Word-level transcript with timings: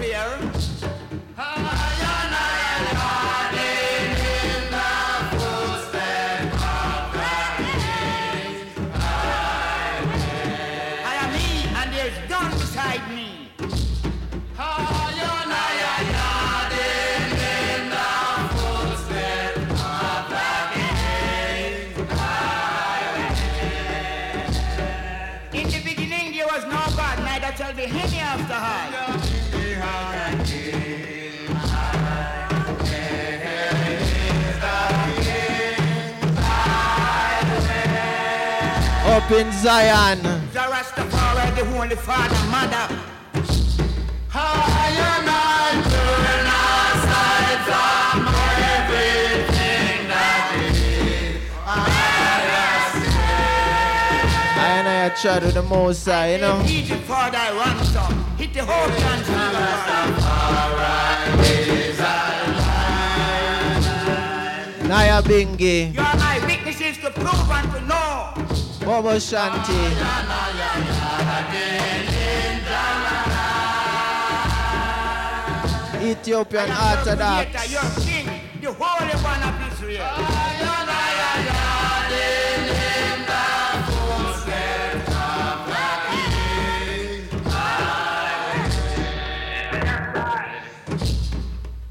appear. 0.00 0.49
Up 39.30 39.36
in 39.36 39.52
Zion. 39.52 40.22
The 40.22 40.58
the 41.54 41.64
Holy 41.66 41.94
Father, 41.94 42.34
Mother. 42.50 42.86
High 44.28 44.90
and 44.90 45.30
I 45.30 45.70
turn 45.86 46.46
aside 46.58 47.60
from 47.70 48.26
everything 48.74 50.08
that 50.10 50.50
is. 50.58 51.46
I 51.64 51.78
and 54.66 54.88
I 54.88 54.90
try 55.14 55.38
to 55.38 55.50
the 55.52 55.62
most 55.62 56.04
high, 56.06 56.34
you 56.34 56.40
know. 56.40 56.62
Egypt 56.66 57.02
for 57.02 57.30
thy 57.30 57.52
ransom. 57.52 58.12
Hit 58.36 58.52
the 58.52 58.64
whole 58.64 58.90
country. 58.98 59.34
Nyabinghi. 64.88 65.94
You 65.94 66.00
are 66.00 66.16
my 66.16 66.40
witnesses 66.44 66.96
to 66.98 67.10
prove 67.12 67.50
and 67.52 67.72
to 67.72 67.80
know. 67.86 68.39
Bobo 68.84 69.18
Shanti. 69.18 69.78
Ethiopian 76.02 76.70
Orthodox. 76.70 77.70
Your 77.70 77.82
king, 78.00 78.26
the 78.60 78.72
Holy 78.72 79.14
One 79.22 79.42
of 79.42 79.72
Israel. 79.72 80.08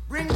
Bring 0.10 0.28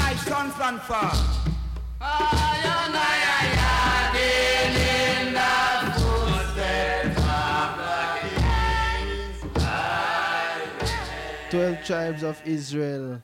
tribes 11.84 12.24
of 12.24 12.42
Israel. 12.46 13.22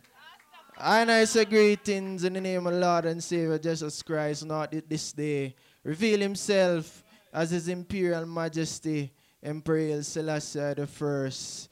And 0.77 1.11
I 1.11 1.25
say 1.25 1.45
greetings 1.45 2.23
in 2.23 2.33
the 2.33 2.41
name 2.41 2.67
of 2.67 2.73
Lord 2.73 3.05
and 3.05 3.23
Savior 3.23 3.57
Jesus 3.57 4.01
Christ, 4.01 4.45
not 4.45 4.73
this 4.87 5.13
day. 5.13 5.55
Reveal 5.83 6.19
himself 6.19 7.03
as 7.33 7.51
his 7.51 7.67
imperial 7.67 8.25
majesty, 8.25 9.13
Emperor 9.41 10.03
Selassie 10.03 10.73
the 10.75 10.87
first. 10.87 11.69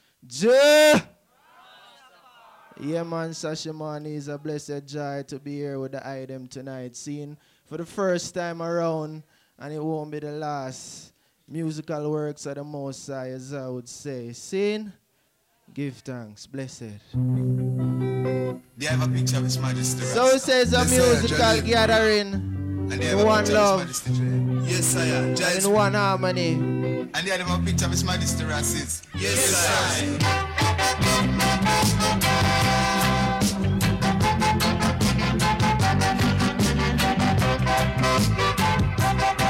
Yeah, 2.79 3.03
man, 3.03 3.31
Shashamane 3.31 4.15
is 4.15 4.27
a 4.27 4.37
blessed 4.37 4.85
joy 4.85 5.23
to 5.27 5.39
be 5.39 5.55
here 5.55 5.79
with 5.79 5.93
the 5.93 6.07
item 6.07 6.47
tonight. 6.47 6.95
seen 6.95 7.37
for 7.65 7.77
the 7.77 7.85
first 7.85 8.33
time 8.33 8.61
around, 8.61 9.23
and 9.59 9.73
it 9.73 9.83
won't 9.83 10.11
be 10.11 10.19
the 10.19 10.31
last. 10.31 11.11
Musical 11.49 12.11
works 12.11 12.45
of 12.45 12.55
the 12.55 12.63
Most 12.63 13.07
High, 13.07 13.29
as 13.29 13.53
I 13.53 13.67
would 13.69 13.87
say. 13.87 14.33
Seeing, 14.33 14.91
give 15.77 15.97
thanks, 15.97 16.47
blessed. 16.47 16.81
They 18.77 18.85
have 18.87 19.03
a 19.03 19.07
picture 19.13 19.37
of 19.37 19.43
His 19.43 19.59
Majesty. 19.59 20.01
So 20.05 20.25
it 20.29 20.41
says 20.41 20.73
a 20.73 20.77
Yes, 20.77 20.89
musical 20.91 21.61
gathering 21.61 22.33
And 22.33 22.91
they 22.93 22.95
in 22.95 23.01
have 23.01 23.19
a 23.19 23.25
one 23.25 23.53
love. 23.53 23.81
Yes, 24.67 24.85
sir. 24.85 25.35
Judge. 25.35 25.65
in 25.65 25.71
one 25.71 25.93
harmony. 25.93 26.53
And 26.53 27.13
they 27.13 27.29
have 27.29 27.59
a 27.61 27.63
picture 27.63 27.85
of 27.85 27.91
His 27.91 28.03
Majesty 28.03 28.43
Rasis. 28.43 29.03
Yes, 29.13 29.37
sir. 29.37 30.17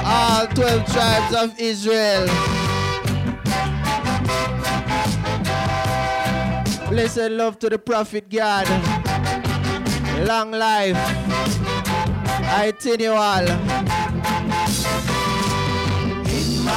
All 0.03 0.47
12 0.47 0.91
tribes 0.91 1.35
of 1.35 1.59
Israel. 1.59 2.66
Blessed 6.89 7.31
love 7.31 7.59
to 7.59 7.69
the 7.69 7.77
prophet 7.77 8.29
God. 8.29 8.67
Long 10.25 10.51
life. 10.51 10.95
I 12.49 12.71
tell 12.79 12.95
you 12.95 13.11
all. 13.11 13.47
In 16.25 16.63
my 16.63 16.71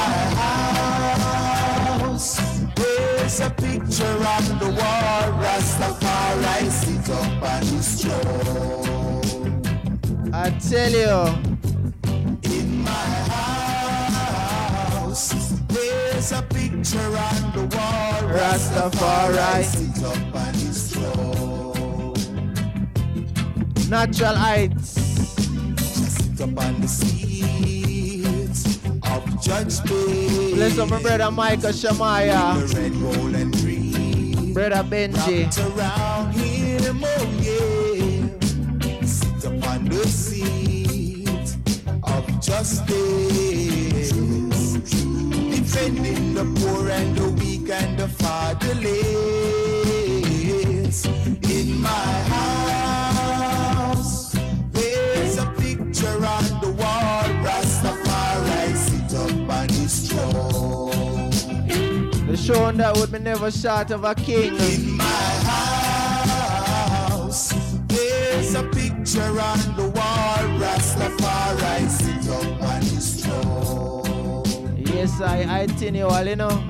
house, 1.95 2.39
there's 2.75 3.39
a 3.39 3.49
picture 3.51 4.17
on 4.33 4.59
the 4.59 4.69
wall. 4.77 5.31
Rastafari 5.41 6.69
sit 6.69 7.09
up 7.09 7.43
on 7.43 7.61
his 7.63 8.01
throne. 8.01 9.61
I 10.33 10.49
tell 10.59 10.91
you. 10.91 11.23
In 12.43 12.83
my 12.83 12.91
house, 12.91 13.50
there's 16.21 16.33
a 16.33 16.41
picture 16.43 16.99
on 16.99 17.51
the 17.53 17.61
wall. 17.75 18.21
Rastafari. 18.29 19.63
sit 19.63 20.03
up 20.03 20.35
on 20.35 20.53
his 20.53 20.91
throne. 20.93 22.13
Natural 23.89 24.35
heights. 24.35 25.01
Sit 25.81 26.41
up 26.41 26.63
on 26.63 26.81
the 26.81 26.87
seats 26.87 28.65
of 28.85 29.41
judgment. 29.41 30.53
Bless 30.55 30.77
up 30.77 30.89
my 30.89 31.01
brother 31.01 31.31
Micah 31.31 31.73
Shemaiah. 31.73 32.55
The 32.59 32.67
red, 32.77 32.93
gold, 33.01 33.35
and 33.35 33.53
green. 33.57 34.53
Brother 34.53 34.83
Benji. 34.83 35.45
Wrapped 35.45 35.57
around 35.79 36.33
him, 36.33 37.03
oh 37.03 37.25
yeah. 37.41 39.05
Sit 39.05 39.45
upon 39.45 39.85
the 39.85 40.07
seat 40.07 41.57
of 42.03 42.41
justice. 42.41 43.41
Defending 45.71 46.33
the 46.33 46.43
poor 46.59 46.89
and 46.89 47.15
the 47.15 47.29
weak 47.29 47.69
and 47.69 47.97
the 47.97 48.09
fatherless. 48.09 48.91
In 51.49 51.81
my 51.81 52.13
house, 53.87 54.35
there's 54.73 55.37
a 55.37 55.45
picture 55.57 56.25
on 56.25 56.59
the 56.59 56.71
wall. 56.77 57.23
Rastafari 57.45 58.75
sit 58.75 59.13
up 59.17 59.31
on 59.49 59.69
his 59.69 60.09
throne. 60.09 61.29
The 62.27 62.35
showing 62.35 62.75
that 62.79 62.97
would 62.97 63.13
be 63.13 63.19
never 63.19 63.49
short 63.49 63.91
of 63.91 64.03
a 64.03 64.13
king. 64.13 64.57
In 64.57 64.97
my 64.97 65.05
house, 67.13 67.53
there's 67.87 68.55
a 68.55 68.63
picture 68.63 69.39
on 69.39 69.75
the 69.77 69.87
wall. 69.95 70.37
Rastafari 70.59 71.89
sit 71.89 72.10
Yes, 75.01 75.19
I, 75.19 75.61
I 75.61 75.65
tell 75.65 75.95
you 75.95 76.05
all, 76.05 76.27
you 76.27 76.35
know. 76.35 76.63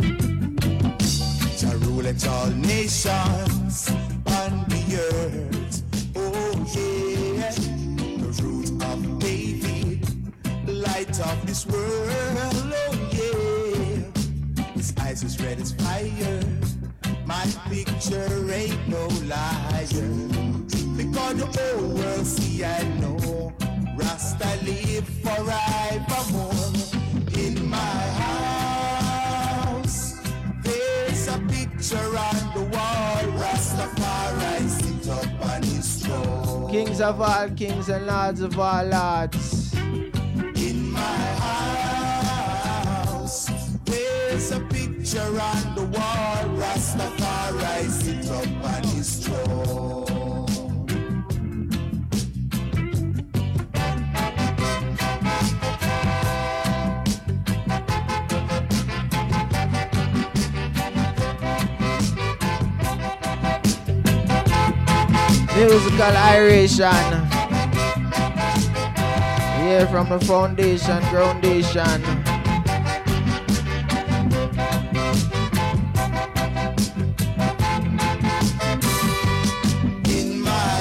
Jah 1.60 1.76
ruleth 1.84 2.26
all 2.30 2.48
nations 2.48 3.90
on 4.40 4.52
the 4.72 4.84
earth. 5.12 5.84
Oh 6.16 6.54
yeah, 6.72 7.52
the 8.22 8.42
root 8.42 8.72
of 8.86 9.20
David, 9.20 10.08
light 10.66 11.20
of 11.20 11.46
this 11.46 11.68
world. 11.68 12.72
Oh 12.74 12.96
yeah, 13.12 14.72
his 14.76 14.94
eyes 14.98 15.26
as 15.26 15.38
red 15.42 15.60
as 15.60 15.74
fire. 15.74 16.40
My 17.26 17.46
picture 17.70 18.50
ain't 18.50 18.88
no 18.88 19.08
liar. 19.28 20.08
Because 20.96 21.36
the 21.36 21.48
whole 21.52 21.96
world 21.96 22.26
see 22.26 22.64
I 22.64 22.82
know 23.02 23.52
Rasta 23.98 24.58
live 24.64 25.06
forevermore 25.22 26.61
picture 31.92 32.18
on 32.18 32.54
the 32.54 32.62
wall. 32.76 33.18
Rastafari 33.40 34.70
sit 34.70 35.10
up 35.10 35.46
on 35.46 35.64
his 35.64 36.06
throne. 36.06 36.70
Kings 36.72 37.02
of 37.02 37.22
all 37.22 37.50
kings 37.50 37.90
and 37.90 38.08
lords 38.08 38.42
of 38.42 38.58
all 38.58 38.86
lords. 38.86 39.74
In 39.74 40.92
my 40.92 41.00
house, 43.10 43.50
there's 43.86 44.52
a 44.52 44.60
picture 44.62 45.20
on 45.20 45.76
the 45.76 45.84
wall. 45.84 46.46
Rastafari 46.62 47.90
sit 47.90 48.30
up 48.32 48.64
on 48.74 48.84
his 48.84 49.26
throne. 49.26 50.11
Musical 65.62 66.18
iration. 66.18 66.90
Here 69.62 69.86
from 69.86 70.10
the 70.10 70.20
foundation, 70.26 71.00
groundation. 71.12 72.02
In 80.10 80.42
my 80.42 80.78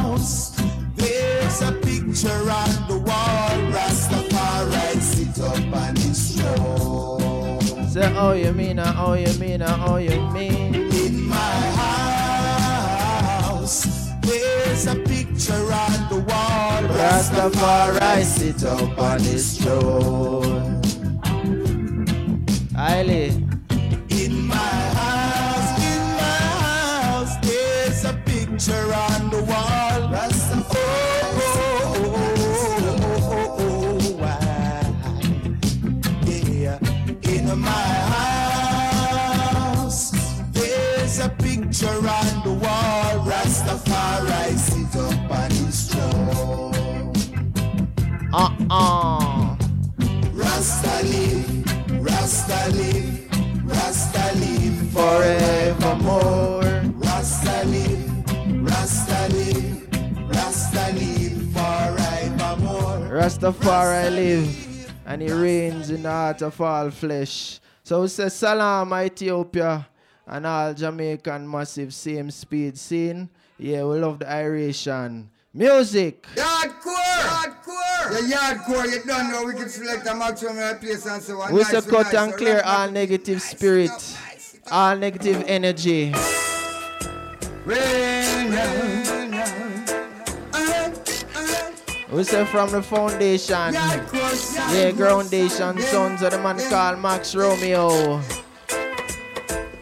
house, 0.00 0.60
there's 0.96 1.62
a 1.62 1.72
picture 1.74 2.50
on 2.50 2.88
the 2.88 2.98
wall. 3.06 3.56
Rastafari 3.70 5.00
sit 5.00 5.38
up 5.44 5.76
on 5.76 5.94
his 5.94 6.40
throne. 6.40 7.88
Say, 7.88 8.12
oh, 8.16 8.32
you 8.32 8.52
mean, 8.52 8.80
oh, 8.80 9.12
you 9.14 9.32
mean, 9.38 9.62
oh, 9.62 9.98
you 9.98 10.20
mean. 10.32 10.61
Rastafari 17.12 18.24
sit 18.24 18.64
up 18.64 18.98
on 18.98 19.20
his 19.20 19.58
throne. 19.58 20.80
Rastafari 63.22 64.10
live, 64.10 64.92
and 65.06 65.22
he 65.22 65.30
reigns 65.30 65.90
in 65.90 66.02
the 66.02 66.10
heart 66.10 66.42
of 66.42 66.60
all 66.60 66.90
flesh. 66.90 67.60
So 67.84 68.02
we 68.02 68.08
say 68.08 68.28
salam 68.28 68.92
Ethiopia 68.94 69.86
and 70.26 70.44
all 70.44 70.74
Jamaican 70.74 71.48
massive 71.48 71.94
same 71.94 72.32
speed 72.32 72.76
scene. 72.76 73.30
Yeah, 73.58 73.84
we 73.84 74.00
love 74.00 74.18
the 74.18 74.28
iration. 74.28 75.30
Music. 75.54 76.26
Yaadcore! 76.34 76.94
Yaadcore! 77.22 78.28
Yeah, 78.28 78.54
Yaadcore, 78.56 78.90
you 78.92 79.04
don't 79.06 79.30
know. 79.30 79.44
We 79.44 79.52
can 79.52 79.68
select 79.68 80.04
a 80.08 80.16
maximum 80.16 80.56
place 80.80 81.06
and 81.06 81.22
so 81.22 81.40
on. 81.42 81.52
We 81.54 81.60
Nice, 81.60 81.70
say 81.70 81.80
cut 81.82 82.12
nice, 82.12 82.14
and 82.14 82.32
clear 82.34 82.60
all 82.64 82.90
negative 82.90 83.36
nice, 83.36 83.50
spirit, 83.50 83.90
nice. 83.90 84.58
all 84.68 84.96
negative 84.96 85.44
energy. 85.46 86.12
Rain, 87.64 88.50
rain, 88.50 89.11
We 92.12 92.24
say 92.24 92.44
from 92.44 92.70
the 92.70 92.82
foundation. 92.82 93.72
Yeah, 93.72 94.92
groundation, 94.94 95.80
sons 95.80 96.20
of 96.20 96.32
the 96.32 96.38
man 96.42 96.58
called 96.68 96.98
Max 96.98 97.34
Romeo. 97.34 98.20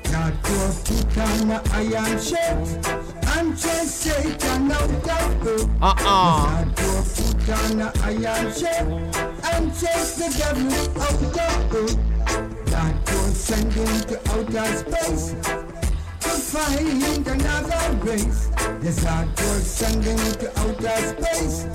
Yaadcore, 0.05 0.75
put 0.87 1.19
on 1.19 1.51
a 1.51 1.61
iron 1.73 2.21
shirt 2.21 2.87
and 3.37 3.59
chase 3.59 3.95
Satan 3.95 4.71
out 4.71 4.83
of 4.85 5.05
her. 5.43 5.59
Uh-uh. 5.83 6.65
Yaadcore 6.65 7.05
put 7.35 7.51
on 7.51 7.81
a 7.81 7.91
iron 8.05 8.53
shirt 8.53 8.87
and 9.53 9.73
chase 9.75 10.15
the 10.15 10.29
devil 10.39 10.71
out 11.03 11.23
of 11.23 11.35
her. 11.73 11.89
Yaadcore 12.71 13.33
send 13.35 13.73
him 13.73 14.01
to 14.07 14.17
outer 14.31 14.71
space 14.77 15.35
to 16.21 16.31
find 16.31 17.27
another 17.27 17.83
race. 18.07 18.51
Yes, 18.83 19.01
Yaadcore 19.01 19.61
send 19.63 20.05
him 20.05 20.17
to 20.39 20.47
outer 20.61 20.99
space 21.09 21.67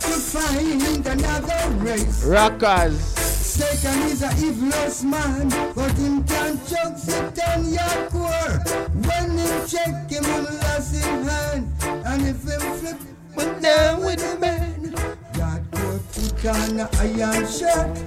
to 0.00 0.10
find 0.10 1.06
another 1.06 1.70
race. 1.84 2.24
Rockers. 2.24 2.98
Satan 3.58 4.02
is 4.02 4.22
a 4.22 4.30
evilous 4.46 5.02
man, 5.02 5.48
but 5.74 5.90
him 5.92 6.22
can 6.24 6.58
choke 6.58 6.96
Satan 6.96 7.64
Yaadcore. 7.74 8.62
When 9.06 9.38
him 9.38 9.66
check 9.66 10.10
him, 10.10 10.24
him 10.24 10.44
lost 10.44 10.94
him 10.94 11.24
hand, 11.24 11.72
and 12.06 12.22
if 12.26 12.44
him 12.44 12.60
flip, 12.78 12.98
but 13.34 13.60
down 13.60 14.04
with 14.04 14.20
the 14.20 14.38
man. 14.38 14.94
God 15.32 15.62
will 15.72 16.00
put 16.12 16.46
on 16.46 16.80
a 16.80 16.88
iron 17.00 17.46
shirt 17.46 17.98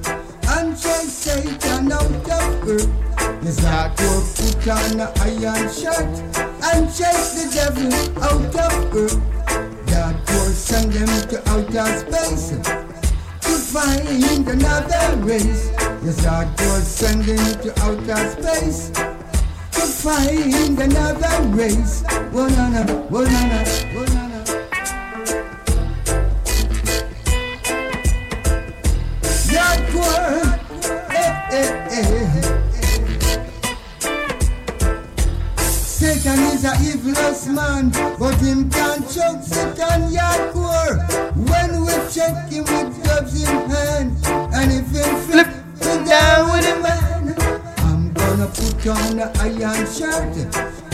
and 0.48 0.72
chase 0.78 1.14
Satan 1.14 1.92
out 1.92 2.06
of 2.06 2.70
earth. 2.70 2.90
Yes, 3.44 3.62
God 3.62 4.00
will 4.00 4.22
put 4.36 4.68
on 4.68 5.00
a 5.00 5.12
iron 5.20 5.68
shirt 5.72 6.08
and 6.72 6.88
chase 6.88 7.34
the 7.38 7.46
devil 7.54 7.92
out 8.24 8.56
of 8.56 8.96
earth. 8.96 9.41
Will 10.42 10.54
send 10.54 10.92
them 10.92 11.30
to 11.30 11.38
outer 11.52 11.86
space 12.00 12.50
to 13.42 13.52
find 13.72 14.48
another 14.48 15.16
race. 15.18 15.70
Yes, 16.04 16.26
God 16.26 16.48
was 16.62 16.88
sending 16.88 17.38
to 17.38 17.72
outer 17.84 18.42
space 18.42 18.90
to 18.90 19.82
find 19.82 20.80
another 20.80 21.48
race. 21.50 22.02
Banana, 22.34 22.86
banana, 23.12 23.64
banana. 23.94 24.21
Yaadcore, 24.21 24.21
is 36.54 36.66
a 36.66 36.74
evilous 36.82 37.48
man, 37.48 37.90
but 38.20 38.36
him 38.36 38.70
can't 38.70 39.04
choke 39.10 39.42
Satan 39.44 40.12
Yaadcore. 40.12 41.00
When 41.50 41.86
we 41.86 41.94
check 42.12 42.50
him 42.50 42.66
with 42.66 43.04
gloves 43.04 43.42
in 43.42 43.70
hand, 43.70 44.18
and 44.54 44.72
if 44.72 44.88
him 44.92 45.16
flip, 45.28 45.48
flip 45.76 46.06
down 46.06 46.52
with 46.52 46.66
him 46.66 46.82
man, 46.82 47.36
I'm 47.88 48.14
gonna 48.14 48.48
put 48.48 48.88
on 48.88 49.20
a 49.20 49.32
iron 49.40 49.86
shirt 49.88 50.36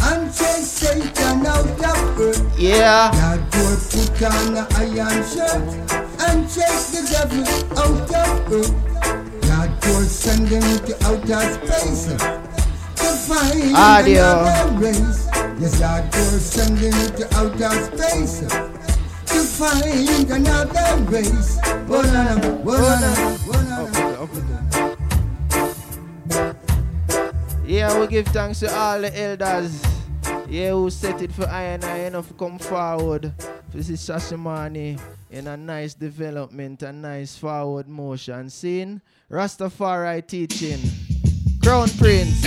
and 0.09 0.33
chase 0.33 0.71
Satan 0.71 1.45
out 1.45 1.65
of 1.65 2.19
earth. 2.19 2.59
Yeah. 2.59 3.11
Yaadcore 3.13 3.79
put 3.91 4.23
on 4.23 4.57
a 4.57 4.67
iron 4.77 5.23
shirt 5.25 5.67
and 6.27 6.43
chase 6.45 6.91
the 6.93 7.01
devil 7.11 7.43
out 7.77 8.11
of 8.11 8.53
earth. 8.53 8.75
Yaadcore 9.41 10.05
send 10.05 10.49
him 10.49 10.61
to 10.85 10.93
outer 11.05 11.43
space 11.53 12.05
to 12.95 13.07
find 13.27 13.75
Audio. 13.75 14.41
another 14.41 14.77
race. 14.79 15.26
Yes, 15.59 15.81
Yaadcore 15.81 16.39
send 16.39 16.77
him 16.77 16.93
to 17.15 17.25
outer 17.35 17.73
space 17.89 18.41
to 18.41 19.39
find 19.57 20.29
another 20.29 21.03
race. 21.09 21.57
Banana, 21.87 22.61
banana, 22.63 23.37
banana. 23.47 23.87
Yeah, 27.65 27.99
we 27.99 28.07
give 28.07 28.27
thanks 28.27 28.59
to 28.59 28.73
all 28.73 29.01
the 29.01 29.19
elders. 29.19 29.81
Yeah, 30.47 30.71
who 30.71 30.89
set 30.91 31.21
it 31.21 31.31
for 31.31 31.47
I 31.47 31.63
and 31.63 31.83
I 31.83 31.97
enough 32.05 32.27
to 32.27 32.33
come 32.35 32.59
forward. 32.59 33.33
This 33.73 33.89
is 33.89 33.99
Shashamane 33.99 34.99
in 35.31 35.47
a 35.47 35.57
nice 35.57 35.93
development, 35.95 36.83
a 36.83 36.93
nice 36.93 37.35
forward 37.35 37.89
motion. 37.89 38.49
Seeing 38.49 39.01
Rastafari 39.29 40.25
teaching. 40.25 40.79
Crown 41.61 41.89
Prince. 41.97 42.45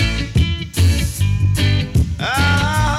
Ah! 2.20 2.89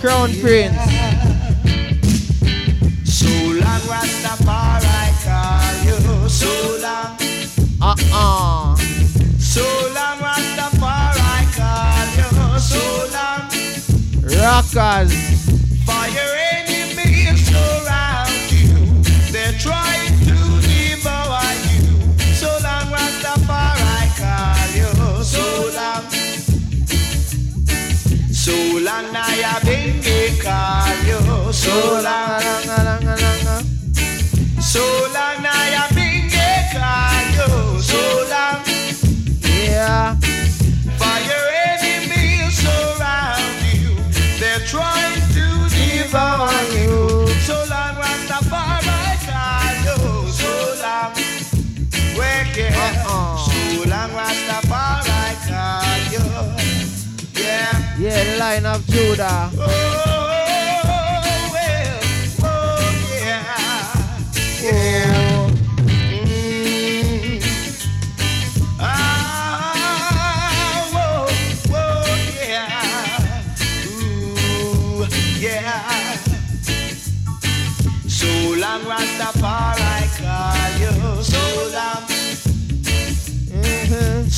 Crown 0.00 0.30
Prince. 0.40 0.76
So 3.04 3.26
long 3.26 3.82
Rastafari 3.90 5.10
call 5.24 5.84
you 5.84 6.28
So 6.28 6.78
long, 6.80 7.18
Uh-uh. 7.80 8.76
so 9.38 9.62
long 9.94 10.18
Rastafari 10.18 11.44
call 11.56 12.06
you 12.16 12.58
So 12.60 12.82
long 13.12 13.50
Rockers. 14.40 15.37
So 31.68 31.74
long, 31.74 32.00
long, 32.00 33.04
long, 33.04 33.04
long, 33.44 33.64
so 34.58 34.80
long 35.12 35.44
I 35.44 35.68
have 35.76 35.94
been 35.94 36.30
called 36.72 37.82
so 37.82 38.00
long, 38.32 38.64
yeah. 39.44 40.16
For 40.96 41.18
your 41.28 41.46
enemies 41.68 42.56
surround 42.56 43.60
you, 43.68 43.92
they're 44.40 44.64
trying 44.64 45.20
to 45.36 45.46
devour 45.68 46.56
you. 46.72 47.28
So 47.44 47.56
long, 47.68 47.96
Rastafari 48.00 49.18
called 49.28 50.32
so 50.32 50.52
long, 50.80 51.12
wicked. 52.16 52.72
Uh-uh. 52.72 53.36
So 53.44 53.84
long, 53.84 54.10
Rastafari 54.16 55.36
called 55.44 56.06
you, 56.14 57.42
yeah. 57.42 57.76
Yeah, 57.98 58.38
line 58.38 58.64
of 58.64 58.86
Judah. 58.86 59.50
Oh. 59.58 59.97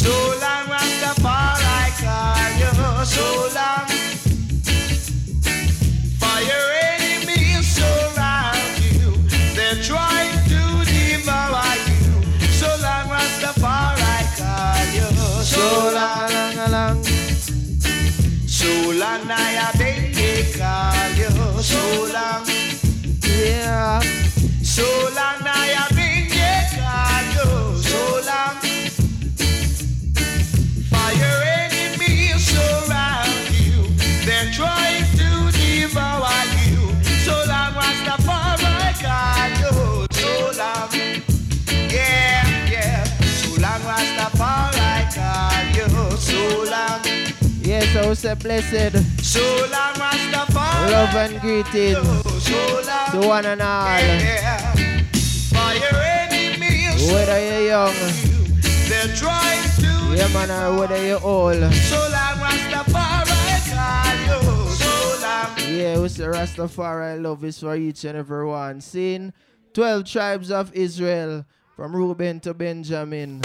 So 0.01 0.09
long 0.09 0.65
Rastafari 0.73 1.93
call 2.01 2.49
you. 2.57 3.05
So 3.05 3.27
long. 3.53 3.87
Fire 6.17 6.67
enemies 6.89 7.67
surround 7.77 8.81
you. 8.81 9.13
They're 9.55 9.83
trying 9.83 10.41
to 10.49 10.63
devour 10.89 11.77
you. 11.85 12.49
So 12.49 12.69
long 12.81 13.07
Rastafari 13.13 14.25
call 14.41 14.87
you. 14.97 15.09
So 15.45 15.93
long. 15.93 16.31
long, 16.33 16.57
long, 16.57 16.71
long. 16.71 17.05
So 18.47 18.71
long 18.93 19.31
I 19.31 19.69
call 20.57 21.11
you. 21.21 21.63
So 21.63 21.83
long. 22.15 22.47
Yeah. 23.37 24.01
So 24.63 25.10
Was 48.11 48.25
a 48.25 48.35
blessed 48.35 48.97
So 49.23 49.41
long 49.71 49.95
Rastafari. 49.95 50.91
love 50.91 51.15
and 51.15 51.41
greetings 51.41 51.97
So 52.43 52.83
long. 52.85 53.23
to 53.23 53.29
one 53.29 53.47
and 53.47 53.63
all. 53.63 53.87
Yeah. 53.87 54.75
Fire 55.55 55.95
enemies 55.95 57.07
Whether 57.13 57.39
you're 57.39 57.67
young, 57.69 57.95
They're 58.89 59.15
trying 59.15 59.71
to 59.79 60.17
yeah 60.17 60.27
man, 60.35 60.51
or 60.51 60.81
whether 60.81 61.01
you're 61.07 61.23
old. 61.23 61.73
So 61.73 62.01
long 62.11 62.39
Rastafari 62.43 63.29
Yeah, 65.79 66.01
we 66.01 66.09
say 66.09 66.25
Rastafari 66.25 67.23
love 67.23 67.45
is 67.45 67.61
for 67.61 67.77
each 67.77 68.03
and 68.03 68.19
every 68.19 68.45
one. 68.45 68.81
Seeing 68.81 69.33
12 69.75 70.05
tribes 70.05 70.51
of 70.51 70.75
Israel 70.75 71.47
from 71.77 71.95
Reuben 71.95 72.41
to 72.41 72.55
Benjamin. 72.55 73.43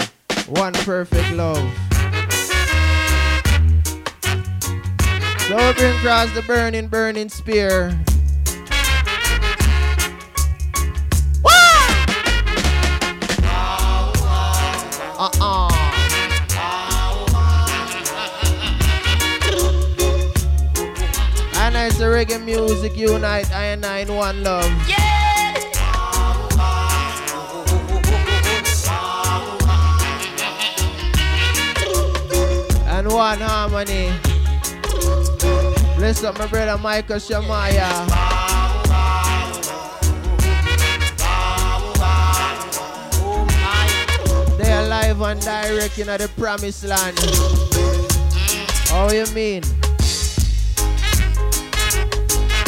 One 0.48 0.72
perfect 0.72 1.30
love. 1.34 1.72
So 5.48 5.54
we 5.54 5.72
bring 5.74 5.96
across 5.98 6.32
the 6.32 6.42
burning, 6.42 6.88
burning 6.88 7.28
spear. 7.28 7.96
Uh-uh. 15.18 15.70
And 21.54 21.76
it's 21.76 21.98
the 21.98 22.06
reggae 22.06 22.44
music 22.44 22.96
unite 22.96 23.48
I 23.52 23.66
and 23.66 23.86
I 23.86 23.98
in 23.98 24.12
one 24.12 24.42
love. 24.42 24.64
Yeah! 24.88 25.04
And 32.88 33.12
one 33.12 33.38
harmony. 33.38 34.25
Bless 35.96 36.22
up 36.24 36.38
my 36.38 36.46
brother 36.46 36.76
Micah 36.76 37.18
Shemaiah. 37.18 38.06
They 44.58 44.72
are 44.72 44.86
live 44.88 45.20
and 45.22 45.40
direct 45.40 45.98
in 45.98 46.08
the 46.08 46.30
promised 46.36 46.84
land. 46.84 47.18
How 48.90 49.10
you 49.10 49.24
mean? 49.34 49.62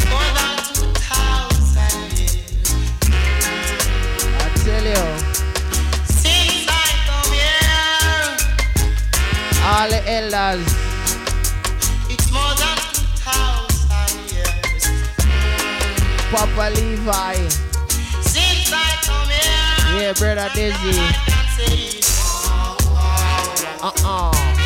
More 0.08 0.32
2,000 0.72 2.16
years 2.16 2.72
I 4.34 4.48
tell 4.64 4.86
you, 4.88 5.06
Since 6.06 6.66
I 6.66 6.72
come 7.06 7.32
here 7.36 7.78
all 9.68 9.88
the 9.90 10.00
elders, 10.10 10.87
Papa 16.38 16.70
Levi, 16.70 17.34
Since 18.22 18.70
I 18.72 18.94
come 19.02 19.28
here 19.28 20.00
yeah, 20.00 20.12
brother 20.12 20.48
Dizzy, 20.54 21.00
uh-uh. 23.82 24.30
Oh 24.32 24.57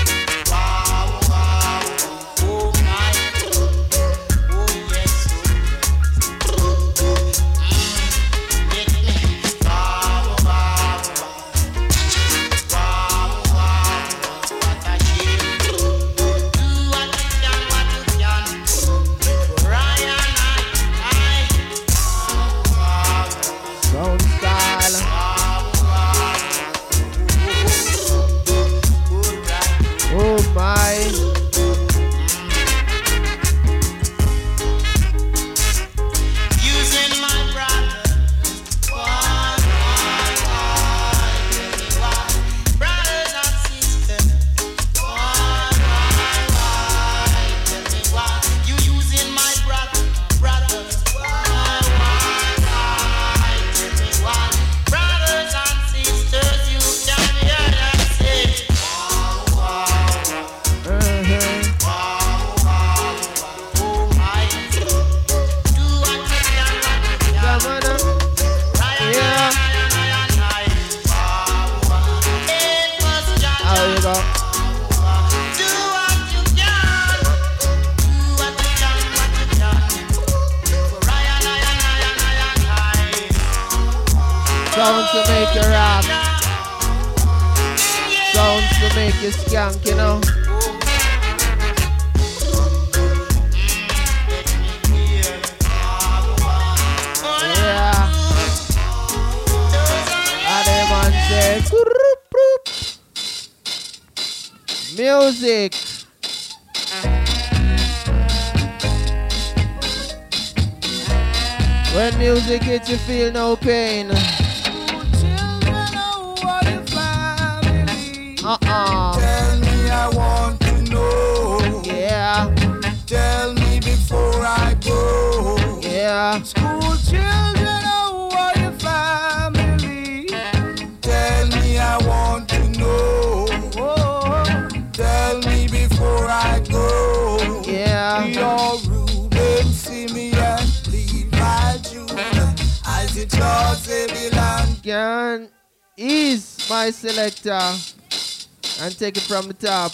take 149.02 149.16
it 149.16 149.22
from 149.24 149.48
the 149.48 149.54
top. 149.54 149.90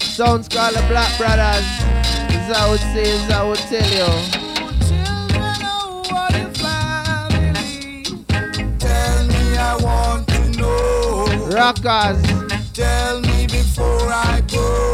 Sounds 0.00 0.48
called 0.48 0.74
the 0.74 0.80
Black 0.88 1.18
Brothers. 1.18 1.66
As 2.32 2.50
I 2.56 2.70
would 2.70 2.80
say, 2.80 3.10
as 3.12 3.30
I 3.30 3.42
would 3.46 3.58
tell 3.58 3.90
you. 3.92 4.06
Rockers. 11.54 12.22
Tell 12.72 13.20
me 13.20 13.46
before 13.48 14.10
I 14.10 14.40
go. 14.50 14.87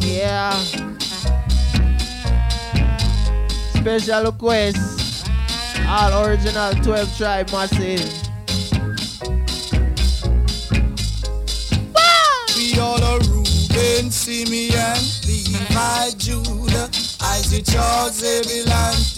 Yeah. 0.00 0.52
Special 3.74 4.24
request. 4.24 5.26
All 5.86 6.26
original 6.26 6.74
12 6.74 7.16
tribe 7.16 7.50
massive. 7.50 8.04
We 12.56 12.78
all 12.78 13.02
are 13.02 13.20
Reuben, 13.20 14.10
Simeon, 14.10 14.98
Levi, 15.26 16.10
Judah, 16.18 16.90
Isaac, 17.22 17.64
Charles, 17.64 18.22
Abel, 18.22 18.70
and 18.70 19.14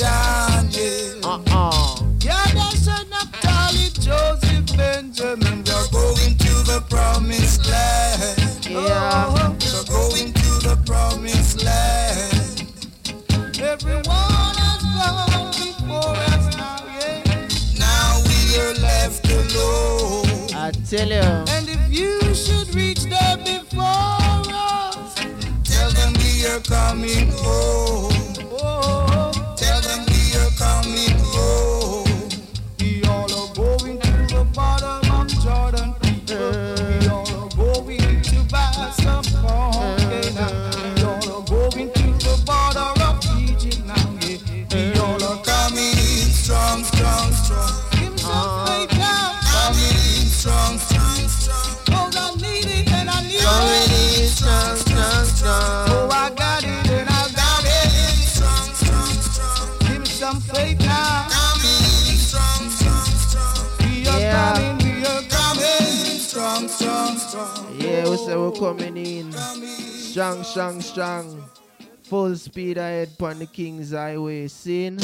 speed 72.51 72.79
ahead 72.79 73.09
on 73.21 73.39
the 73.39 73.47
King's 73.47 73.93
Highway. 73.93 74.49
Sin 74.49 74.97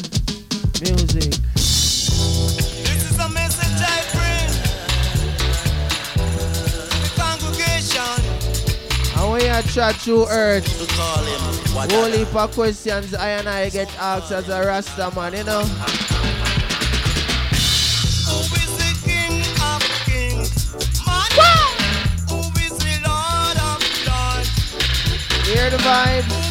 music. 0.83 1.31
This 1.55 3.09
is 3.09 3.19
a 3.21 3.29
message 3.29 3.79
I 3.87 4.03
bring 4.19 4.51
the 6.99 7.11
congregation. 7.15 8.19
And 9.17 9.31
when 9.31 9.43
you 9.43 9.63
chat 9.71 9.95
through 9.95 10.27
earth, 10.27 10.67
Holy 11.93 12.25
for 12.25 12.49
questions 12.49 13.15
I 13.15 13.29
and 13.29 13.49
I 13.49 13.71
get 13.71 13.97
asked 13.97 14.33
as 14.33 14.49
a 14.49 14.67
Rasta 14.67 15.13
man, 15.15 15.35
you 15.35 15.45
know. 15.45 15.63
Hear 25.45 25.71
the 25.71 25.77
vibe. 25.77 26.46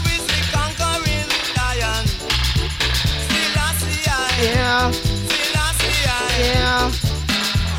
Yeah. 4.45 4.91
Yeah. 6.38 6.91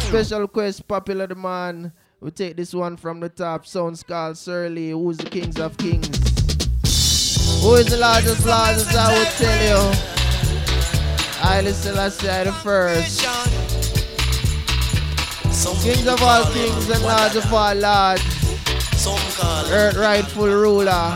Special 0.00 0.48
quest, 0.48 0.86
popular 0.88 1.28
demand. 1.28 1.92
We 2.20 2.32
take 2.32 2.56
this 2.56 2.74
one 2.74 2.96
from 2.96 3.20
the 3.20 3.28
top. 3.28 3.66
Sounds 3.66 4.02
called 4.02 4.36
Surly. 4.36 4.90
Who's 4.90 5.16
the 5.18 5.30
kings 5.30 5.60
of 5.60 5.76
kings? 5.76 6.08
Who 7.62 7.74
is 7.74 7.86
the 7.86 7.98
largest, 7.98 8.44
largest? 8.44 8.92
I 8.96 9.16
will 9.16 9.30
tell 9.38 9.62
you. 9.62 9.78
I 11.38 11.62
Haile 11.62 12.10
say 12.10 12.44
the 12.44 12.52
first. 12.52 13.22
Kings 15.84 16.06
of 16.08 16.20
all 16.20 16.44
kings 16.52 16.90
and 16.90 17.02
lords 17.04 17.36
of 17.36 17.52
all 17.52 17.74
lords. 17.74 18.22
Earth 19.70 19.96
rightful 19.96 20.46
ruler. 20.46 21.14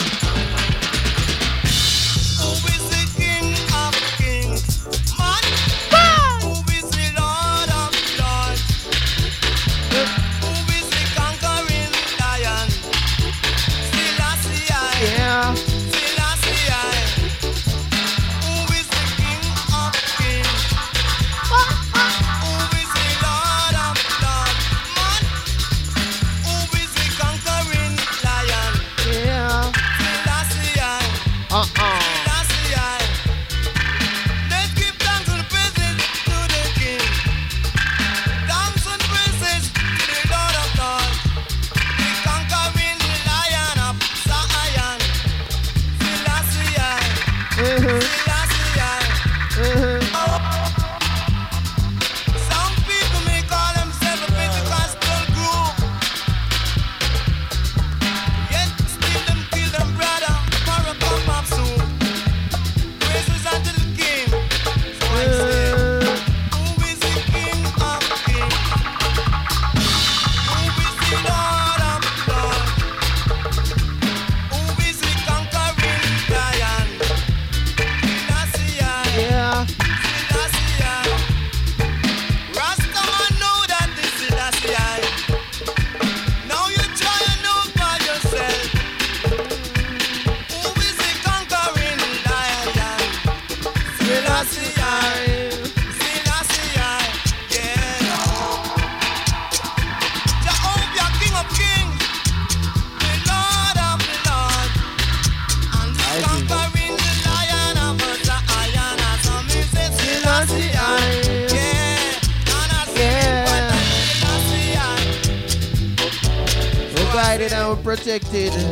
And 118.10 118.69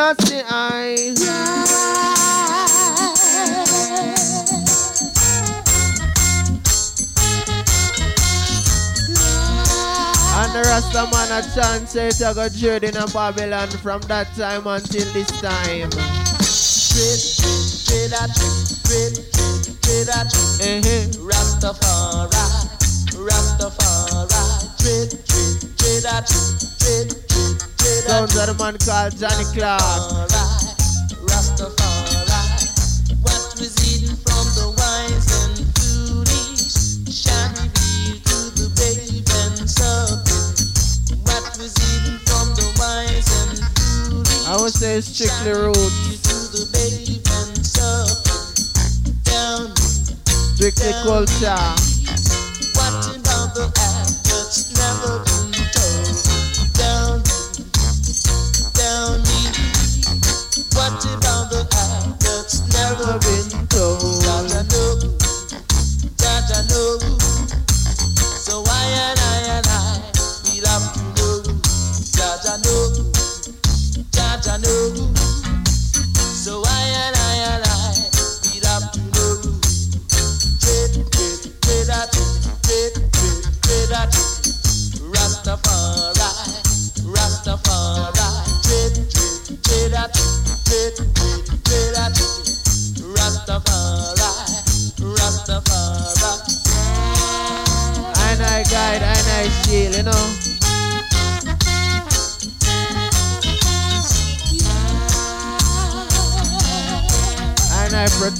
I. 0.00 0.94
And 10.38 10.54
the 10.54 10.62
Rasta 10.68 11.08
man 11.10 11.32
a 11.32 11.42
chant 11.52 11.82
eh, 11.82 11.86
say 11.86 12.06
it 12.08 12.20
a 12.20 12.32
go 12.32 12.48
journey 12.48 12.86
in 12.86 12.94
Babylon 13.12 13.68
from 13.68 14.00
that 14.02 14.32
time 14.36 14.68
until 14.68 15.12
this 15.12 15.30
time. 15.40 15.90
Straight, 16.42 17.18
straight 17.18 18.12
at 18.12 18.30
straight, 18.30 19.16
straight 19.16 20.08
at 20.14 20.32
Eh-heh. 20.60 21.10
Rastafari, 21.18 22.30
Rastafari, 23.18 24.30
straight, 24.78 25.10
straight, 25.10 25.60
straight 25.76 26.04
at 26.06 26.28
straight, 26.28 27.10
straight 27.10 27.67
Sounds 28.06 28.36
of 28.36 28.46
the 28.46 28.54
man 28.62 28.78
called 28.78 29.18
Johnny 29.18 29.44
Clarke. 29.52 29.82
Rastafari, 31.26 32.14
Rastafari. 32.30 33.18
What 33.26 33.58
was 33.58 33.74
hidden 33.82 34.14
from 34.22 34.46
the 34.54 34.70
wise 34.78 35.28
and 35.42 35.66
foolish 35.74 37.02
shall 37.10 37.50
reveal 37.58 38.22
to 38.22 38.38
the 38.54 38.70
brave 38.78 39.26
and 39.42 39.68
subtle. 39.68 40.22
What 41.26 41.42
was 41.58 41.74
hidden 41.74 42.22
from 42.22 42.54
the 42.54 42.70
wise 42.78 43.28
and 43.50 43.66
foolish 43.76 44.46
I 44.46 44.56
would 44.62 44.72
say 44.72 45.00
strictly 45.00 45.52
roots, 45.52 46.22
to 46.22 46.36
the 46.54 46.64
babe 46.70 47.18
and 47.18 47.66
subtle. 47.66 48.46
Down 49.26 49.74
strictly 50.54 50.92
culture. 51.02 51.74
what 52.78 52.94
about 53.16 53.54
the 53.58 53.87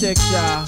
I 0.09 0.14
protect 0.14 0.67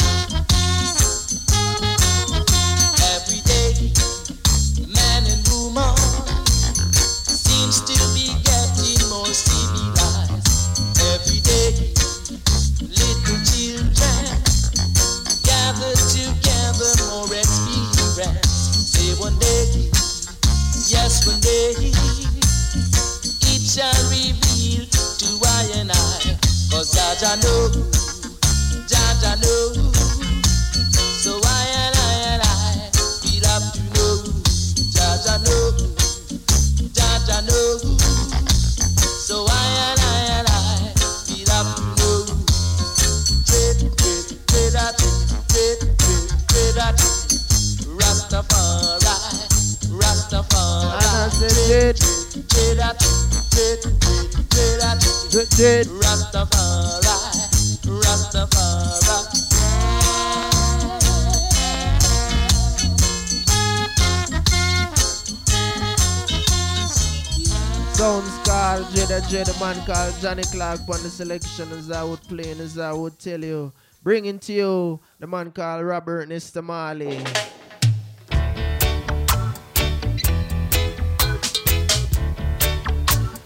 Clarke 70.60 70.90
on 70.90 71.02
the 71.02 71.08
selection 71.08 71.72
as 71.72 71.90
I 71.90 72.04
would 72.04 72.20
play 72.24 72.50
and 72.50 72.60
as 72.60 72.78
I 72.78 72.92
would 72.92 73.18
tell 73.18 73.42
you. 73.42 73.72
Bringing 74.02 74.38
to 74.40 74.52
you 74.52 75.00
the 75.18 75.26
man 75.26 75.52
called 75.52 75.86
Robert 75.86 76.28
Nesta 76.28 76.60
Marley. 76.60 77.16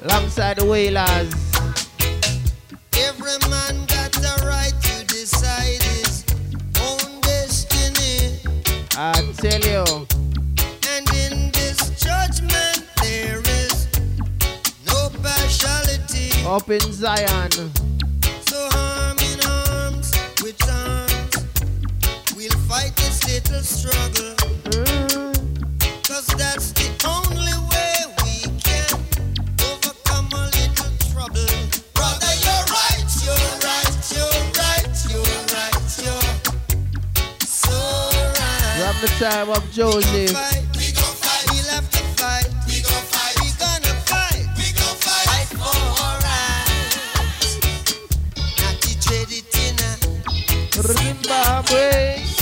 Alongside 0.03 0.57
the 0.57 0.67
Wailers. 0.69 1.33
Every 2.99 3.39
man 3.49 3.87
got 3.87 4.11
the 4.11 4.35
right 4.45 4.75
to 4.83 5.07
decide 5.07 5.81
his 5.85 6.25
own 6.81 7.21
destiny. 7.21 8.41
I 8.97 9.15
tell 9.37 9.61
you. 9.61 10.24
Up 16.47 16.69
in 16.69 16.81
Zion. 16.93 17.51
So 18.47 18.69
arm 18.77 19.17
in 19.19 19.41
arms 19.49 20.13
with 20.43 20.61
arms, 20.71 21.37
we'll 22.37 22.51
fight 22.69 22.95
this 22.97 23.25
little 23.27 23.63
struggle. 23.63 24.35
Mm. 24.71 26.07
Cause 26.07 26.27
that's 26.37 26.73
the 26.73 26.91
only 27.09 27.57
way 27.73 27.95
we 28.23 28.35
can 28.61 28.93
overcome 29.65 30.29
a 30.35 30.45
little 30.53 30.93
trouble. 31.11 31.49
Brother, 31.95 32.35
you're 32.45 32.67
right, 32.69 33.09
you're 33.25 33.49
right, 33.65 33.97
you're 34.13 34.45
right, 34.61 34.93
you're 35.09 35.41
right, 35.49 35.81
you're 36.05 36.37
so 37.41 37.73
right. 38.39 38.93
From 38.93 38.97
the 39.01 39.09
time 39.19 39.49
of 39.49 39.71
Joseph. 39.73 40.64
Ei. 51.75 52.34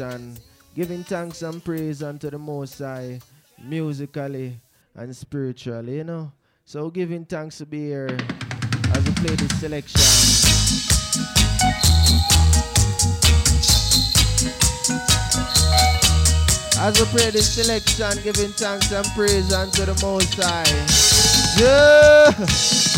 action, 0.00 0.36
giving 0.74 1.04
thanks 1.04 1.42
and 1.42 1.64
praise 1.64 2.02
unto 2.02 2.28
the 2.28 2.38
Most 2.38 2.80
High, 2.80 3.20
musically 3.62 4.60
and 4.96 5.14
spiritually, 5.14 5.98
you 5.98 6.04
know. 6.04 6.32
So 6.64 6.90
giving 6.90 7.24
thanks 7.24 7.58
to 7.58 7.66
be 7.66 7.86
here 7.86 8.16
as 8.92 9.04
we 9.04 9.12
play 9.14 9.36
this 9.36 9.60
selection. 9.60 10.00
As 16.80 16.98
we 16.98 17.06
play 17.06 17.30
this 17.30 17.54
selection, 17.54 18.22
giving 18.24 18.50
thanks 18.50 18.90
and 18.90 19.06
praise 19.14 19.52
unto 19.52 19.84
the 19.84 19.94
Most 20.02 20.34
High. 20.34 20.64
Yeah! 21.60 22.93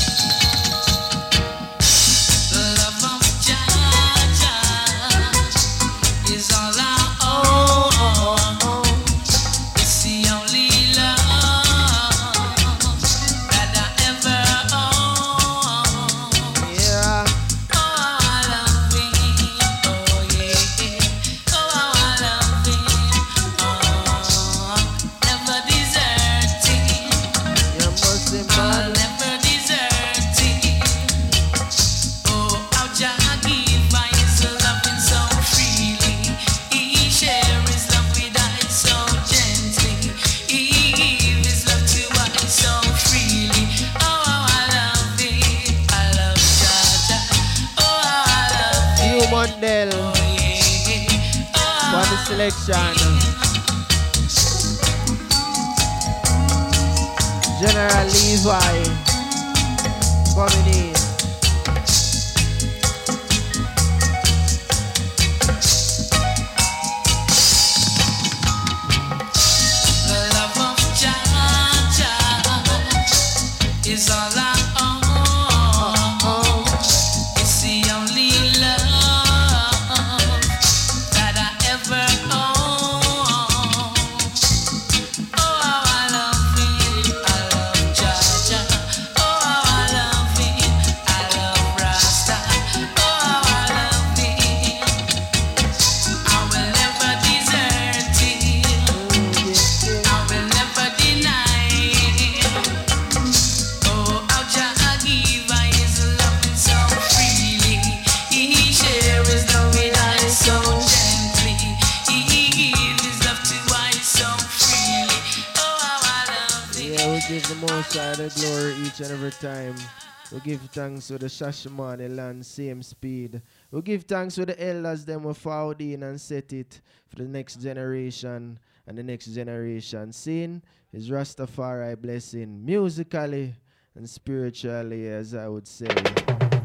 We 120.33 120.41
give 120.41 120.61
thanks 120.73 121.07
to 121.07 121.19
the 121.19 121.27
Shashamane 121.27 122.17
land, 122.17 122.45
same 122.45 122.83
speed. 122.83 123.41
We 123.71 123.81
give 123.83 124.03
thanks 124.03 124.35
to 124.35 124.45
the 124.45 124.61
elders 124.61 125.05
them 125.05 125.23
who 125.23 125.33
found 125.33 125.81
in 125.81 126.03
and 126.03 126.21
set 126.21 126.53
it 126.53 126.81
for 127.09 127.17
the 127.17 127.29
next 127.29 127.61
generation 127.61 128.59
and 128.87 128.99
the 128.99 129.05
next 129.05 129.27
generation. 129.27 130.13
Sin 130.13 130.63
is 130.93 131.11
Rastafari 131.11 132.01
blessing, 132.01 132.65
musically 132.65 133.55
and 133.95 134.09
spiritually, 134.09 135.09
as 135.09 135.33
I 135.35 135.47
would 135.49 135.69
say. 135.69 135.89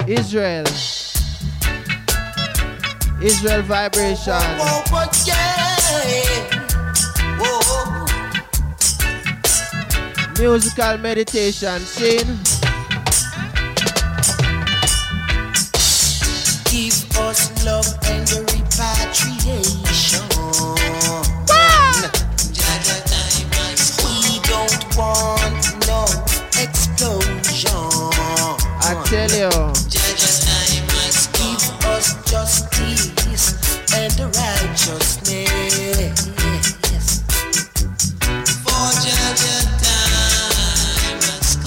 Israel. 0.07 0.65
Israel 3.21 3.61
vibration. 3.61 4.33
Oh, 4.33 4.83
oh, 4.87 4.91
oh, 4.91 5.11
yeah. 5.27 5.61
Musical 10.39 10.97
meditation, 10.97 11.79
sin. 11.81 12.60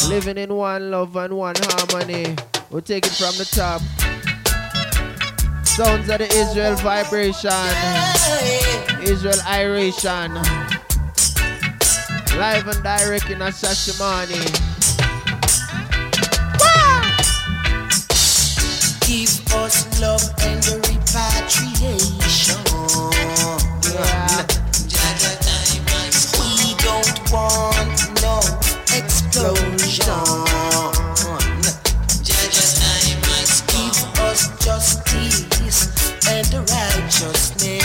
Living 0.08 0.38
in 0.38 0.54
one 0.54 0.90
love 0.90 1.14
and 1.16 1.36
one 1.36 1.56
harmony. 1.58 2.36
We'll 2.70 2.80
take 2.80 3.04
it 3.04 3.12
from 3.12 3.36
the 3.36 3.44
top. 3.44 3.82
Sounds 5.74 6.08
of 6.08 6.18
the 6.18 6.28
Israel 6.32 6.76
vibration. 6.76 7.50
Israel 9.02 9.40
iration. 9.44 10.34
Live 12.38 12.68
and 12.68 12.80
direct 12.84 13.28
in 13.28 13.42
a 13.42 13.46
Shashamane. 13.46 14.38
Give 19.04 19.52
us 19.54 20.00
love 20.00 20.22
and 20.42 20.64
repatriation. 20.86 22.62
Yeah. 23.90 24.46
We 26.38 26.74
don't 26.84 27.18
want 27.32 28.22
no 28.22 28.38
explosion. 28.96 30.93
Righteousness. 37.24 37.83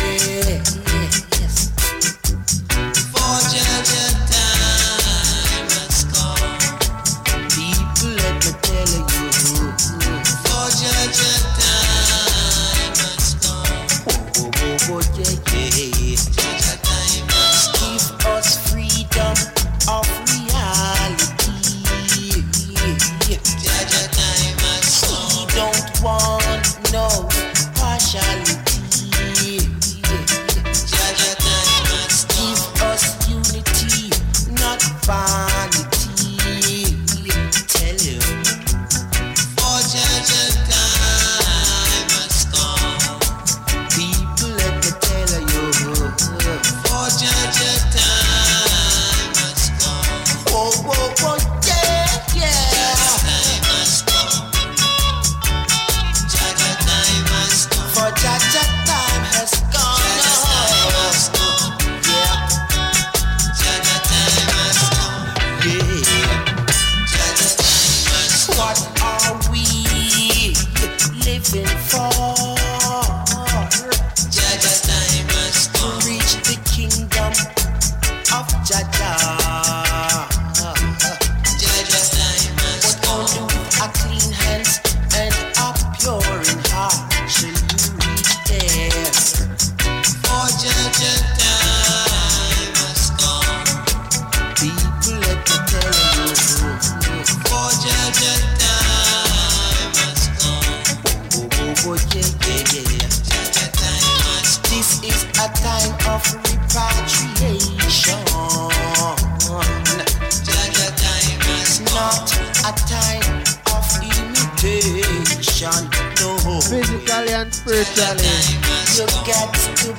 Spiritually. 117.96 118.60
You 118.96 119.06
get 119.26 119.54
to 119.78 119.99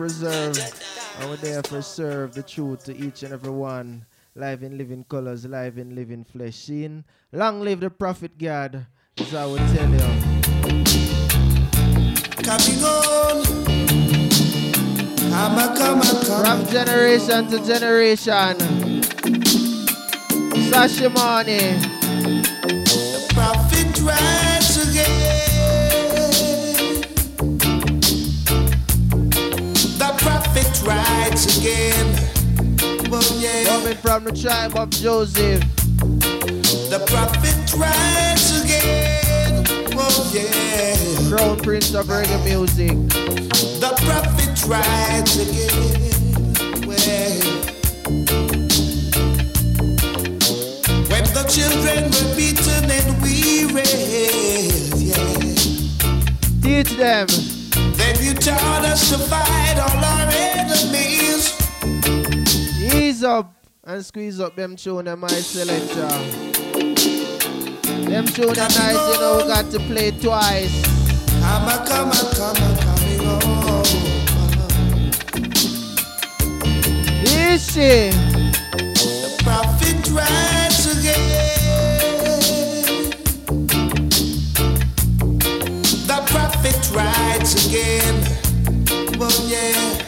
preserve. 0.00 0.56
And 1.20 1.28
we're 1.28 1.36
there 1.36 1.62
for 1.62 1.82
serve 1.82 2.32
the 2.32 2.42
truth 2.42 2.84
to 2.84 2.96
each 2.96 3.22
and 3.22 3.34
every 3.34 3.52
one. 3.52 4.06
Live 4.34 4.62
in 4.62 4.78
living 4.78 5.04
colors, 5.04 5.44
live 5.44 5.76
in 5.76 5.94
living 5.94 6.24
flesh. 6.24 6.56
Seen? 6.56 7.04
Long 7.32 7.60
live 7.60 7.80
the 7.80 7.90
prophet 7.90 8.38
God. 8.38 8.86
As 9.18 9.34
I 9.34 9.44
would 9.44 9.60
tell 9.76 9.90
you. 9.90 9.98
Coming 12.40 12.80
on. 12.80 13.44
I'm 15.36 15.58
a 15.60 15.76
come. 15.76 16.00
From 16.00 16.66
generation 16.72 17.48
to 17.48 17.58
generation. 17.62 18.56
Shashamane. 20.72 21.76
Prophet 21.76 21.99
again. 31.60 32.14
Oh 33.12 33.38
yeah. 33.38 33.64
Coming 33.64 33.96
from 33.96 34.24
the 34.24 34.32
tribe 34.32 34.76
of 34.76 34.90
Joseph. 34.90 35.62
The 36.88 37.02
prophet 37.06 37.74
rides 37.76 38.64
again. 38.64 39.64
Oh 39.94 40.30
yeah. 40.32 41.28
Crown 41.28 41.58
Prince 41.58 41.94
of 41.94 42.06
reggae 42.06 42.42
music. 42.44 42.96
The 43.80 43.92
prophet 44.06 44.64
rides 44.66 45.36
again. 45.36 46.00
Well, 46.86 47.40
when 51.10 51.24
the 51.34 51.44
children 51.48 52.10
were 52.10 52.36
beaten 52.36 52.90
and 52.90 53.22
weary, 53.22 53.84
yeah. 54.96 55.34
Teach 56.62 56.96
them. 56.96 57.59
Then 58.00 58.16
you 58.24 58.32
taught 58.32 58.84
us 58.86 59.10
to 59.10 59.18
fight 59.18 59.76
all 59.78 60.04
our 60.04 60.28
enemies. 60.32 61.52
up 63.22 63.52
and 63.84 64.04
squeeze 64.04 64.40
up 64.40 64.56
them 64.56 64.74
tune 64.74 65.06
and 65.06 65.20
my 65.20 65.28
selector. 65.28 66.08
Them 68.08 68.24
tune 68.26 68.48
are 68.48 68.54
nice, 68.54 69.14
you 69.14 69.20
know, 69.20 69.40
we 69.42 69.48
got 69.48 69.70
to 69.72 69.78
play 69.80 70.10
twice. 70.12 70.82
I'm 71.44 71.68
a 71.68 71.84
come, 71.86 72.10
a 72.10 72.24
come, 72.34 72.56
a 72.56 72.70
coming 72.84 73.20
home. 73.26 73.84
Easy. 77.52 78.10
The 79.22 79.30
prophet 79.44 80.10
rides 87.30 87.66
again. 87.66 88.14
Oh 89.20 89.46
yeah. 89.46 89.98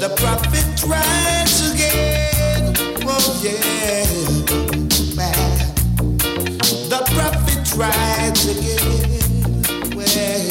The 0.00 0.08
prophet 0.16 0.82
rides 0.86 1.72
again. 1.72 2.74
Oh 3.04 3.40
yeah. 3.42 4.06
The 6.88 7.00
prophet 7.14 7.64
rides 7.76 8.44
again. 8.54 9.10
Well. 9.96 10.48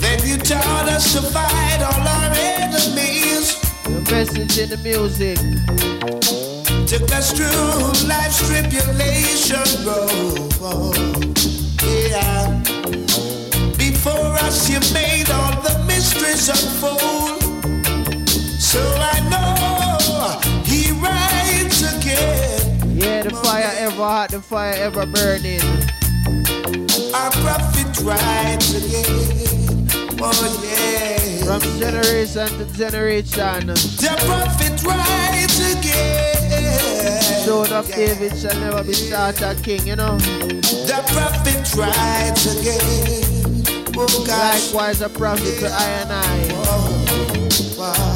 Then 0.00 0.18
you 0.26 0.36
taught 0.38 0.88
us 0.88 1.12
to 1.14 1.20
fight 1.22 1.47
all 1.47 1.47
our 1.47 1.47
enemies. 1.47 1.47
Message 4.18 4.58
in 4.58 4.68
the 4.68 4.76
music. 4.78 5.38
Took 6.88 7.08
us 7.12 7.30
through 7.30 8.08
life's 8.08 8.44
tribulation 8.48 9.62
road. 9.86 11.38
Yeah. 12.10 12.50
Before 13.78 14.34
us, 14.42 14.68
you 14.68 14.80
made 14.92 15.30
all 15.30 15.62
the 15.62 15.84
mysteries 15.86 16.48
unfold. 16.48 17.40
So 18.60 18.80
I 18.98 19.20
know 19.30 20.40
he 20.64 20.90
rides 20.98 21.82
again. 21.94 22.98
Yeah, 22.98 23.22
the 23.22 23.30
fire 23.30 23.70
ever 23.76 23.94
hot, 23.94 24.30
the 24.32 24.42
fire 24.42 24.74
ever 24.74 25.06
burning. 25.06 25.62
Our 27.14 27.30
prophet 27.30 28.02
rides 28.02 28.74
again. 28.74 29.57
Oh 30.20 30.64
yeah. 30.64 31.44
From 31.44 31.60
generation 31.78 32.48
to 32.58 32.64
generation. 32.76 33.66
The 33.66 34.14
prophet 34.26 34.82
rides 34.84 35.60
again. 35.76 37.44
Throne 37.44 37.72
of 37.72 37.88
Yeah. 37.88 37.96
David 37.96 38.36
shall 38.38 38.58
never 38.60 38.82
be 38.84 38.92
shorter 38.94 39.54
king, 39.62 39.86
you 39.86 39.96
know. 39.96 40.18
The 40.18 41.02
prophet 41.12 41.74
rides 41.74 42.46
again. 42.60 43.62
Oh. 43.96 44.06
Likewise 44.28 45.00
a 45.00 45.08
prophet 45.08 45.58
to 45.60 45.66
I 45.66 45.84
and 46.02 46.12
I. 46.12 46.38
Why? 47.76 47.94
Oh, 47.96 48.07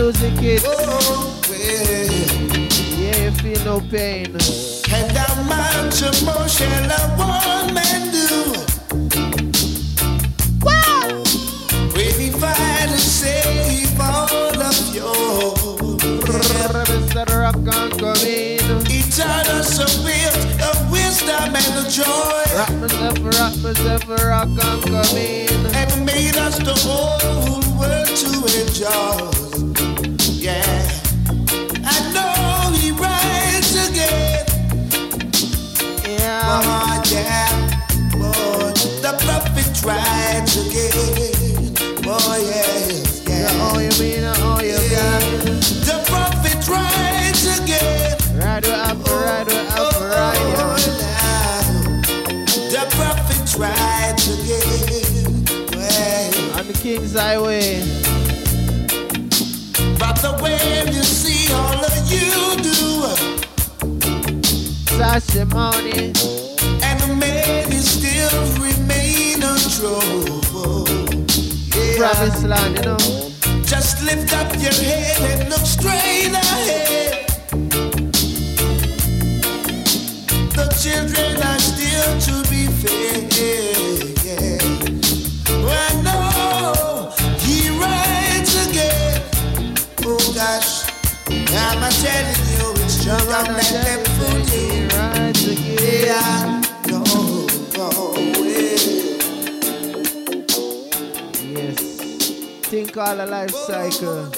music 0.00 0.32
hits, 0.40 0.64
Oh, 0.66 1.40
well. 1.48 1.58
yeah, 2.98 3.24
you 3.24 3.30
feel 3.32 3.64
no 3.64 3.80
pain. 3.90 4.26
And 4.92 5.12
how 5.12 5.34
much 5.44 6.00
more 6.24 6.48
shall 6.48 6.90
a 6.90 7.02
woman 7.20 8.00
do? 8.10 8.30
When 11.94 12.14
he 12.20 12.30
finally 12.30 12.98
save 12.98 14.00
all 14.00 14.60
of 14.62 14.94
you. 14.94 15.12
Mr. 16.88 17.26
Rock 17.42 17.56
and 17.56 17.92
come 18.00 18.26
in. 18.26 18.86
He 18.86 19.02
taught 19.10 19.48
us 19.48 19.78
a 19.78 19.88
bit 20.02 20.34
of 20.68 20.90
wisdom 20.90 21.54
and 21.54 21.74
of 21.78 21.92
joy. 21.92 22.42
Rock 22.56 22.72
myself, 22.80 23.18
rock 23.38 23.54
myself, 23.62 24.08
rock 24.08 24.48
and 24.48 24.82
come 24.82 25.16
in. 25.16 25.66
And 25.76 26.06
made 26.06 26.36
us 26.36 26.56
the 26.58 26.74
whole 26.84 27.60
world 27.78 28.08
to 28.08 28.30
enjoy. 28.62 29.49
King's 56.80 57.12
Highway. 57.14 57.82
but 59.98 60.16
the 60.22 60.32
way 60.42 60.84
you 60.90 61.02
see 61.02 61.52
all 61.52 61.84
of 61.84 61.94
you 62.10 62.56
do, 62.64 63.04
Shashamane. 64.96 66.16
and 66.82 67.00
the 67.00 67.16
man 67.16 67.70
is 67.70 67.86
still 67.86 68.40
remain 68.64 69.42
untrue. 69.42 70.40
Yeah. 71.76 71.98
Promised 71.98 72.44
land, 72.44 72.76
you 72.78 72.82
know. 72.84 72.96
Just 73.62 74.02
lift 74.02 74.32
up 74.32 74.50
your 74.54 74.72
head 74.72 75.20
and 75.32 75.50
look 75.50 75.66
straight 75.66 76.32
ahead. 76.32 77.26
The 80.56 80.66
children 80.80 81.36
telling 92.00 92.42
you, 92.56 92.72
it's 92.82 93.04
true. 93.04 93.12
Don't 93.12 93.52
let 93.52 93.68
them 93.68 94.00
fool 94.16 94.40
you. 94.56 94.88
Yeah, 96.04 96.62
no, 96.88 97.00
no 97.76 97.88
way. 98.40 98.76
Yes. 101.54 101.80
Think 102.66 102.96
all 102.96 103.20
a 103.20 103.26
life 103.26 103.50
cycle. 103.50 104.32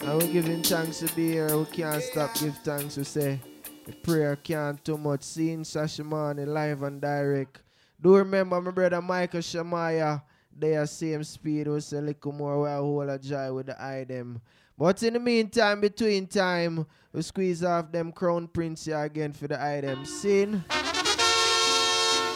And 0.00 0.22
we 0.22 0.32
giving 0.32 0.62
thanks 0.62 0.98
to 1.00 1.06
be 1.14 1.32
here. 1.32 1.56
We 1.56 1.64
can't 1.66 2.02
stop 2.02 2.34
give 2.34 2.56
thanks. 2.58 2.96
We 2.96 3.04
say 3.04 3.40
the 3.86 3.92
prayer 3.92 4.36
can't 4.36 4.84
too 4.84 4.98
much. 4.98 5.22
Seeing 5.22 5.62
Shashamane 5.62 6.46
live 6.46 6.82
and 6.82 7.00
direct. 7.00 7.62
Do 8.00 8.16
remember 8.16 8.60
my 8.60 8.70
brother 8.70 9.00
Micah 9.00 9.42
Shemaiah. 9.42 10.22
They 10.58 10.76
are 10.76 10.86
same 10.86 11.24
speed. 11.24 11.68
We 11.68 11.80
say 11.80 12.00
little 12.00 12.32
more. 12.32 12.62
We 12.62 12.68
are 12.68 12.78
whole 12.78 13.08
of 13.08 13.20
joy 13.20 13.52
with 13.52 13.66
the 13.66 13.76
item. 13.82 14.40
But 14.82 14.98
in 15.04 15.12
the 15.12 15.20
meantime, 15.20 15.80
between 15.80 16.26
time, 16.26 16.84
we 17.12 17.22
squeeze 17.22 17.62
off 17.62 17.92
them 17.92 18.10
crown 18.10 18.48
prince 18.48 18.86
here 18.86 18.98
again 19.00 19.32
for 19.32 19.46
the 19.46 19.64
item. 19.64 20.04
Sin. 20.04 20.64
Oh, 20.70 20.82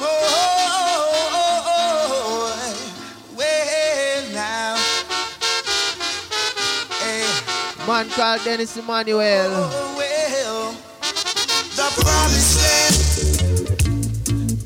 oh, 0.01 1.11
oh, 1.35 2.55
oh, 2.55 3.35
well 3.37 4.33
now. 4.33 4.77
Hey, 7.01 7.27
Man 7.85 8.09
called 8.11 8.45
Dennis 8.45 8.77
Emmanuel. 8.77 9.51
oh, 9.51 9.97
well, 9.99 10.71
the 11.75 11.91
promised 12.01 12.63
land, 12.63 12.95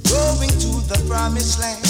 going 0.06 0.50
to 0.50 0.86
the 0.86 1.02
promised 1.08 1.58
land. 1.58 1.89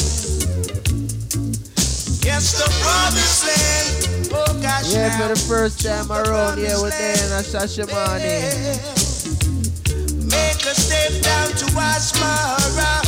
Yes, 2.31 2.55
the 2.63 2.71
promised 2.79 3.43
land. 3.43 4.31
Oh 4.31 4.63
gosh, 4.63 4.95
Yeah, 4.95 5.11
for 5.19 5.35
the 5.35 5.41
first 5.51 5.83
time 5.83 6.11
around 6.13 6.59
here 6.59 6.79
with 6.81 6.95
Diana 6.95 7.43
Shashamane. 7.43 8.23
Make 10.31 10.63
a 10.63 10.75
step 10.79 11.11
down 11.27 11.49
to 11.59 11.67
Asmara. 11.75 13.03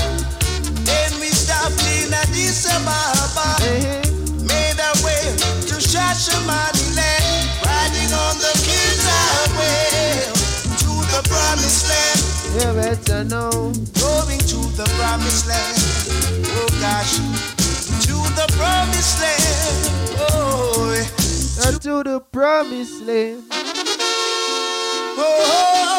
Then 0.83 1.11
we 1.21 1.29
stopped 1.31 1.79
in 1.87 2.13
Addis 2.13 2.67
Ababa. 2.67 3.63
Hey, 3.63 4.03
mm-hmm. 4.03 4.43
Made 4.51 4.79
our 4.83 4.99
way 5.07 5.23
to 5.71 5.79
Shashamane 5.79 6.83
land. 6.99 7.47
Riding 7.63 8.11
on 8.27 8.35
the 8.43 8.53
King's 8.67 9.07
Highway 9.07 10.35
to 10.83 10.93
the 11.15 11.23
promised 11.31 11.87
land. 11.87 12.19
you 12.59 12.71
better 12.75 13.23
know. 13.23 13.71
Going 14.03 14.43
to 14.51 14.59
the 14.75 14.87
promised 14.99 15.47
land. 15.47 15.79
Oh 16.59 16.67
gosh, 16.83 17.23
to 18.13 18.19
the 18.35 18.47
promised 18.59 19.21
land. 19.23 19.89
Oh, 20.19 20.93
to 21.81 22.03
the 22.03 22.21
promised 22.21 23.03
land. 23.07 23.43
Oh, 23.51 25.23
oh, 25.25 25.99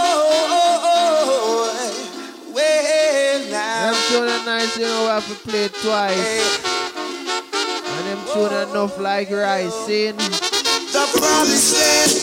oh, 0.49 0.79
oh, 0.83 1.71
oh. 1.73 2.53
well 2.53 3.39
now. 3.49 3.93
Them 4.11 4.23
are 4.29 4.45
nice, 4.45 4.77
you 4.77 4.85
know, 4.85 5.01
we 5.01 5.07
have 5.07 5.27
to 5.27 5.33
play 5.49 5.67
twice. 5.69 6.65
And 7.85 8.05
them 8.07 8.21
tune 8.31 8.53
oh. 8.53 8.69
enough 8.69 8.99
like 8.99 9.31
rising. 9.31 10.17
The 10.93 11.05
promised 11.17 11.73
land. 11.73 12.13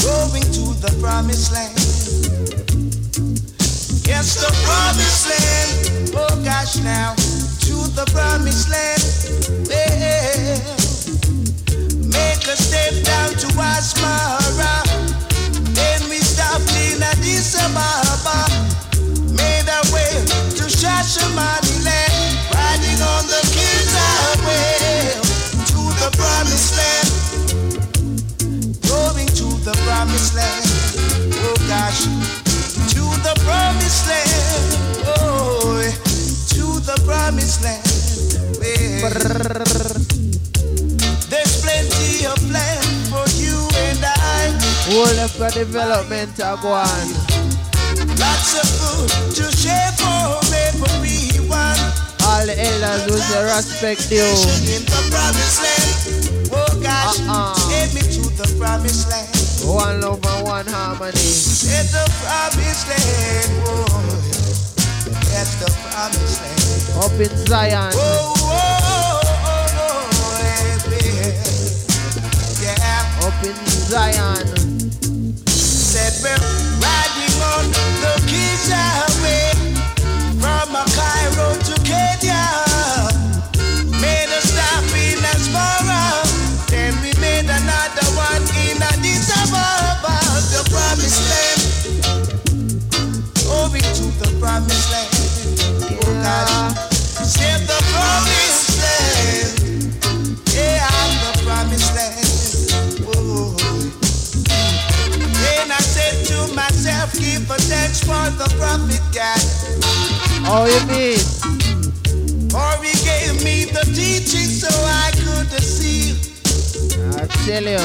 Going 0.00 0.48
to 0.56 0.64
the 0.80 0.90
promised 1.00 1.52
land. 1.52 2.63
Yes, 4.06 4.36
the 4.36 4.50
promised 4.64 5.28
land. 5.28 6.12
Oh 6.14 6.44
gosh, 6.44 6.76
now 6.82 7.14
to 7.64 7.74
the 7.96 8.04
promised 8.12 8.68
land. 8.68 9.02
Yeah. 9.68 10.60
Make 12.04 12.44
a 12.46 12.56
step 12.56 12.94
down 13.02 13.30
to 13.40 13.48
Asmara. 13.56 14.84
Then 15.74 16.08
we 16.10 16.18
stopped 16.18 16.70
in 16.76 17.02
Addis 17.02 17.56
Ababa. 17.56 18.44
Made 19.32 19.68
our 19.72 19.84
way 19.92 20.12
to 20.60 20.64
Shashamane 20.68 21.84
land. 21.84 22.14
Riding 22.52 23.00
on 23.00 23.24
the 23.26 23.40
King's 23.56 23.92
Highway 23.96 25.16
to 25.72 25.80
the 26.00 26.10
promised 26.12 26.76
land. 26.76 27.08
Going 28.86 29.28
to 29.28 29.48
the 29.64 29.74
promised 29.88 30.34
land. 30.36 30.64
Oh 31.40 31.56
gosh, 31.66 32.06
promised 33.44 34.06
land. 34.08 35.04
Oh, 35.20 35.80
to 36.54 36.64
the 36.88 36.96
promised 37.04 37.62
land. 37.62 37.84
Yeah. 38.60 39.10
There's 41.28 41.54
plenty 41.62 42.26
of 42.26 42.38
land 42.50 42.88
for 43.12 43.26
you 43.36 43.56
and 43.88 44.00
I. 44.04 44.52
Whole 44.88 45.18
of 45.24 45.32
the 45.38 45.50
development 45.54 46.36
going. 46.36 47.10
Lots 48.18 48.50
of 48.60 48.68
food 48.80 49.10
to 49.36 49.44
share 49.56 49.92
for 50.00 50.40
everyone. 50.72 51.80
All 52.26 52.46
the 52.46 52.56
elders 52.56 53.22
say 53.24 53.44
respect 53.44 54.10
you. 54.10 54.24
In 54.74 54.84
the 54.88 55.00
promised 55.12 55.60
land. 55.64 55.90
Oh 56.52 56.80
gosh, 56.82 57.20
Uh-uh. 57.20 57.54
take 57.68 57.94
me 57.94 58.02
to 58.02 58.22
the 58.40 58.56
promised 58.58 59.10
land. 59.10 59.33
One 59.64 60.00
love 60.00 60.24
and 60.24 60.44
one 60.46 60.66
harmony. 60.66 61.10
It's 61.12 61.92
the 61.92 62.04
promised 62.20 62.88
land. 62.88 63.50
Oh, 63.66 63.86
that's 65.32 65.54
the 65.56 65.70
promised 65.88 66.40
land. 66.42 67.04
Up 67.04 67.18
in 67.20 67.32
Zion. 67.46 67.92
Oh, 67.94 68.34
oh, 68.36 69.20
oh, 69.24 69.64
oh, 69.80 70.38
yeah, 71.02 71.32
yeah. 72.62 73.26
Up 73.26 73.44
in 73.44 73.56
Zion. 73.66 74.46
Said 75.48 76.14
we're 76.22 76.38
riding 76.80 77.36
on 77.42 77.93
promised 94.44 94.92
land. 94.92 95.08
Oh 96.04 96.12
gosh, 96.20 97.32
the 97.64 97.78
promised 97.92 98.76
land. 98.82 99.56
Yeah, 100.52 100.84
the 101.24 101.32
promised 101.44 101.92
land. 101.96 102.28
Oh. 103.08 103.56
Then 105.40 105.72
I 105.72 105.80
said 105.80 106.16
to 106.28 106.54
myself, 106.54 107.14
give 107.14 107.48
a 107.50 107.56
thanks 107.56 108.00
for 108.04 108.24
the 108.36 108.48
prophet 108.60 109.00
God. 109.16 109.40
How 110.44 110.66
you 110.66 110.82
mean? 110.92 111.24
For 112.52 112.72
he 112.84 112.92
gave 113.08 113.42
me 113.42 113.64
the 113.72 113.84
teaching 113.96 114.50
so 114.62 114.68
I 114.68 115.10
could 115.24 115.62
see 115.62 116.12
I 117.16 117.26
tell 117.46 117.64
you. 117.64 117.80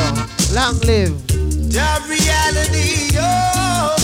Long 0.54 0.78
live. 0.82 1.16
the 1.72 1.90
reality 2.10 3.16
of 3.18 3.99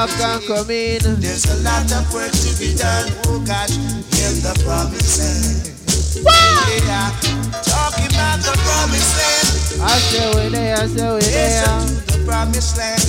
Rock 0.00 0.20
and 0.20 0.42
come 0.46 0.70
in. 0.70 1.20
There's 1.20 1.44
a 1.44 1.60
lot 1.62 1.84
of 1.92 2.14
work 2.14 2.32
to 2.32 2.50
be 2.58 2.74
done, 2.74 3.12
oh 3.28 3.36
gosh, 3.44 3.76
in 3.76 4.40
the 4.40 4.56
promised 4.64 5.20
land. 5.20 5.76
Yeah, 6.24 7.12
talking 7.60 8.08
about 8.08 8.40
the 8.40 8.56
promised 8.64 9.12
land. 9.20 9.84
I 9.84 9.98
say 10.08 10.24
we 10.32 10.48
there, 10.48 10.78
I 10.78 10.86
say 10.86 11.04
we 11.12 11.20
there. 11.20 11.64
to 11.66 12.16
the 12.16 12.24
promised 12.24 12.78
land. 12.78 13.04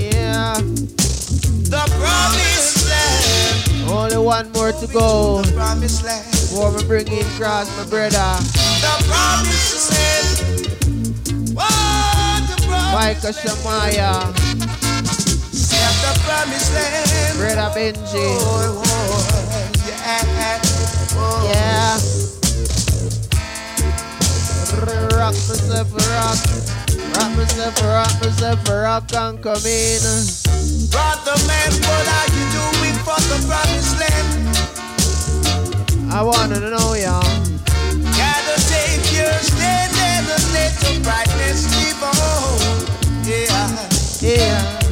Yeah. 0.00 0.54
The 1.68 1.84
promised 2.00 2.88
land. 2.88 3.90
Only 3.90 4.16
one 4.16 4.50
more 4.52 4.72
to 4.72 4.86
go. 4.86 5.42
The 5.42 5.52
promised 5.52 6.04
land. 6.06 6.24
Before 6.24 6.72
me 6.72 6.84
bring 6.84 7.08
in 7.08 7.26
cross 7.36 7.68
my 7.76 7.84
brother. 7.90 8.40
The 8.80 8.96
promised 9.12 9.92
land. 9.92 10.24
What 11.52 12.48
the 12.48 12.56
Micah 12.66 13.20
promised 13.20 13.66
land. 13.66 13.92
Shemaiah. 13.92 14.53
The 16.04 16.12
promised 16.20 16.72
land. 16.74 17.38
Brother 17.38 17.72
Benji. 17.72 18.28
Oh, 18.44 18.82
oh, 18.84 19.24
yeah. 19.88 20.60
Oh. 21.16 21.48
Yeah. 21.48 21.96
Rock 25.16 25.32
myself, 25.32 25.88
rock. 26.12 26.38
Rock 27.16 27.30
myself, 27.36 27.80
rock 27.84 28.12
myself, 28.20 28.68
rock 28.68 29.12
and 29.14 29.40
come 29.42 29.64
in. 29.64 30.02
Brother 30.92 31.36
man, 31.48 31.72
what 31.88 32.06
are 32.18 32.28
you 32.36 32.44
doing 32.52 32.96
for 33.00 33.20
the 33.32 33.38
promised 33.48 33.96
land? 33.96 34.28
I 36.12 36.20
wanna 36.22 36.60
know 36.60 36.92
y'all. 36.92 37.24
Gotta 38.12 38.56
take 38.68 39.08
your 39.16 39.32
stand 39.40 39.96
and 39.96 40.28
let 40.52 40.72
the 40.84 41.00
brightness 41.02 41.64
live 41.72 42.02
on. 42.04 43.24
Yeah, 43.24 43.88
Yeah. 44.20 44.83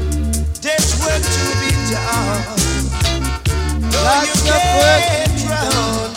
Lots 4.04 4.44
you 4.44 4.52
of 4.52 4.62
work 4.76 5.02
to 5.02 5.12
can't 5.12 5.32
be 5.32 5.44
run. 5.48 6.12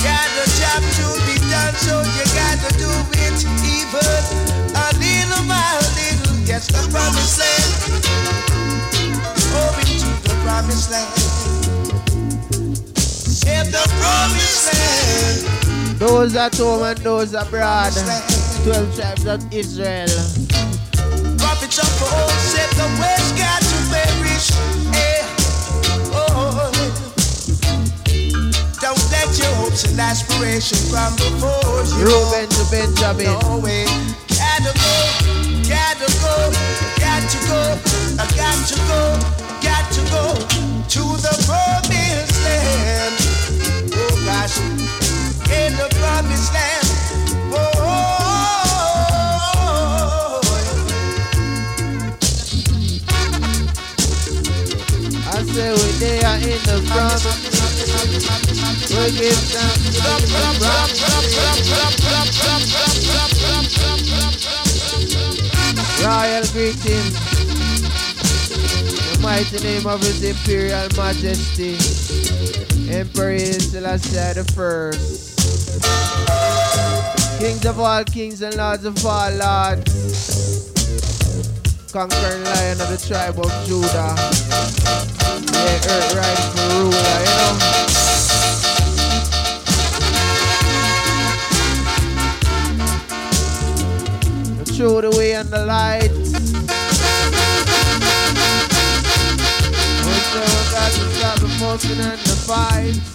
Got 0.00 0.30
a 0.40 0.46
job 0.56 0.82
to 0.96 1.06
be 1.26 1.36
done, 1.52 1.74
so 1.84 1.94
you 2.16 2.24
gotta 2.32 2.70
do 2.80 2.90
it 3.12 3.38
even 3.68 4.22
a 4.72 4.86
little 4.96 5.44
by 5.48 5.76
little. 5.96 6.36
Yes, 6.48 6.64
the 6.68 6.80
promised 6.92 7.38
land. 7.40 7.70
To 9.36 9.60
the 10.28 10.34
promised 10.44 10.90
land. 10.90 11.12
The 13.72 13.84
promised 14.00 14.64
land. 14.72 15.98
Those 15.98 16.36
at 16.36 16.56
home 16.56 16.82
and 16.84 16.98
those 16.98 17.34
abroad. 17.34 17.92
Promised 17.92 18.64
12 18.64 18.96
tribes 18.96 19.26
of 19.26 19.40
Israel. 19.52 20.08
Prophets 21.54 21.78
of 21.78 22.02
old 22.02 22.30
said 22.50 22.68
the 22.74 22.88
west 22.98 23.38
got 23.38 23.62
to 23.62 23.78
perish. 23.86 24.50
Eh. 24.90 25.22
Oh, 26.10 26.66
don't 28.82 28.98
let 29.14 29.30
your 29.38 29.54
hopes 29.62 29.84
and 29.84 30.00
aspirations 30.00 30.90
come 30.90 31.14
before 31.14 31.86
you. 31.86 32.10
Reuben 32.10 32.48
to 32.50 32.64
Benjamin. 32.74 33.38
No 33.38 33.62
way. 33.62 33.86
Gotta 34.34 34.74
go, 34.74 34.94
gotta 35.70 36.10
go, 36.18 36.34
got 36.98 37.22
to 37.22 37.38
go, 37.46 37.78
I 38.18 38.26
got 38.34 38.58
to 38.66 38.76
go, 38.90 39.14
got 39.62 39.86
to 39.94 40.02
go 40.10 40.34
to 40.90 41.02
the 41.22 41.34
promised 41.46 42.34
land. 42.42 43.14
Oh 43.94 44.14
gosh, 44.26 44.58
in 45.54 45.70
the 45.78 45.86
promised 46.02 46.52
land. 46.52 46.93
Say 55.54 55.70
oh, 55.70 55.74
we 55.74 55.90
there 56.02 56.34
in 56.50 56.58
the 56.66 56.82
front. 56.90 57.22
We 58.90 59.06
give 59.14 59.38
thanks. 59.54 59.94
Royal 66.02 66.44
greetings. 66.52 67.14
The 69.12 69.18
mighty 69.22 69.58
name 69.62 69.86
of 69.86 70.00
His 70.00 70.24
Imperial 70.24 70.88
Majesty, 70.96 71.78
Emperor 72.92 73.38
Selassie 73.38 74.34
the 74.34 74.44
First. 74.54 75.38
Kings 77.38 77.64
of 77.64 77.78
all 77.78 78.02
kings 78.02 78.42
and 78.42 78.56
lords 78.56 78.84
of 78.84 79.06
all 79.06 79.30
lords 79.30 80.73
conquering 81.94 82.42
lion 82.42 82.80
of 82.80 82.88
the 82.88 82.98
tribe 83.06 83.38
of 83.38 83.46
Judah. 83.66 84.16
Yeah, 85.54 85.92
earth 85.94 86.10
for 86.50 86.66
ruler, 86.74 87.18
you 87.22 87.34
know. 87.38 87.54
Through 94.74 95.02
the 95.02 95.10
way 95.16 95.30
and 95.34 95.48
the 95.50 95.64
light. 95.66 96.10
We're 100.02 100.22
got 100.74 100.90
to 100.90 101.04
the 101.38 101.48
and 102.00 102.18
the 102.18 102.34
fight. 102.44 103.14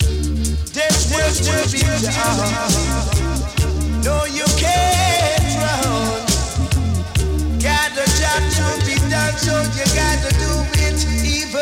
Got 7.60 7.91
a 7.91 8.07
job 8.16 8.41
to 8.55 8.86
be 8.86 8.95
done, 9.10 9.36
so 9.36 9.51
you 9.76 9.84
got 9.91 10.18
to 10.24 10.32
do 10.39 10.51
it 10.80 10.95
even 11.28 11.60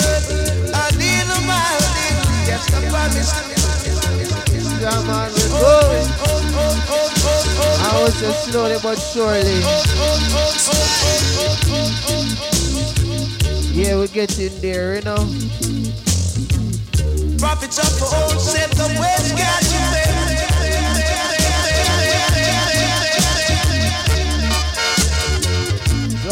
a 0.69 0.85
little 0.93 1.41
mile. 1.49 1.81
Yes, 2.45 2.69
the 2.69 2.85
promise. 2.93 3.33
Yeah, 4.79 5.01
man, 5.09 5.31
we're 5.33 5.49
going. 5.57 6.09
I 7.81 7.99
was 7.99 8.19
just 8.19 8.51
slowly 8.51 8.77
but 8.83 8.97
surely. 8.97 9.61
Yeah, 13.73 13.95
we're 13.95 14.07
getting 14.07 14.61
there, 14.61 14.95
you 14.97 15.01
know. 15.01 15.25
Prophets 17.39 17.79
of 17.79 17.89
old 18.13 18.39
said 18.39 18.69
the 18.71 18.85
West 18.99 19.35
got 19.35 19.63
you 19.71 20.06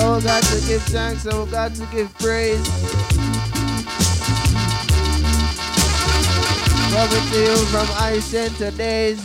Oh, 0.07 0.17
we 0.17 0.23
got 0.23 0.43
to 0.43 0.67
give 0.67 0.83
thanks 0.83 1.25
oh, 1.25 1.45
we 1.45 1.51
got 1.51 1.73
to 1.73 1.85
give 1.87 2.13
praise. 2.19 2.61
Coming 6.93 7.25
to 7.31 7.39
you 7.39 7.57
from 7.73 7.87
I 7.97 8.19
Center 8.19 8.69
Days. 8.69 9.19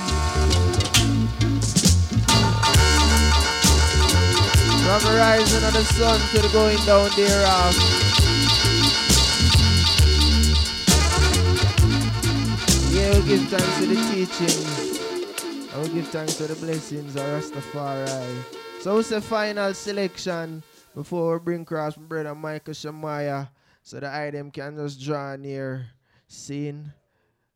From 4.81 5.01
the 5.05 5.19
rising 5.19 5.65
of 5.65 5.73
the 5.75 5.85
sun 5.85 6.19
to 6.31 6.39
the 6.41 6.49
going 6.49 6.79
down 6.87 7.11
thereof. 7.15 7.77
Yeah, 12.91 13.19
we 13.19 13.29
give 13.29 13.49
thanks 13.49 13.79
to 13.81 13.87
the 13.87 13.97
teachings. 14.15 15.75
And 15.75 15.83
we 15.83 15.89
give 16.01 16.09
thanks 16.09 16.37
to 16.37 16.47
the 16.47 16.55
blessings 16.55 17.17
of 17.17 17.23
Rastafari. 17.23 18.45
So 18.81 18.97
it's 18.97 19.11
the 19.11 19.21
final 19.21 19.75
selection 19.75 20.63
before 21.01 21.39
we 21.39 21.45
bring 21.45 21.65
cross 21.65 21.97
my 21.97 22.05
brother 22.05 22.35
Micah 22.35 22.75
Shemaiah 22.75 23.49
so 23.83 23.99
the 24.01 24.15
item 24.15 24.51
can 24.51 24.77
just 24.77 25.01
draw 25.01 25.35
near 25.35 25.89
scene. 26.29 26.93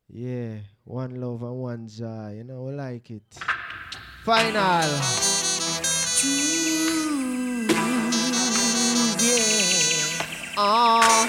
Yeah, 0.08 0.60
one 0.84 1.20
love 1.20 1.42
and 1.42 1.60
one 1.60 1.86
joy. 1.86 2.36
You 2.38 2.44
know, 2.44 2.62
we 2.62 2.72
like 2.72 3.10
it. 3.10 3.22
Final. 4.24 4.62
Ah. 10.56 11.28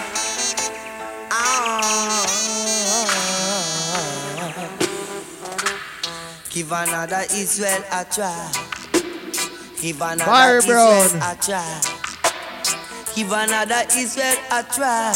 Give 6.49 6.71
another 6.71 7.23
Israel 7.35 7.83
a 7.91 8.05
try. 8.05 8.51
Give 9.81 9.99
another 9.99 10.23
Fire 10.23 10.57
Israel 10.59 11.09
Brown. 11.09 11.35
a 11.35 11.35
try. 11.41 11.94
Give 13.15 13.31
another 13.31 13.83
Israel 13.95 14.35
a 14.51 14.61
try. 14.61 15.13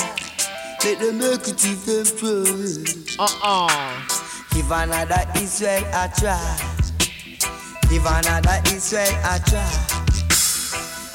Let 0.85 0.99
them 0.99 1.17
make 1.17 1.49
it 1.49 1.65
if 1.65 1.85
them 1.85 2.05
uh-uh. 3.19 3.67
try. 3.67 3.67
Uh-uh. 3.67 4.07
Give 4.53 4.71
another 4.71 5.25
Israel 5.35 5.83
a 5.93 6.09
try. 6.17 6.39
Give 7.89 8.05
another 8.05 8.61
Israel 8.73 9.03
a 9.25 9.39
try. 9.43 9.67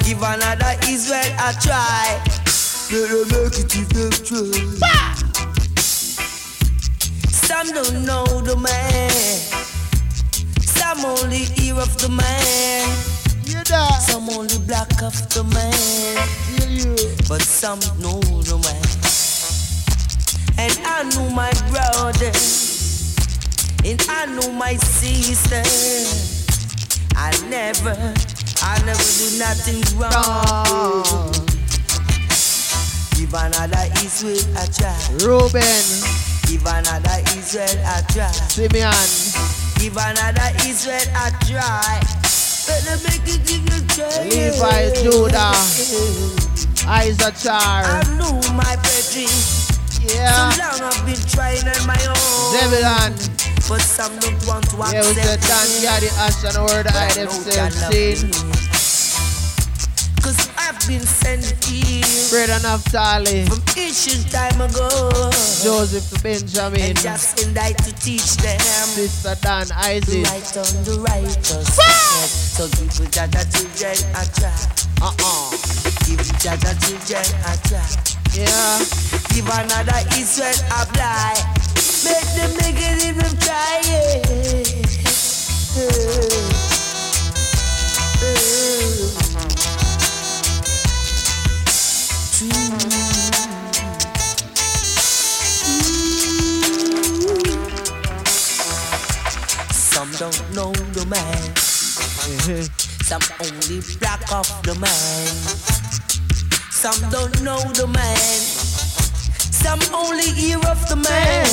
Give 0.04 0.22
another 0.22 0.76
Israel 0.86 1.32
a 1.40 1.54
try. 1.58 2.20
Let 2.92 3.08
them 3.08 3.28
make 3.32 3.58
it 3.60 3.74
if 3.74 3.88
them 3.88 4.10
try. 4.20 5.14
Some 7.32 7.72
don't 7.72 8.04
know 8.04 8.26
the 8.42 8.56
man. 8.56 9.10
Some 10.60 11.06
only 11.06 11.44
hear 11.44 11.76
of 11.76 11.96
the 11.96 12.10
man. 12.10 13.13
That? 13.68 14.02
Some 14.02 14.28
only 14.30 14.58
black 14.66 15.02
of 15.02 15.14
the 15.30 15.42
man. 15.44 16.14
But 17.28 17.40
some 17.40 17.80
know 18.00 18.20
the 18.20 18.58
man. 18.60 18.84
And 20.58 20.72
I 20.84 21.02
know 21.14 21.30
my 21.30 21.50
brother. 21.72 22.32
And 23.84 24.00
I 24.08 24.26
know 24.26 24.52
my 24.52 24.74
sister. 24.76 25.62
I 27.16 27.30
never, 27.48 27.96
I 28.62 28.82
never 28.84 29.08
do 29.16 29.38
nothing 29.38 29.80
wrong. 29.98 30.12
Ah. 30.12 31.32
Give 33.16 33.32
another 33.32 33.86
Israel 34.04 34.44
a 34.58 34.66
try. 34.72 34.94
Reuben. 35.24 35.84
Give 36.46 36.66
another 36.66 37.22
Israel 37.36 37.78
a 37.86 38.04
try. 38.12 38.30
Simeon. 38.32 38.92
Give 39.78 39.96
another 39.96 40.52
Israel 40.68 41.00
a 41.16 41.30
try. 41.46 42.23
Better 42.66 42.96
make 43.04 43.24
it 43.28 43.44
give 43.46 43.64
you 43.68 43.80
try. 43.92 44.24
Levi, 44.24 44.92
Judah. 45.02 45.52
Issachar. 46.88 47.84
know 48.16 48.40
my 48.56 48.76
brethren. 48.80 49.28
Yeah. 50.00 50.50
So 50.50 50.60
long 50.60 50.80
I've 50.88 51.06
been 51.06 51.20
trying 51.28 51.66
on 51.68 51.86
my 51.86 52.00
own. 52.08 52.52
Zebulon. 52.52 53.12
But 53.68 53.80
some 53.80 54.18
don't 54.18 54.46
want 54.46 54.68
to 54.70 54.76
Yeah, 54.92 55.00
we 55.00 55.14
said 55.14 55.40
Dan. 55.40 55.68
Gaddy 55.80 56.08
Ash 56.20 56.44
and 56.44 56.56
word 56.64 56.86
I 56.88 57.04
I 57.04 57.08
know 57.08 57.32
themselves 57.32 57.80
God 57.80 57.80
love 57.80 57.92
seen. 57.92 58.63
I've 60.66 60.80
been 60.88 61.04
sent 61.04 61.44
here 61.64 62.02
Brother 62.30 62.58
Naphtali. 62.62 63.44
from 63.44 63.60
ancient 63.76 64.30
time 64.32 64.60
ago. 64.60 64.88
Joseph 65.62 66.08
to 66.08 66.22
Benjamin. 66.22 66.80
And 66.80 66.96
just 66.98 67.44
in 67.44 67.52
light 67.54 67.76
to 67.84 67.92
teach 68.00 68.36
them. 68.40 68.58
Sister 68.60 69.36
Dan 69.42 69.66
Isaac. 69.76 70.24
Right 70.24 70.56
on 70.56 70.84
the 70.88 71.04
righteous. 71.04 71.68
So 72.56 72.64
give 72.68 72.92
the 72.96 73.04
Jaja 73.12 73.44
children 73.52 73.96
a 74.16 74.24
try. 74.32 74.56
Uh-uh. 75.04 75.50
Give 76.08 76.16
the 76.24 76.32
Jaja 76.40 76.72
children 76.80 77.28
a 77.44 77.60
try. 77.68 77.84
Yeah. 78.32 78.80
Give 79.36 79.44
another 79.44 80.00
Israel 80.16 80.56
a 80.72 80.88
blind. 80.96 81.44
Make 82.08 82.28
them 82.40 82.56
make 82.56 82.80
it 82.80 83.04
even 83.04 83.32
try. 83.38 83.84
Yeah. 83.84 85.04
Some 85.74 86.63
don't 100.18 100.54
know 100.54 100.72
the 100.92 101.04
man. 101.06 101.36
Mm-hmm. 102.24 102.62
Some 103.02 103.22
only 103.42 103.80
black 103.98 104.30
off 104.30 104.62
the 104.62 104.74
man. 104.78 105.26
Some 106.70 107.10
don't 107.10 107.42
know 107.42 107.58
the 107.72 107.86
man. 107.88 108.38
Some 109.50 109.80
only 109.92 110.30
hear 110.30 110.58
of 110.70 110.88
the 110.88 110.96
man. 110.96 111.46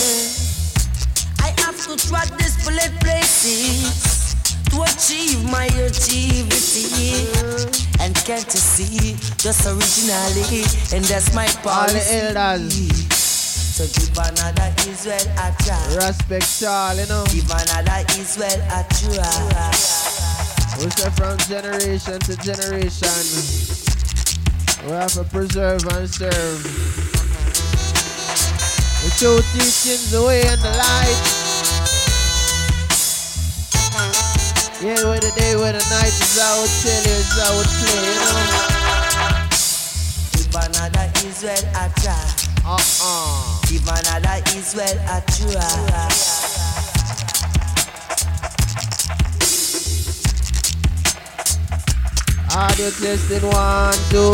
I 1.39 1.49
have 1.61 1.77
to 1.87 1.97
trot 2.07 2.29
this 2.37 2.63
bullet 2.63 2.91
places 2.99 4.35
to 4.69 4.83
achieve 4.83 5.43
my 5.49 5.65
achievity. 5.81 7.25
And 7.99 8.15
can't 8.25 8.45
you 8.45 8.59
see 8.59 9.15
just 9.37 9.65
originally? 9.65 10.63
And 10.93 11.03
that's 11.05 11.33
my 11.33 11.47
All 11.65 11.87
the 11.87 12.33
policy. 12.35 13.20
So 13.81 13.89
give 13.97 14.13
another 14.13 14.69
Israel 14.85 15.25
a 15.41 15.49
try. 15.57 16.05
Respect 16.05 16.45
Charlie, 16.59 17.01
you 17.01 17.09
know. 17.09 17.25
Give 17.33 17.49
another 17.49 18.05
Israel 18.13 18.61
a 18.69 18.85
try. 18.93 19.73
We 20.77 20.85
say 20.93 21.09
from 21.17 21.33
generation 21.49 22.19
to 22.29 22.37
generation. 22.45 23.09
We 24.85 24.91
have 24.93 25.09
to 25.13 25.23
preserve 25.23 25.81
and 25.97 26.07
serve. 26.07 26.61
The 29.01 29.09
true 29.17 29.41
teachings, 29.49 30.11
the 30.11 30.21
way 30.27 30.45
and 30.45 30.61
the 30.61 30.77
light. 30.77 31.21
Yeah, 34.77 35.09
where 35.09 35.19
the 35.19 35.33
day, 35.35 35.55
where 35.55 35.73
the 35.73 35.81
night 35.89 36.13
is, 36.13 36.37
would 36.37 36.69
tell 36.85 37.01
you, 37.01 37.17
is 37.17 37.33
would 37.49 37.65
play, 37.81 37.97
you 38.05 38.13
know. 38.21 38.45
Give 40.37 40.53
another 40.69 41.09
Israel 41.25 41.65
a 41.73 41.89
try. 41.99 42.50
Uh-uh. 42.63 43.61
Give 43.67 43.81
another 43.87 44.37
Israel 44.55 44.97
a 45.09 45.21
try. 45.25 47.11
Audio 52.53 52.89
testing 52.91 53.47
one, 53.49 53.93
two. 54.09 54.31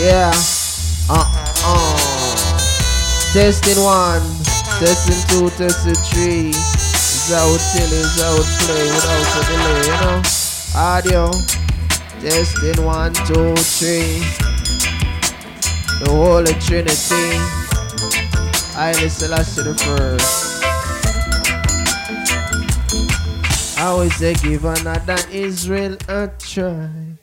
Yeah. 0.00 0.32
Uh-uh. 1.10 1.96
Testing 3.32 3.82
one. 3.82 4.22
Testing 4.80 5.20
two, 5.28 5.50
testing 5.50 5.94
three. 6.08 6.52
That 7.28 7.44
would 7.50 7.60
tell 7.74 7.92
is 7.92 8.16
that 8.16 8.30
would 8.32 8.48
play 8.64 8.86
without 8.88 9.36
a 9.36 9.42
delay, 9.50 9.80
you 9.84 9.98
know? 10.00 10.22
Audio. 10.74 11.30
Testing 12.20 12.84
one, 12.84 13.12
two, 13.26 13.54
three. 13.56 14.55
The 15.98 16.10
Holy 16.10 16.52
Trinity. 16.60 17.66
Haile 18.76 19.08
Selassie 19.08 19.62
the 19.62 19.74
first. 19.74 20.62
I 23.78 23.84
always 23.84 24.14
say 24.16 24.34
give 24.34 24.66
another 24.66 25.16
Israel 25.32 25.96
a 26.08 26.28
try. 26.38 27.16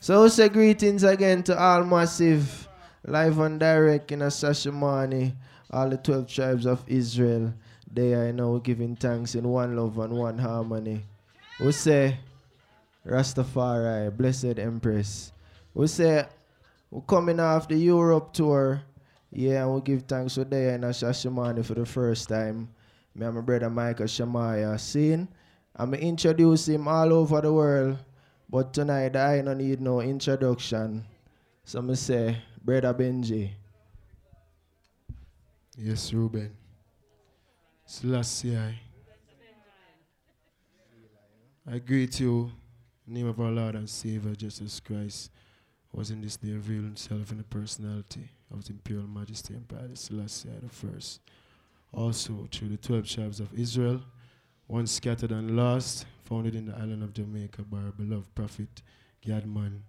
So 0.00 0.26
say 0.26 0.48
greetings 0.48 1.04
again 1.04 1.44
to 1.44 1.56
all 1.56 1.84
massive, 1.84 2.68
live 3.06 3.38
and 3.38 3.60
direct 3.60 4.10
in 4.10 4.22
a 4.22 4.26
Shashamane, 4.26 5.34
all 5.70 5.88
the 5.88 5.96
12 5.96 6.26
tribes 6.26 6.66
of 6.66 6.82
Israel. 6.88 7.54
They 7.92 8.14
are 8.14 8.32
now 8.32 8.58
giving 8.58 8.96
thanks 8.96 9.36
in 9.36 9.46
one 9.46 9.76
love 9.76 9.98
and 9.98 10.12
one 10.14 10.38
harmony. 10.38 11.04
We 11.60 11.70
say 11.70 12.18
Rastafari, 13.06 14.16
blessed 14.16 14.58
Empress. 14.58 15.32
We 15.72 15.86
say 15.86 16.26
we're 16.90 17.02
coming 17.02 17.40
off 17.40 17.68
the 17.68 17.76
Europe 17.76 18.32
tour. 18.32 18.82
Yeah, 19.30 19.64
and 19.64 19.74
we 19.74 19.80
give 19.82 20.02
thanks 20.02 20.34
to 20.34 20.44
there 20.44 20.74
in 20.74 20.84
a 20.84 20.88
Shashamane 20.88 21.64
for 21.64 21.74
the 21.74 21.84
first 21.84 22.28
time. 22.28 22.68
Me 23.14 23.26
and 23.26 23.34
my 23.34 23.40
brother 23.40 23.68
Micah 23.68 24.08
Shemaiah 24.08 24.78
seen. 24.78 25.28
I'm 25.76 25.92
introduce 25.94 26.68
him 26.68 26.88
all 26.88 27.12
over 27.12 27.40
the 27.40 27.52
world. 27.52 27.98
But 28.48 28.72
tonight 28.72 29.14
I 29.14 29.42
don't 29.42 29.58
need 29.58 29.80
no 29.80 30.00
introduction. 30.00 31.04
So 31.64 31.82
me 31.82 31.94
say, 31.94 32.38
Brother 32.64 32.94
Benji. 32.94 33.50
Yes, 35.76 36.12
Ruben. 36.12 36.50
Selassie, 37.84 38.56
I. 38.56 38.80
I 41.70 41.78
greet 41.78 42.18
you 42.18 42.50
name 43.08 43.26
of 43.26 43.40
our 43.40 43.50
Lord 43.50 43.74
and 43.74 43.88
Savior 43.88 44.34
Jesus 44.34 44.80
Christ, 44.80 45.30
was 45.92 46.10
in 46.10 46.20
this 46.20 46.36
day 46.36 46.52
revealed 46.52 46.84
himself 46.84 47.30
in 47.30 47.38
the 47.38 47.44
personality 47.44 48.30
of 48.52 48.64
the 48.64 48.72
Imperial 48.72 49.06
Majesty 49.06 49.54
and 49.54 49.70
Empire 49.70 49.94
Selassie 49.94 50.50
I. 50.50 51.96
Also 51.96 52.46
through 52.50 52.68
the 52.68 52.76
twelve 52.76 53.08
tribes 53.08 53.40
of 53.40 53.52
Israel, 53.58 54.02
once 54.66 54.92
scattered 54.92 55.32
and 55.32 55.56
lost, 55.56 56.04
founded 56.24 56.54
in 56.54 56.66
the 56.66 56.74
island 56.74 57.02
of 57.02 57.14
Jamaica 57.14 57.62
by 57.62 57.78
our 57.78 57.92
beloved 57.92 58.34
prophet 58.34 58.82
Gadman. 59.24 59.80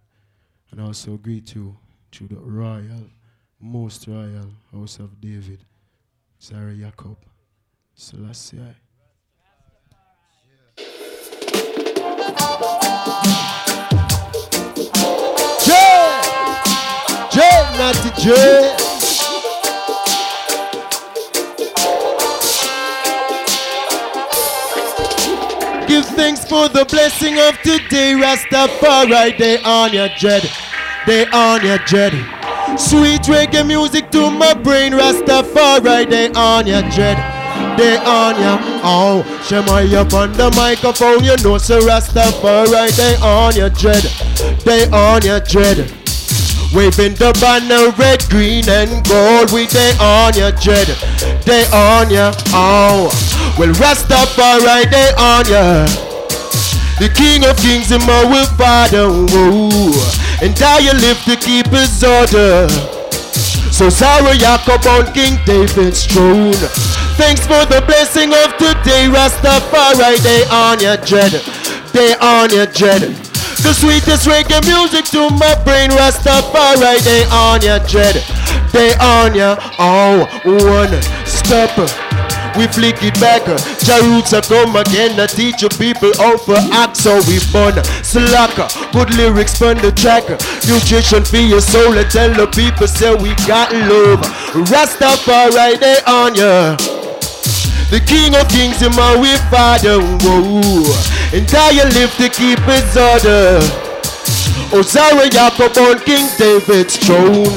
And 0.71 0.79
also 0.79 1.17
greet 1.17 1.55
you 1.55 1.77
through 2.11 2.27
the 2.27 2.35
royal, 2.37 3.09
most 3.59 4.07
royal 4.07 4.51
house 4.71 4.99
of 4.99 5.19
David, 5.19 5.65
Sarah 6.37 6.75
Jacob, 6.75 7.17
Selassie. 7.93 8.59
Give 25.87 26.05
thanks 26.05 26.43
for 26.45 26.67
the 26.67 26.85
blessing 26.85 27.39
of 27.39 27.57
today, 27.61 28.13
Rastafari. 28.13 29.37
They 29.37 29.61
on 29.63 29.93
your 29.93 30.09
dread, 30.19 30.49
they 31.07 31.25
on 31.27 31.65
your 31.65 31.77
dread. 31.79 32.13
Sweet 32.77 33.21
reggae 33.23 33.65
music 33.65 34.11
to 34.11 34.29
my 34.29 34.53
brain, 34.53 34.91
Rastafari. 34.91 36.09
They 36.09 36.29
on 36.33 36.67
your 36.67 36.81
dread, 36.91 37.17
they 37.79 37.97
on 37.97 38.35
ya. 38.35 38.59
Oh, 38.83 39.23
Shemai 39.47 39.93
up 39.93 40.13
on 40.13 40.33
the 40.33 40.51
microphone, 40.51 41.23
you 41.23 41.37
know, 41.37 41.57
so 41.57 41.79
Rastafari. 41.79 42.95
They 42.95 43.15
on 43.23 43.55
your 43.55 43.69
dread, 43.69 44.03
they 44.65 44.89
on 44.91 45.23
your 45.23 45.39
dread. 45.39 45.98
Waving 46.71 47.15
the 47.15 47.33
banner 47.41 47.89
red, 47.97 48.21
green, 48.29 48.69
and 48.69 49.01
gold. 49.09 49.51
We 49.51 49.65
they 49.65 49.91
on 49.97 50.37
ya, 50.37 50.51
dread. 50.51 50.85
They 51.41 51.65
on 51.73 52.11
ya. 52.11 52.31
Oh, 52.53 53.09
well, 53.57 53.73
Rastafari, 53.73 54.85
they 54.89 55.09
on 55.17 55.49
ya. 55.49 55.89
The 56.99 57.09
King 57.09 57.45
of 57.45 57.57
Kings 57.57 57.91
and 57.91 58.05
my 58.05 58.45
Father. 58.57 59.09
Whoa. 59.09 59.89
And 60.45 60.53
I 60.61 60.79
you 60.79 60.93
live 60.93 61.17
to 61.23 61.35
keep 61.37 61.65
his 61.67 62.03
order. 62.03 62.67
So 63.71 63.89
Sarah 63.89 64.35
Jacob 64.35 64.85
on 64.85 65.11
King 65.13 65.39
David's 65.45 66.05
throne. 66.05 66.53
Thanks 67.17 67.41
for 67.47 67.65
the 67.65 67.81
blessing 67.87 68.29
of 68.29 68.53
today, 68.57 69.07
Rastafari. 69.09 70.21
They 70.21 70.43
on 70.51 70.79
ya, 70.81 70.97
dread. 70.97 71.31
They 71.93 72.13
on 72.19 72.51
ya, 72.51 72.65
dread. 72.65 73.28
The 73.61 73.73
sweetest 73.73 74.27
reggae 74.27 74.65
music 74.65 75.05
to 75.11 75.29
my 75.35 75.53
brain, 75.63 75.89
Rastafari. 75.91 76.99
They 77.03 77.23
on 77.29 77.61
ya, 77.61 77.79
dread. 77.79 78.15
They 78.71 78.93
on 78.95 79.35
ya. 79.35 79.57
Oh, 79.77 80.25
one 80.45 81.01
step. 81.25 81.75
We 82.57 82.65
flick 82.67 83.03
it 83.03 83.13
back. 83.19 83.45
Jah 83.83 84.01
roots 84.01 84.33
are 84.33 84.41
come 84.41 84.75
again. 84.75 85.19
I 85.19 85.27
teach 85.27 85.61
you 85.61 85.69
people 85.69 86.11
how 86.17 86.37
for 86.37 86.57
act 86.71 86.97
so 86.97 87.17
we 87.27 87.37
fun. 87.39 87.83
Slacker, 88.03 88.67
good 88.91 89.13
lyrics 89.15 89.61
on 89.61 89.77
the 89.77 89.91
track. 89.91 90.27
Nutrition 90.67 91.23
for 91.23 91.37
your 91.37 91.61
soul. 91.61 91.97
I 91.97 92.03
tell 92.03 92.33
the 92.33 92.47
people 92.47 92.87
say 92.87 93.13
we 93.13 93.35
got 93.45 93.71
love. 93.73 94.21
Rastafari, 94.71 95.79
they 95.79 95.99
on 96.07 96.35
ya. 96.35 96.75
The 97.91 97.99
King 98.05 98.35
of 98.35 98.47
Kings 98.49 98.81
and 98.81 98.95
my 98.95 99.17
way 99.19 99.37
Father. 99.49 99.99
Whoa. 99.99 101.18
And 101.31 101.45
I 101.53 101.69
you 101.69 101.83
live 101.93 102.09
to 102.17 102.27
keep 102.27 102.57
his 102.65 102.97
order. 102.97 103.61
Osiris 104.73 105.29
Jacob 105.29 105.77
on 105.77 105.99
King 106.01 106.25
David's 106.41 106.97
throne. 106.97 107.53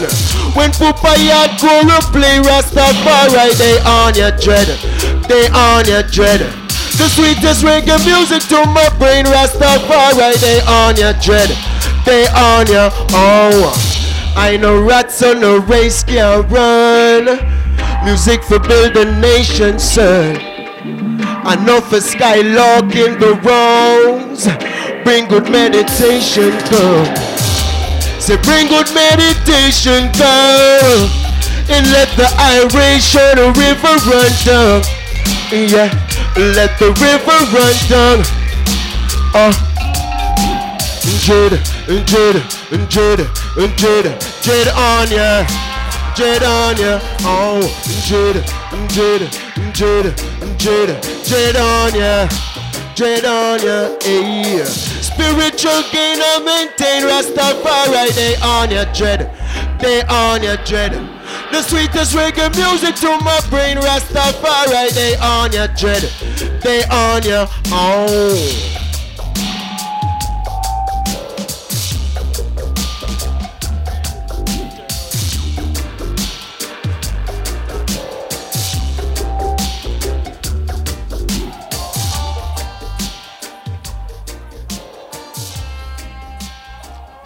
When 0.53 0.73
Pupa 0.73 1.17
Yard 1.17 1.57
go 1.57 1.81
to 1.81 1.99
play 2.13 2.37
Rastafari, 2.45 3.57
they 3.57 3.81
on 3.81 4.15
your 4.15 4.37
dread. 4.37 4.69
They 5.25 5.49
on 5.49 5.89
your 5.89 6.03
dread. 6.03 6.41
The 7.01 7.09
sweetest 7.17 7.65
reggae 7.65 7.97
music 8.05 8.43
to 8.53 8.61
my 8.77 8.93
brain, 8.99 9.25
Rastafari, 9.25 10.37
they 10.41 10.61
on 10.69 10.97
your 10.97 11.15
dread. 11.15 11.49
They 12.05 12.29
on 12.29 12.67
your 12.67 12.91
oh. 13.17 13.73
I 14.37 14.59
know 14.59 14.83
rats 14.83 15.23
on 15.23 15.41
the 15.41 15.61
race 15.61 16.05
can 16.05 16.47
run. 16.49 17.41
Music 18.05 18.43
for 18.45 18.59
building 18.59 19.19
nations, 19.19 19.97
nation, 19.97 20.52
Enough 21.43 21.91
for 21.91 22.01
in 22.95 23.19
the 23.19 23.35
wrongs. 23.43 24.47
Bring 25.03 25.27
good 25.27 25.51
meditation, 25.51 26.51
girl. 26.71 27.05
Say 28.23 28.39
bring 28.47 28.69
good 28.69 28.87
meditation, 28.95 30.07
girl. 30.15 31.11
And 31.67 31.85
let 31.91 32.07
the 32.15 32.31
iration 32.39 33.35
river 33.59 33.95
run 34.07 34.33
down. 34.47 34.83
Yeah, 35.51 35.91
let 36.37 36.79
the 36.79 36.95
river 37.03 37.39
run 37.51 37.77
down. 37.91 38.23
Uh. 39.35 39.53
Jade, 41.23 41.59
Jade, 42.07 42.43
Jade, 42.89 43.27
Jade, 43.77 44.17
Jade 44.43 44.69
on 44.69 45.11
ya. 45.11 45.72
Jade 46.15 46.43
on 46.43 46.77
ya. 46.77 47.01
Oh, 47.25 47.61
Jade, 48.05 48.45
Jade, 48.89 49.31
Jade, 49.73 50.15
Jade, 50.59 51.01
Jade 51.25 51.57
on 51.57 51.95
ya. 51.95 52.29
Jade 52.95 53.25
on 53.25 53.59
ya. 53.61 53.97
Hey. 54.03 54.63
Spiritual 54.65 55.83
gain 55.91 56.19
I 56.21 56.41
maintain 56.45 57.05
Rastafari. 57.05 58.13
They 58.15 58.37
on 58.43 58.71
ya 58.71 58.85
dread. 58.93 59.31
They 59.81 60.03
on 60.05 60.43
ya 60.43 60.57
dread. 60.65 60.93
The 61.51 61.63
sweetest 61.63 62.15
reggae 62.15 62.53
music 62.57 62.97
to 62.97 63.19
my 63.25 63.41
brain 63.49 63.79
Rastafari. 63.79 64.93
They 64.93 65.17
on 65.17 65.53
ya 65.53 65.67
dread. 65.69 66.03
They 66.63 66.85
on 66.85 67.23
ya. 67.23 67.47
Oh. 67.73 68.92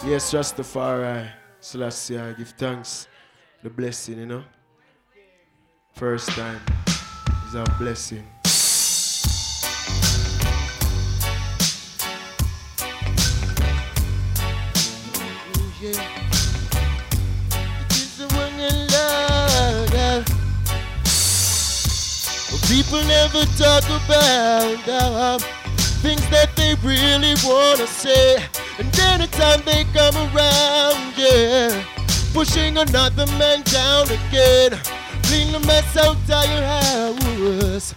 Yes, 0.07 0.33
Rastafari, 0.33 1.29
Selassie, 1.59 2.17
I 2.17 2.33
give 2.35 2.51
thanks, 2.51 3.09
the 3.61 3.69
blessing, 3.69 4.21
you 4.21 4.27
know. 4.27 4.45
First 5.95 6.29
time 6.29 6.61
is 7.49 7.57
a 7.57 7.65
blessing. 7.77 8.25
People 22.69 23.03
never 23.09 23.45
talk 23.57 23.85
about 23.85 24.89
uh, 24.89 25.66
things 26.07 26.29
that 26.31 26.55
they 26.55 26.75
really 26.87 27.35
wanna 27.43 27.87
say. 27.87 28.37
And 28.79 28.89
anytime 29.11 29.61
they 29.67 29.83
come 29.91 30.15
around, 30.31 30.99
yeah, 31.19 31.83
pushing 32.33 32.79
another 32.79 33.27
man 33.43 33.63
down 33.63 34.07
again. 34.19 34.79
Clean 35.27 35.51
the 35.51 35.59
mess 35.67 35.97
out 35.97 36.15
of 36.15 36.47
your 36.53 36.67
house. 36.79 37.93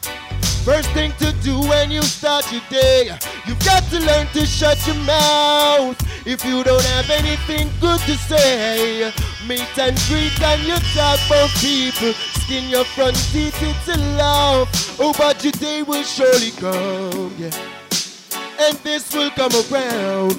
First 0.65 0.89
thing 0.89 1.11
to 1.19 1.31
do 1.43 1.59
when 1.69 1.91
you 1.91 2.01
start 2.01 2.51
your 2.51 2.65
day, 2.71 3.11
you've 3.45 3.63
got 3.63 3.83
to 3.91 3.99
learn 3.99 4.25
to 4.33 4.43
shut 4.43 4.79
your 4.87 4.99
mouth. 5.05 5.97
If 6.25 6.43
you 6.43 6.63
don't 6.63 6.85
have 6.95 7.11
anything 7.11 7.69
good 7.79 8.01
to 8.09 8.15
say, 8.29 9.13
meet 9.47 9.77
and 9.77 9.95
greet 10.09 10.41
and 10.41 10.61
you 10.63 10.77
talk 10.97 11.19
about 11.27 11.49
people. 11.61 12.13
Skin 12.41 12.69
your 12.69 12.85
front 12.85 13.17
teeth, 13.31 13.57
it's 13.61 13.87
a 13.87 13.97
laugh. 14.17 14.99
Oh, 14.99 15.13
but 15.15 15.43
your 15.43 15.53
day 15.53 15.83
will 15.83 16.03
surely 16.03 16.51
come, 16.51 17.35
yeah. 17.37 17.78
And 18.61 18.77
this 18.79 19.13
will 19.13 19.29
come 19.31 19.53
around. 19.53 20.35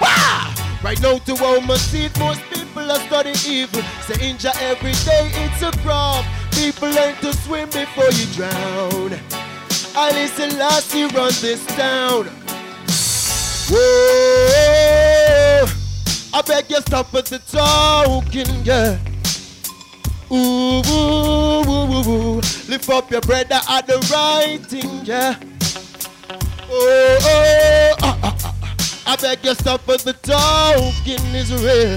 Wah! 0.00 0.54
Right 0.84 1.00
now 1.02 1.18
to 1.18 1.44
all 1.44 1.60
my 1.60 1.76
seat, 1.76 2.16
most 2.18 2.40
people 2.48 2.90
are 2.90 3.00
studying 3.00 3.36
evil. 3.44 3.82
Say 4.02 4.28
injure 4.30 4.52
every 4.60 4.92
day, 4.92 5.30
it's 5.34 5.62
a 5.62 5.72
crop. 5.82 6.24
People 6.52 6.90
learn 6.90 7.16
to 7.16 7.32
swim 7.32 7.68
before 7.70 8.10
you 8.12 8.26
drown. 8.34 9.18
I 9.96 10.10
listen 10.12 10.58
last 10.58 10.94
you 10.94 11.08
run 11.08 11.32
this 11.40 11.66
town. 11.74 12.28
Whoa, 13.68 15.66
I 16.32 16.42
beg 16.42 16.70
you 16.70 16.80
stop 16.82 17.12
with 17.12 17.26
the 17.26 17.40
talking, 17.40 18.64
yeah. 18.64 18.98
Ooh, 20.30 20.82
ooh, 20.86 21.64
ooh, 21.68 22.08
ooh. 22.08 22.40
lift 22.68 22.88
up 22.90 23.10
your 23.10 23.22
brother 23.22 23.60
at 23.68 23.86
the 23.88 23.98
writing, 24.12 25.04
yeah. 25.04 25.36
Oh, 26.68 27.18
oh, 27.22 27.94
ah, 28.02 28.18
ah, 28.22 28.36
ah. 28.44 29.12
I 29.12 29.16
beg 29.16 29.44
you 29.44 29.54
stop 29.54 29.86
with 29.86 30.02
the 30.02 30.12
talking, 30.14 31.34
Israel. 31.34 31.96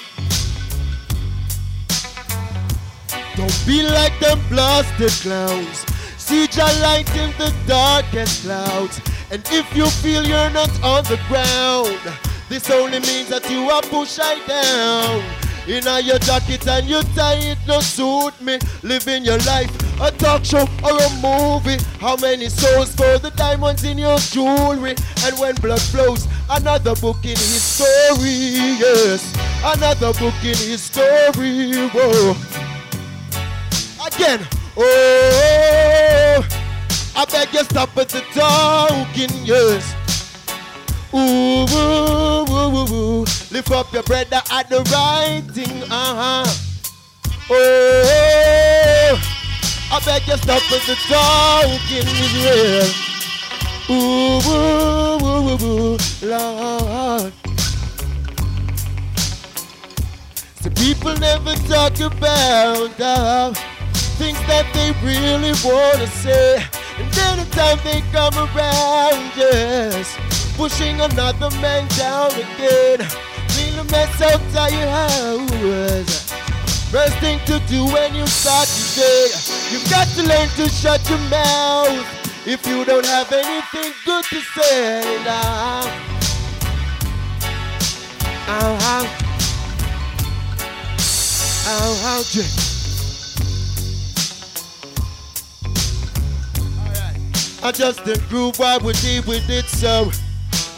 Don't 3.36 3.66
be 3.66 3.82
like 3.82 4.18
them 4.20 4.38
blasted 4.48 5.10
clowns. 5.22 5.84
See 6.18 6.46
your 6.52 6.72
light 6.80 7.10
in 7.16 7.32
the 7.38 7.52
darkest 7.66 8.44
clouds. 8.44 9.00
And 9.32 9.42
if 9.50 9.74
you 9.74 9.86
feel 9.86 10.24
you're 10.24 10.50
not 10.50 10.70
on 10.84 11.02
the 11.04 11.18
ground, 11.26 11.98
this 12.48 12.70
only 12.70 13.00
means 13.00 13.28
that 13.30 13.50
you 13.50 13.68
are 13.70 13.82
pushed 13.82 14.18
down. 14.46 15.22
In 15.68 15.84
your 16.04 16.18
jacket 16.18 16.66
and 16.66 16.88
your 16.88 17.02
tie, 17.14 17.36
it 17.36 17.58
no 17.66 17.80
suit 17.80 18.40
me. 18.40 18.58
Living 18.82 19.24
your 19.24 19.38
life, 19.38 19.70
a 20.00 20.10
talk 20.10 20.44
show 20.44 20.66
or 20.82 20.96
a 20.96 21.10
movie. 21.22 21.82
How 22.00 22.16
many 22.16 22.48
souls 22.48 22.94
for 22.94 23.18
the 23.18 23.32
diamonds 23.36 23.84
in 23.84 23.98
your 23.98 24.18
jewelry? 24.18 24.94
And 25.24 25.38
when 25.38 25.54
blood 25.56 25.80
flows, 25.80 26.26
another 26.50 26.94
book 26.96 27.24
in 27.24 27.30
his 27.30 27.62
story. 27.62 28.78
Yes, 28.82 29.32
another 29.64 30.12
book 30.14 30.34
in 30.42 30.56
his 30.56 30.82
story. 30.82 31.88
Whoa 31.88 32.34
again. 34.14 34.40
Oh, 34.76 36.46
I 37.14 37.24
beg 37.26 37.52
you 37.52 37.64
stop 37.64 37.94
with 37.94 38.08
the 38.08 38.20
talking, 38.32 39.30
yes. 39.44 40.01
Ooh, 41.14 41.18
ooh, 41.18 42.44
ooh, 42.48 42.76
ooh, 42.76 42.94
ooh. 42.94 43.24
Lift 43.50 43.70
up 43.70 43.92
your 43.92 44.02
brother 44.02 44.40
at 44.50 44.68
the 44.70 44.80
writing, 44.90 45.82
uh-huh. 45.90 46.44
Oh, 47.50 49.20
I 49.92 50.00
beg 50.06 50.26
you 50.26 50.36
stop 50.38 50.62
at 50.72 50.82
the 50.86 50.94
talking, 51.08 52.08
Israel. 52.24 52.88
Ooh, 53.90 54.40
ooh, 54.48 55.18
ooh, 55.22 55.50
ooh, 55.50 55.64
ooh, 55.64 55.98
Lord. 56.22 57.32
The 60.62 60.70
people 60.76 61.14
never 61.18 61.54
talk 61.68 62.00
about 62.00 63.00
uh, 63.00 63.52
things 64.16 64.38
that 64.46 64.72
they 64.72 64.92
really 65.04 65.52
wanna 65.62 66.06
say. 66.06 66.64
And 66.96 67.18
anytime 67.18 67.78
they 67.84 68.00
come 68.12 68.34
around, 68.38 69.32
yes, 69.36 70.16
pushing 70.56 71.00
another 71.00 71.50
man 71.60 71.86
down 71.96 72.30
again. 72.32 72.98
Clean 73.48 73.76
the 73.76 73.84
mess 73.90 74.20
out 74.22 74.40
of 74.40 74.72
your 74.72 74.88
house. 74.88 76.32
First 76.90 77.16
thing 77.18 77.38
to 77.46 77.58
do 77.68 77.86
when 77.86 78.14
you 78.14 78.26
start 78.26 78.68
your 78.76 79.06
day, 79.06 79.28
you've 79.70 79.88
got 79.90 80.06
to 80.08 80.22
learn 80.22 80.48
to 80.56 80.68
shut 80.68 81.00
your 81.08 81.18
mouth. 81.30 82.46
If 82.46 82.66
you 82.66 82.84
don't 82.84 83.06
have 83.06 83.32
anything 83.32 83.92
good 84.04 84.24
to 84.24 84.40
say, 84.40 85.24
now. 85.24 85.80
Uh-huh. 88.48 89.06
Ow, 91.68 92.02
ow, 92.04 92.22
Jay. 92.30 92.72
I 97.64 97.70
just 97.70 98.04
the 98.04 98.20
groove 98.28 98.58
while 98.58 98.80
we 98.80 98.92
deal 98.94 99.22
with 99.22 99.48
it 99.48 99.66
so 99.66 100.10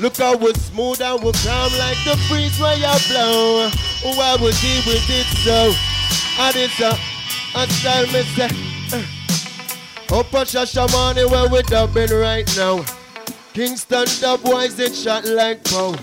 Look 0.01 0.17
how 0.17 0.37
we're 0.37 0.55
smooth 0.55 1.01
and 1.01 1.23
we 1.23 1.33
calm 1.33 1.73
like 1.79 1.97
the 2.05 2.21
breeze 2.29 2.59
where 2.59 2.77
you 2.77 2.95
blow 3.09 3.71
Oh, 4.05 4.21
I 4.21 4.37
we 4.43 4.51
deal 4.51 4.83
with 4.87 5.09
it 5.09 5.27
so 5.45 5.73
And 6.41 6.57
it's 6.57 6.81
a, 6.81 6.97
style 7.73 8.07
me 8.07 8.23
say 8.35 8.51
uh, 8.93 10.19
Up 10.19 10.33
a 10.33 10.45
Shashamane 10.45 11.31
where 11.31 11.49
we 11.49 11.63
dubbing 11.63 12.11
right 12.11 12.49
now. 12.57 12.85
Kingston 13.53 14.07
dub 14.21 14.43
boys 14.43 14.79
it 14.81 14.95
shot 14.95 15.25
like 15.27 15.63
pow 15.65 15.95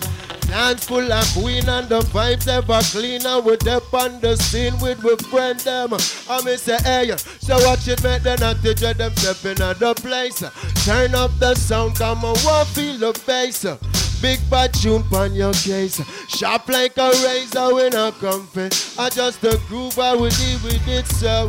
Dance 0.52 0.84
full 0.84 1.14
of 1.14 1.26
queen 1.32 1.70
and 1.70 1.88
the 1.88 2.02
vibes 2.12 2.45
ever 2.45 2.82
cleaner. 2.91 3.39
We 3.39 3.56
dep 3.56 3.93
on 3.93 4.20
the 4.20 4.36
scene 4.36 4.78
with 4.82 5.02
we 5.02 5.16
friend 5.16 5.58
them. 5.62 5.93
I 5.93 6.43
me 6.43 6.58
say 6.58 6.78
hey, 6.84 7.16
so 7.39 7.56
watch 7.66 7.88
it 7.88 8.04
make 8.04 8.24
them 8.24 8.38
not 8.41 8.62
to 8.62 8.74
dread 8.74 8.97
them 8.97 9.16
step 9.16 9.45
in 9.45 9.56
the 9.56 9.93
place. 9.95 10.43
Turn 10.84 11.16
up 11.16 11.32
the 11.39 11.56
sound, 11.56 11.95
come 11.95 12.26
on, 12.26 12.36
want 12.43 12.68
feel 12.68 12.97
the 12.97 13.18
bass. 13.26 13.64
Big 14.22 14.41
bad 14.49 14.74
tune 14.74 15.06
on 15.14 15.34
your 15.34 15.54
case. 15.54 16.02
Sharp 16.28 16.68
like 16.68 16.97
a 16.97 17.12
razor 17.24 17.74
when 17.74 17.95
I 17.95 18.12
comfy. 18.12 18.68
I 18.99 19.10
just 19.10 19.39
the 19.39 19.58
groove 19.70 19.97
I 19.97 20.16
will 20.16 20.32
deal 20.32 20.60
with 20.66 20.86
it 20.86 21.08
so. 21.08 21.47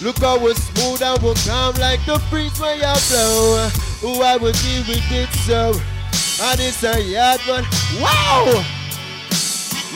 Look 0.00 0.18
how 0.18 0.38
we 0.38 0.54
smooth 0.54 1.02
and 1.02 1.20
we 1.24 1.34
calm 1.42 1.74
like 1.74 2.06
the 2.06 2.22
breeze 2.30 2.56
when 2.60 2.78
you 2.78 2.94
blow. 3.10 3.68
Who 4.00 4.22
I 4.22 4.36
will 4.36 4.52
deal 4.52 4.84
with 4.86 5.10
it 5.10 5.28
so. 5.42 5.97
And 6.40 6.60
it's 6.60 6.84
a 6.84 7.02
yard 7.02 7.40
one. 7.48 7.64
Wow! 8.00 8.64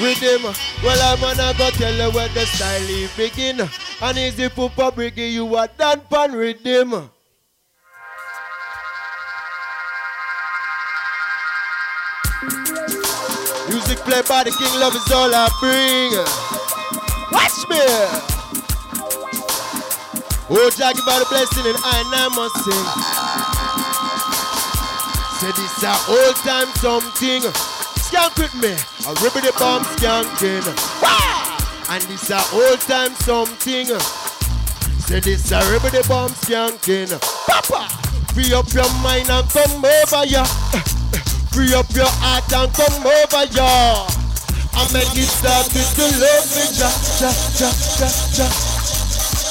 Rhythm. 0.01 0.43
Well, 0.83 1.01
I'm 1.01 1.21
gonna 1.21 1.57
go 1.57 1.71
tell 1.71 1.95
you 1.95 2.11
where 2.11 2.29
the 2.31 2.47
style 2.47 2.83
is 2.83 3.17
begin. 3.17 3.69
And 4.01 4.19
easy 4.19 4.49
for 4.49 4.69
public, 4.71 5.17
you 5.17 5.55
are 5.55 5.69
done 5.79 6.01
pan 6.11 6.33
rhythm. 6.33 7.11
Music 13.69 13.99
played 13.99 14.27
by 14.27 14.43
the 14.43 14.51
King 14.51 14.81
Love 14.81 14.97
is 14.97 15.13
all 15.13 15.31
I 15.33 15.49
bring. 15.61 16.13
Watch 17.31 17.69
me! 17.71 17.79
Oh, 20.51 20.71
Jackie 20.77 21.01
by 21.07 21.21
the 21.21 21.27
blessing 21.31 21.67
and 21.67 21.79
I 21.85 22.29
must 22.35 22.57
sing. 22.65 23.32
This 25.83 25.91
a 25.91 26.13
old 26.13 26.37
time 26.37 26.69
something. 26.79 27.43
Skank 28.07 28.39
with 28.39 28.55
me. 28.55 28.71
A 28.71 29.19
ribbon 29.19 29.43
the 29.43 29.53
bomb 29.59 29.83
skanking. 29.83 30.63
Wah! 31.03 31.59
And 31.91 32.01
this 32.05 32.31
a 32.31 32.39
old 32.55 32.79
time 32.83 33.11
something. 33.17 33.87
Say 35.03 35.19
this 35.19 35.51
a 35.51 35.59
ribbon 35.73 35.91
the 35.91 36.07
bomb 36.07 36.31
skanking. 36.39 37.11
Papa! 37.49 37.91
Free 38.31 38.55
up 38.55 38.73
your 38.73 38.87
mind 39.03 39.29
and 39.29 39.51
come 39.51 39.85
over 39.85 40.25
ya. 40.25 40.45
Free 41.51 41.75
up 41.75 41.91
your 41.91 42.07
heart 42.23 42.47
and 42.53 42.73
come 42.73 43.03
over 43.03 43.45
ya. 43.51 44.07
I 44.79 44.87
make 44.95 45.11
it 45.19 45.27
start 45.27 45.67
with 45.75 45.97
the 45.99 46.07
love 46.23 46.47
me 46.55 46.63
ja 46.79 46.91
ja 47.19 47.35
ja 47.59 47.71
ja 47.99 48.09
ja. 48.39 48.47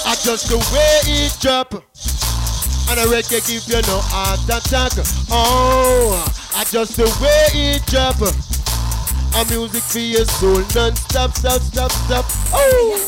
I 0.07 0.15
just 0.23 0.47
the 0.47 0.55
way 0.71 1.25
it 1.27 1.35
drop. 1.41 1.90
And 2.89 2.99
a 2.99 3.05
reggae 3.05 3.45
give 3.47 3.67
you 3.67 3.81
no 3.87 3.99
heart 4.11 4.43
attack. 4.49 4.91
Oh, 5.29 6.25
I 6.55 6.63
just 6.65 6.97
the 6.97 7.05
way 7.21 7.77
it 7.77 7.85
drop. 7.85 8.19
A 8.21 9.45
music 9.47 9.83
for 9.83 9.99
your 9.99 10.25
soul 10.25 10.59
non-stop, 10.75 11.31
stop, 11.37 11.61
stop, 11.61 11.91
stop. 11.91 12.25
Oh, 12.51 12.99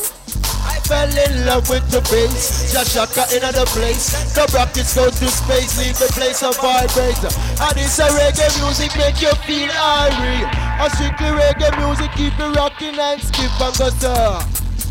I 0.64 0.80
fell 0.88 1.12
in 1.12 1.44
love 1.44 1.68
with 1.68 1.84
the 1.90 2.00
bass. 2.08 2.72
Shashaka 2.72 3.36
in 3.36 3.44
other 3.44 3.66
place. 3.76 4.32
The 4.32 4.48
rockets 4.56 4.94
go 4.94 5.10
to 5.10 5.28
space, 5.28 5.76
leave 5.78 5.98
the 5.98 6.08
place 6.16 6.42
of 6.42 6.56
vibrate. 6.56 7.20
And 7.60 7.76
it's 7.76 7.98
a 7.98 8.08
reggae 8.08 8.48
music 8.64 8.96
make 8.96 9.20
you 9.20 9.36
feel 9.44 9.68
irie. 9.68 10.48
A 10.80 10.88
strictly 10.96 11.28
reggae 11.28 11.76
music 11.76 12.10
keep 12.16 12.32
you 12.38 12.52
rocking 12.54 12.98
and 12.98 13.20
skip 13.20 13.52
and 13.60 13.76
go. 13.76 14.40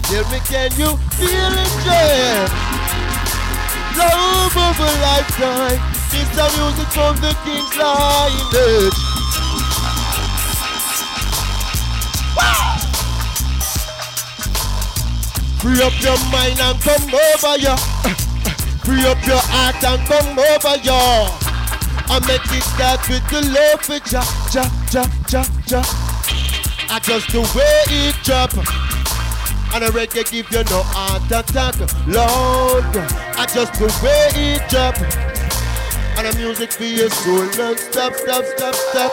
Tell 0.04 0.30
me, 0.30 0.40
can 0.46 0.70
you 0.78 0.98
feel 1.18 1.54
it, 1.58 1.86
yeah? 1.86 3.03
Of 4.56 4.80
a 4.80 4.86
lifetime. 5.02 5.82
This 6.12 6.30
the 6.36 6.46
music 6.58 6.88
from 6.94 7.16
the 7.18 7.34
King's 7.44 7.76
lineage. 7.76 8.94
Free 15.60 15.82
up 15.82 15.94
your 16.02 16.18
mind 16.30 16.60
and 16.62 16.80
come 16.82 17.02
over 17.14 17.58
ya. 17.58 17.76
Free 18.86 19.04
up 19.08 19.26
your 19.26 19.42
heart 19.42 19.84
and 19.84 20.02
come 20.08 20.38
over 20.38 20.78
ya. 20.84 21.30
I 22.10 22.20
make 22.28 22.46
it 22.54 22.64
start 22.64 23.10
with 23.10 23.28
the 23.30 23.42
love 23.50 23.82
for 23.82 24.00
ja, 24.12 24.24
ja, 24.54 24.70
ja, 24.92 25.06
ja, 25.32 25.44
ja. 25.68 25.82
I 26.90 27.00
just 27.00 27.32
the 27.32 27.42
way 27.56 28.08
it 28.08 28.16
drop. 28.24 28.83
And 29.74 29.84
a 29.84 29.90
reggae 29.90 30.30
give 30.30 30.52
you 30.52 30.64
no 30.70 30.84
heart 30.86 31.26
attack, 31.32 31.74
Lord. 32.06 32.86
I 33.34 33.48
just 33.50 33.74
the 33.74 33.90
way 34.06 34.30
it 34.54 34.70
drop. 34.70 34.96
And 36.16 36.28
the 36.28 36.38
music 36.38 36.72
for 36.72 36.84
your 36.84 37.10
soul 37.10 37.50
non-stop, 37.58 38.14
stop, 38.14 38.46
stop, 38.46 38.76
stop. 38.76 39.12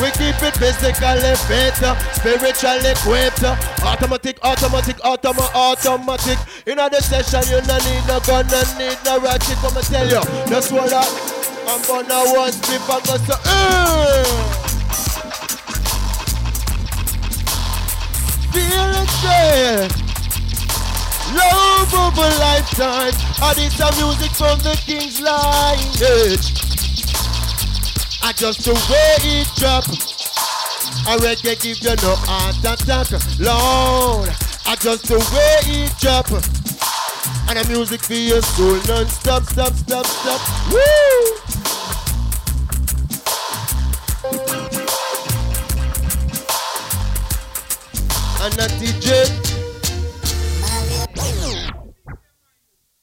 We 0.00 0.08
keep 0.12 0.40
it 0.42 0.56
physically 0.56 1.36
fit, 1.44 1.76
spiritually 2.16 2.90
equipped. 2.90 3.44
Automatic, 3.84 4.38
automatic, 4.42 4.96
automa, 5.04 5.44
automatic. 5.54 6.38
In 6.66 6.78
the 6.78 7.00
session, 7.00 7.44
you 7.52 7.60
no 7.68 7.76
need 7.84 8.08
no 8.08 8.18
gun, 8.24 8.46
no 8.48 8.62
need 8.80 8.96
no 9.04 9.20
ratchet. 9.20 9.58
Come 9.58 9.76
and 9.76 9.86
tell 9.86 10.08
you, 10.08 10.24
that's 10.48 10.72
what 10.72 10.90
I, 10.90 11.04
I'm 11.68 11.82
gonna 11.84 12.50
slip 12.50 12.88
and 12.88 13.04
go 13.04 13.16
so. 13.18 13.34
Uh. 13.44 14.61
Feel 18.52 18.92
it 19.00 19.08
there. 19.22 19.88
Love 21.34 21.94
of 21.94 22.18
a 22.18 22.28
lifetime. 22.38 23.14
And 23.42 23.58
it's 23.58 23.80
a 23.80 23.90
music 23.96 24.30
from 24.32 24.58
the 24.60 24.76
King's 24.84 25.20
lineage. 25.20 26.52
I 28.22 28.32
just 28.32 28.64
the 28.64 28.74
way 28.74 29.40
it 29.40 29.48
drop. 29.56 29.84
I 31.04 31.16
reggae 31.16 31.60
give 31.62 31.78
you 31.82 31.96
no 31.96 32.14
heart 32.28 32.58
attack, 32.62 33.10
Lord. 33.40 34.28
I 34.66 34.76
just 34.76 35.08
the 35.08 35.18
way 35.18 35.84
it 35.84 35.98
drop. 35.98 36.30
And 37.48 37.58
the 37.58 37.64
music 37.72 38.02
for 38.02 38.14
your 38.14 38.42
soul 38.42 38.80
non-stop, 38.86 39.42
stop, 39.44 39.72
stop, 39.72 40.06
stop. 40.06 40.40
Woo! 40.72 41.81
And 48.44 48.52
that 48.54 48.70
DJ. 48.72 49.52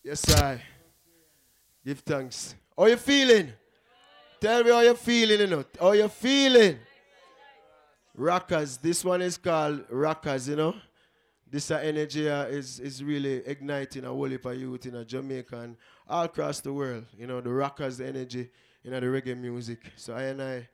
Yes, 0.04 0.36
I. 0.36 0.62
Give 1.86 2.00
thanks. 2.00 2.56
How 2.78 2.88
you 2.88 2.98
feeling? 2.98 3.54
Tell 4.42 4.66
me 4.66 4.72
how 4.72 4.82
you 4.82 4.96
feeling, 4.96 5.40
you 5.40 5.48
know. 5.48 5.64
How 5.80 5.94
you 5.94 6.10
feeling? 6.10 6.80
Rockers. 8.16 8.76
This 8.80 9.06
one 9.06 9.22
is 9.22 9.38
called 9.38 9.86
Rockers, 9.90 10.50
you 10.50 10.58
know. 10.58 10.76
This 11.50 11.72
uh, 11.72 11.78
energy 11.78 12.30
uh, 12.30 12.44
is, 12.48 12.82
is 12.82 13.02
really 13.02 13.36
igniting 13.46 14.04
a 14.04 14.10
whole 14.10 14.26
heap 14.26 14.44
of 14.44 14.58
youth 14.60 14.88
in 14.88 14.96
uh, 14.98 15.06
Jamaica 15.06 15.58
and 15.58 15.78
all 16.06 16.26
across 16.26 16.60
the 16.60 16.74
world. 16.74 17.06
You 17.18 17.28
know, 17.28 17.40
the 17.40 17.50
Rockers 17.50 18.02
energy, 18.02 18.50
you 18.84 18.92
know, 18.92 19.00
the 19.00 19.06
reggae 19.06 19.38
music. 19.38 19.80
So 19.96 20.16
I 20.16 20.24
and 20.24 20.42
I 20.42 20.68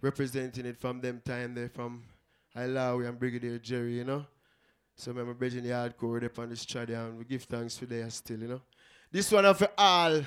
representing 0.00 0.66
it 0.66 0.78
from 0.78 1.00
them 1.00 1.20
time 1.24 1.56
there 1.56 1.68
from 1.68 2.04
Ilawi 2.56 3.08
and 3.08 3.18
Brigadier 3.18 3.58
Jerry, 3.58 3.96
you 3.96 4.04
know. 4.04 4.26
So 4.94 5.10
I'm 5.12 5.32
bridging 5.34 5.64
the 5.64 5.70
hardcore 5.70 6.24
up 6.24 6.38
on 6.38 6.50
this 6.50 6.66
and 6.74 7.18
we 7.18 7.24
give 7.24 7.44
thanks 7.44 7.78
for 7.78 7.86
there 7.86 8.08
still, 8.10 8.40
you 8.40 8.48
know. 8.48 8.60
This 9.10 9.32
one 9.32 9.46
of 9.46 9.62
all 9.76 10.22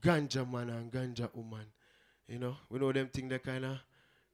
ganja 0.00 0.50
man 0.50 0.70
and 0.70 0.90
ganja 0.90 1.28
woman. 1.34 1.66
You 2.28 2.38
know, 2.38 2.56
we 2.70 2.78
know 2.78 2.92
them 2.92 3.08
things 3.08 3.30
that 3.30 3.42
kind 3.42 3.64
of 3.64 3.78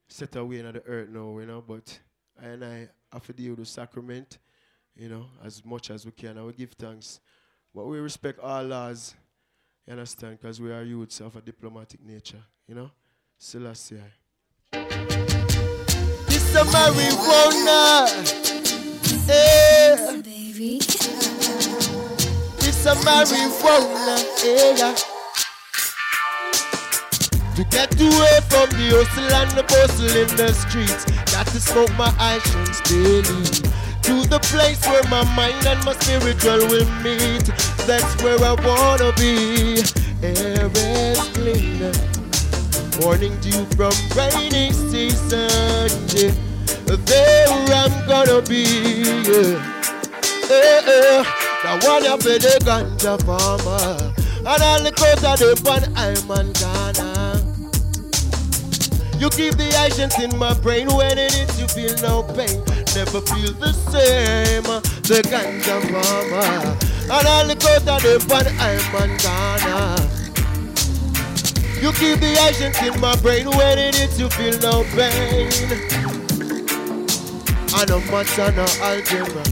set 0.07 0.35
away 0.35 0.59
in 0.59 0.71
the 0.71 0.83
earth 0.85 1.09
now, 1.09 1.37
you 1.39 1.45
know, 1.45 1.63
but 1.67 1.99
I 2.41 2.47
and 2.47 2.63
I 2.63 2.89
have 3.11 3.25
to 3.25 3.33
deal 3.33 3.51
with 3.51 3.59
the 3.59 3.65
sacrament, 3.65 4.37
you 4.95 5.09
know, 5.09 5.25
as 5.43 5.65
much 5.65 5.89
as 5.89 6.05
we 6.05 6.11
can. 6.11 6.37
I 6.37 6.43
will 6.43 6.51
give 6.51 6.71
thanks. 6.73 7.19
But 7.73 7.85
we 7.85 7.99
respect 7.99 8.39
all 8.39 8.63
laws, 8.63 9.15
you 9.85 9.93
understand, 9.93 10.39
because 10.39 10.61
we 10.61 10.71
are 10.71 10.83
youths 10.83 11.19
of 11.19 11.35
a 11.35 11.41
diplomatic 11.41 12.03
nature, 12.03 12.43
you 12.67 12.75
know. 12.75 12.91
Selassie. 13.37 14.01
A 16.59 16.63
marijuana. 16.63 18.05
Eh. 19.29 20.21
Baby. 20.21 20.75
It's 22.67 22.85
a 22.85 22.95
marijuana. 22.95 24.17
Eh, 24.43 24.75
yeah. 24.77 24.93
To 27.55 27.63
get 27.63 27.93
away 28.01 28.39
from 28.49 28.69
the 28.75 28.91
hustle 28.91 29.33
and 29.39 29.51
the 29.51 29.63
bustle 29.63 30.11
in 30.17 30.27
the 30.35 30.51
streets, 30.51 31.05
got 31.31 31.47
to 31.47 31.61
smoke 31.61 31.95
my 31.97 32.13
actions 32.19 32.81
daily. 32.81 33.45
To 34.03 34.27
the 34.27 34.39
place 34.51 34.85
where 34.85 35.03
my 35.03 35.23
mind 35.35 35.65
and 35.65 35.81
my 35.85 35.93
spiritual 35.93 36.67
will 36.67 36.89
meet. 37.01 37.45
That's 37.87 38.21
where 38.21 38.37
I 38.43 38.53
wanna 38.67 39.13
be. 39.15 39.79
Air 40.21 40.69
is 40.75 41.19
clean. 41.29 41.79
Morning 42.99 43.39
dew 43.39 43.63
from 43.77 43.93
rainy 44.13 44.73
season. 44.73 45.87
Yeah. 46.09 46.48
There 46.85 47.47
I'm 47.49 48.07
gonna 48.07 48.41
be. 48.41 48.63
Yeah. 49.25 49.79
Eh, 50.49 50.81
eh. 50.85 51.23
Now 51.63 51.79
one 51.87 52.05
of 52.07 52.23
the 52.23 52.39
ganja 52.65 53.17
farmer. 53.25 54.13
And 54.39 54.63
all 54.63 54.83
the 54.83 54.91
coast 54.91 55.23
of 55.25 55.39
the 55.39 55.55
pan 55.63 55.91
I'm 55.95 56.31
on 56.31 56.51
Ghana. 56.53 57.43
You 59.19 59.29
keep 59.29 59.55
the 59.55 59.75
actions 59.75 60.17
in 60.17 60.37
my 60.39 60.53
brain 60.53 60.87
when 60.87 61.17
it 61.17 61.33
hits 61.33 61.59
you 61.59 61.67
feel 61.67 61.95
no 62.01 62.23
pain. 62.23 62.63
Never 62.95 63.21
feel 63.21 63.53
the 63.53 63.73
same. 63.91 64.63
The 65.03 65.21
ganja 65.29 65.81
farmer. 65.91 66.77
And 67.11 67.27
all 67.27 67.45
the 67.45 67.55
coast 67.55 67.87
of 67.87 68.01
the 68.01 68.19
pan 68.27 68.47
I'm 68.59 68.95
on 68.95 69.17
Ghana. 69.17 70.19
You 71.81 71.91
keep 71.93 72.19
the 72.19 72.37
actions 72.41 72.77
in 72.81 72.99
my 72.99 73.15
brain 73.17 73.45
when 73.51 73.77
it 73.77 73.95
hits 73.95 74.19
you 74.19 74.29
feel 74.29 74.57
no 74.59 74.83
pain. 74.95 76.28
I 77.71 77.85
know 77.85 77.99
much 78.11 78.39
I 78.39 78.49
know 78.51 78.65
algebra. 78.81 79.43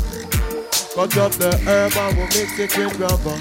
Cut 0.95 1.18
up 1.18 1.32
the 1.34 1.55
herb 1.68 1.95
and 1.95 2.18
we 2.18 2.24
mix 2.24 2.57
it 2.57 2.76
with 2.76 2.97
rubber. 2.97 3.38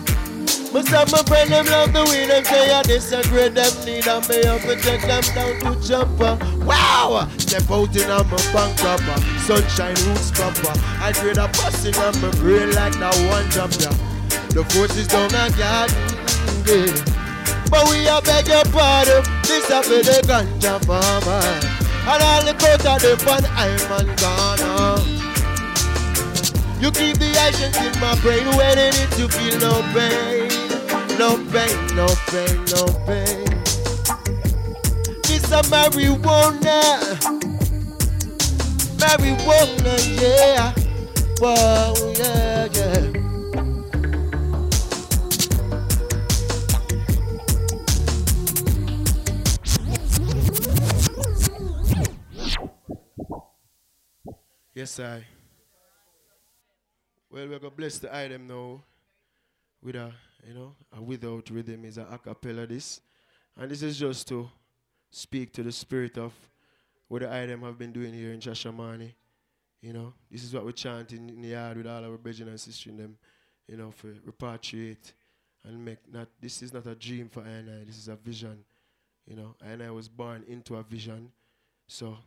But 0.70 0.84
some 0.84 1.08
my 1.10 1.22
friend 1.24 1.50
them 1.50 1.64
love 1.66 1.92
the 1.94 2.04
way 2.04 2.26
them 2.26 2.44
say 2.44 2.70
I 2.70 2.82
disagree 2.82 3.48
them 3.48 3.72
need 3.86 4.06
and 4.06 4.28
me 4.28 4.42
up 4.44 4.60
to 4.60 4.76
take 4.76 5.00
them 5.00 5.24
down 5.32 5.56
to 5.64 5.80
jumper. 5.80 6.36
Wow! 6.66 7.26
Step 7.38 7.70
out 7.70 7.96
in 7.96 8.10
on 8.10 8.28
my 8.28 8.36
bank 8.52 8.82
rubber, 8.84 9.16
sunshine 9.48 9.96
roots 10.04 10.30
proper. 10.32 10.76
I 11.00 11.12
grade 11.12 11.38
a 11.38 11.48
busting 11.48 11.96
on 11.96 12.20
my 12.20 12.30
brain 12.36 12.72
like 12.72 12.92
that 13.00 13.16
one 13.32 13.48
yeah. 13.80 13.88
The 14.52 14.64
forces 14.68 15.08
down 15.08 15.32
a 15.32 15.48
garden, 15.56 15.96
yeah. 16.68 17.64
But 17.70 17.88
we 17.88 18.06
a 18.06 18.20
beg 18.20 18.48
your 18.48 18.64
pardon, 18.68 19.24
this 19.42 19.70
a 19.70 19.82
for 19.82 20.04
the 20.04 20.20
ganja 20.28 20.84
farmer. 20.84 21.85
And 22.08 22.22
all 22.22 22.44
the 22.44 22.54
coat 22.54 22.86
of 22.86 23.02
the 23.02 23.16
fun 23.24 23.44
I'm 23.56 23.82
on 23.90 24.06
Ghana. 24.22 25.02
You 26.80 26.92
keep 26.92 27.18
the 27.18 27.36
actions 27.36 27.76
in 27.78 28.00
my 28.00 28.14
brain 28.20 28.46
when 28.56 28.78
it 28.78 28.94
hits 28.94 29.18
you 29.18 29.28
feel 29.28 29.58
no 29.58 29.82
pain. 29.92 30.48
No 31.18 31.36
pain, 31.50 31.96
no 31.96 32.06
pain, 32.30 32.64
no 32.70 32.86
pain. 33.06 33.44
This 35.24 35.50
a 35.50 35.62
marijuana. 35.66 36.80
Marijuana, 39.02 39.96
yeah. 40.22 40.72
Whoa, 41.40 42.12
yeah, 42.18 42.68
yeah. 42.72 43.25
Yes, 54.76 55.00
I. 55.00 55.24
Well, 57.30 57.48
we're 57.48 57.58
gonna 57.58 57.70
bless 57.70 57.96
the 57.96 58.14
item 58.14 58.46
now 58.46 58.82
with 59.82 59.96
a, 59.96 60.12
you 60.46 60.52
know, 60.52 60.74
a 60.94 61.02
without 61.02 61.48
rhythm 61.48 61.86
is 61.86 61.96
a 61.96 62.04
acapella 62.04 62.68
this. 62.68 63.00
And 63.56 63.70
this 63.70 63.80
is 63.80 63.98
just 63.98 64.28
to 64.28 64.50
speak 65.10 65.54
to 65.54 65.62
the 65.62 65.72
spirit 65.72 66.18
of 66.18 66.34
what 67.08 67.22
the 67.22 67.34
item 67.34 67.62
have 67.62 67.78
been 67.78 67.90
doing 67.90 68.12
here 68.12 68.34
in 68.34 68.40
Shashamane. 68.40 69.14
You 69.80 69.94
know, 69.94 70.12
this 70.30 70.44
is 70.44 70.52
what 70.52 70.66
we 70.66 70.74
chant 70.74 71.10
in, 71.14 71.30
in 71.30 71.40
the 71.40 71.48
yard 71.48 71.78
with 71.78 71.86
all 71.86 72.04
our 72.04 72.18
brethren 72.18 72.50
and 72.50 72.60
sisters 72.60 72.92
in 72.92 72.98
them, 72.98 73.16
you 73.66 73.78
know, 73.78 73.90
for 73.90 74.08
repatriate 74.08 75.14
and 75.64 75.82
make 75.82 76.00
not 76.12 76.28
this 76.38 76.60
is 76.60 76.74
not 76.74 76.86
a 76.86 76.94
dream 76.94 77.30
for 77.30 77.40
I 77.40 77.48
and 77.48 77.70
I, 77.70 77.84
this 77.86 77.96
is 77.96 78.08
a 78.08 78.16
vision. 78.16 78.62
You 79.26 79.36
know, 79.36 79.54
I 79.64 79.70
and 79.70 79.82
I 79.82 79.90
was 79.90 80.06
born 80.06 80.44
into 80.46 80.76
a 80.76 80.82
vision. 80.82 81.32
So 81.88 82.18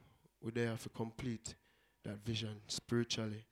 we're 0.41 0.50
there 0.50 0.76
to 0.82 0.89
complete 0.89 1.54
that 2.04 2.24
vision 2.26 2.62
spiritually. 2.68 3.45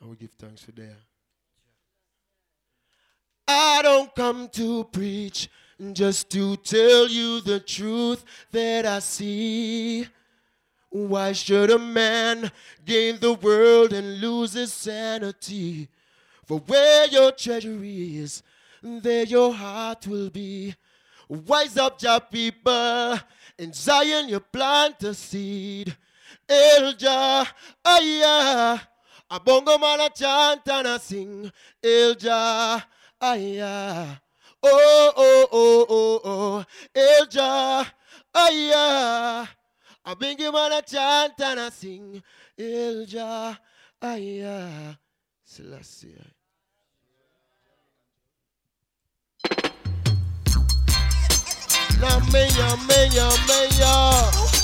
And 0.00 0.10
we 0.10 0.16
give 0.16 0.32
thanks 0.32 0.62
for 0.62 0.72
there. 0.72 0.96
I 3.46 3.80
don't 3.82 4.14
come 4.14 4.48
to 4.50 4.84
preach, 4.84 5.48
just 5.92 6.30
to 6.30 6.56
tell 6.56 7.08
you 7.08 7.40
the 7.40 7.60
truth 7.60 8.24
that 8.52 8.86
I 8.86 9.00
see. 9.00 10.06
Why 10.90 11.32
should 11.32 11.70
a 11.70 11.78
man 11.78 12.50
gain 12.84 13.18
the 13.18 13.32
world 13.32 13.92
and 13.92 14.20
lose 14.20 14.52
his 14.52 14.72
sanity? 14.72 15.88
For 16.44 16.58
where 16.58 17.06
your 17.08 17.32
treasure 17.32 17.78
is, 17.82 18.42
there 18.82 19.24
your 19.24 19.54
heart 19.54 20.06
will 20.06 20.30
be. 20.30 20.74
Wise 21.28 21.76
up, 21.78 22.02
your 22.02 22.20
people. 22.20 23.18
In 23.58 23.72
Zion, 23.72 24.28
you 24.28 24.40
plant 24.40 25.02
a 25.04 25.14
seed. 25.14 25.96
Elja, 26.48 27.46
aya. 27.84 28.80
A 29.30 29.40
bongo 29.40 29.78
man 29.78 30.00
a 30.00 30.10
chant 30.10 30.68
and 30.68 30.86
a 30.86 30.98
sing. 30.98 31.50
Elja, 31.82 32.82
aya. 33.20 34.20
Oh, 34.62 35.12
oh, 35.16 35.48
oh, 35.52 35.86
oh, 35.88 36.20
oh. 36.24 36.64
Elja, 36.94 37.86
aya. 38.34 39.48
A 40.04 40.16
bingy 40.16 40.52
man 40.52 40.72
a 40.72 40.82
chant 40.82 41.40
and 41.40 41.60
a 41.60 41.70
sing. 41.70 42.22
Elja, 42.58 43.58
aya. 44.02 44.98
Selassie. 45.44 46.16
Now, 52.00 52.18
mayor, 52.32 52.76
mayor, 52.88 53.30
mayor. 53.46 54.61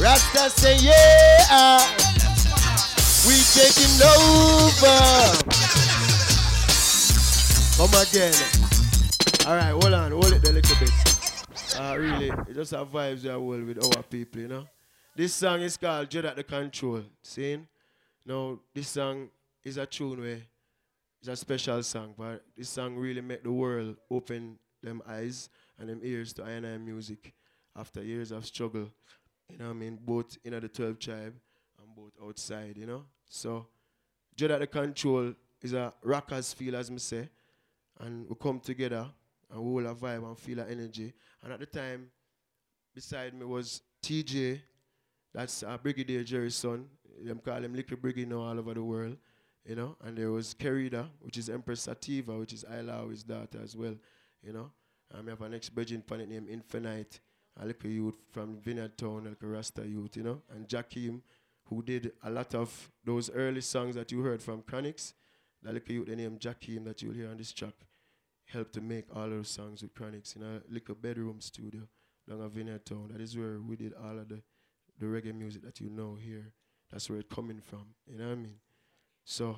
Rasta 0.00 0.50
say, 0.50 0.76
yeah. 0.78 1.78
We 3.26 3.34
taking 3.54 3.94
over. 4.02 4.98
Come 7.76 7.94
again. 8.02 8.34
All 9.46 9.56
right, 9.56 9.70
hold 9.70 9.94
on, 9.94 10.12
hold 10.12 10.32
it 10.32 10.42
there 10.42 10.50
a 10.50 10.54
little 10.54 10.76
bit. 10.78 10.90
Uh, 11.78 11.96
really, 11.96 12.28
it 12.28 12.54
just 12.54 12.72
have 12.72 12.88
vibes 12.88 13.24
are 13.24 13.38
well 13.38 13.62
with 13.62 13.96
our 13.96 14.02
people, 14.02 14.40
you 14.40 14.48
know. 14.48 14.66
This 15.16 15.32
song 15.32 15.60
is 15.60 15.76
called 15.76 16.08
Dread 16.08 16.24
at 16.24 16.36
the 16.36 16.44
Control. 16.44 17.02
Seeing? 17.22 17.66
Now, 18.26 18.58
this 18.74 18.88
song 18.88 19.28
is 19.62 19.76
a 19.76 19.86
tune 19.86 20.20
where 20.20 20.42
it's 21.20 21.28
a 21.28 21.36
special 21.36 21.82
song, 21.82 22.14
but 22.18 22.42
this 22.56 22.68
song 22.68 22.96
really 22.96 23.20
make 23.20 23.44
the 23.44 23.52
world 23.52 23.96
open 24.10 24.58
them 24.82 25.02
eyes 25.08 25.48
and 25.78 25.88
them 25.88 26.00
ears 26.02 26.32
to 26.34 26.44
I 26.44 26.58
music 26.78 27.32
after 27.76 28.02
years 28.02 28.32
of 28.32 28.44
struggle. 28.44 28.90
You 29.48 29.58
know 29.58 29.66
what 29.66 29.70
I 29.72 29.74
mean? 29.74 29.98
Both 30.02 30.38
in 30.44 30.52
the 30.58 30.68
12 30.68 30.98
tribe 30.98 31.34
and 31.78 31.94
both 31.96 32.12
outside, 32.22 32.76
you 32.76 32.86
know? 32.86 33.04
So, 33.28 33.66
Dread 34.36 34.52
at 34.52 34.60
the 34.60 34.66
Control 34.66 35.34
is 35.62 35.72
a 35.72 35.92
rockers 36.02 36.52
feel, 36.52 36.76
as 36.76 36.90
me 36.90 36.98
say. 36.98 37.28
And 38.00 38.28
we 38.28 38.34
come 38.40 38.60
together 38.60 39.06
and 39.50 39.62
we 39.62 39.84
all 39.84 39.90
a 39.90 39.94
vibe 39.94 40.26
and 40.26 40.38
feel 40.38 40.60
our 40.60 40.66
energy. 40.66 41.12
And 41.42 41.52
at 41.52 41.60
the 41.60 41.66
time, 41.66 42.08
beside 42.94 43.34
me 43.34 43.44
was 43.44 43.82
TJ, 44.02 44.60
that's 45.32 45.62
uh, 45.62 45.76
Brigadier 45.78 46.24
Jerry's 46.24 46.56
son. 46.56 46.86
Them 47.22 47.38
call 47.38 47.62
him 47.62 47.74
Little 47.74 47.96
Briggy 47.96 48.26
now 48.26 48.40
all 48.40 48.58
over 48.58 48.74
the 48.74 48.82
world, 48.82 49.16
you 49.64 49.76
know. 49.76 49.96
And 50.02 50.16
there 50.16 50.30
was 50.30 50.54
Kerida, 50.54 51.08
which 51.20 51.38
is 51.38 51.48
Empress 51.48 51.82
Sativa, 51.82 52.36
which 52.36 52.52
is 52.52 52.64
Isla, 52.64 53.06
his 53.08 53.22
daughter 53.22 53.60
as 53.62 53.76
well, 53.76 53.94
you 54.42 54.52
know. 54.52 54.70
And 55.12 55.24
we 55.24 55.30
have 55.30 55.42
an 55.42 55.54
ex-virgin 55.54 56.02
planet 56.02 56.28
named 56.28 56.48
Infinite, 56.48 57.20
a 57.60 57.88
youth 57.88 58.14
from 58.30 58.58
Vineyard 58.60 58.98
Town, 58.98 59.24
little 59.24 59.48
Rasta 59.48 59.86
youth, 59.86 60.16
you 60.16 60.22
know. 60.22 60.42
And 60.54 60.68
Jakim, 60.68 61.20
who 61.68 61.82
did 61.82 62.12
a 62.22 62.30
lot 62.30 62.54
of 62.54 62.90
those 63.04 63.30
early 63.30 63.60
songs 63.60 63.94
that 63.94 64.10
you 64.12 64.20
heard 64.20 64.42
from 64.42 64.62
Chronixx. 64.62 65.12
Little 65.62 65.94
youth, 65.94 66.06
the 66.06 66.16
name 66.16 66.38
Jakim 66.38 66.84
that 66.84 67.00
you'll 67.02 67.14
hear 67.14 67.30
on 67.30 67.38
this 67.38 67.52
track, 67.52 67.74
helped 68.46 68.74
to 68.74 68.80
make 68.80 69.06
all 69.14 69.28
those 69.30 69.48
songs 69.48 69.82
with 69.82 69.94
Chronixx 69.94 70.36
in 70.36 70.42
a 70.42 70.60
little 70.68 70.94
bedroom 70.94 71.40
studio 71.40 71.82
down 72.28 72.42
at 72.42 72.50
Vineyard 72.50 72.84
Town. 72.84 73.08
That 73.10 73.20
is 73.20 73.36
where 73.36 73.58
we 73.60 73.76
did 73.76 73.94
all 73.94 74.18
of 74.18 74.28
the, 74.28 74.42
the 74.98 75.06
reggae 75.06 75.34
music 75.34 75.62
that 75.62 75.80
you 75.80 75.88
know 75.88 76.16
here. 76.20 76.52
That's 76.90 77.08
where 77.08 77.18
it's 77.18 77.34
coming 77.34 77.60
from. 77.60 77.86
You 78.06 78.18
know 78.18 78.26
what 78.26 78.32
I 78.32 78.36
mean? 78.36 78.56
So 79.24 79.56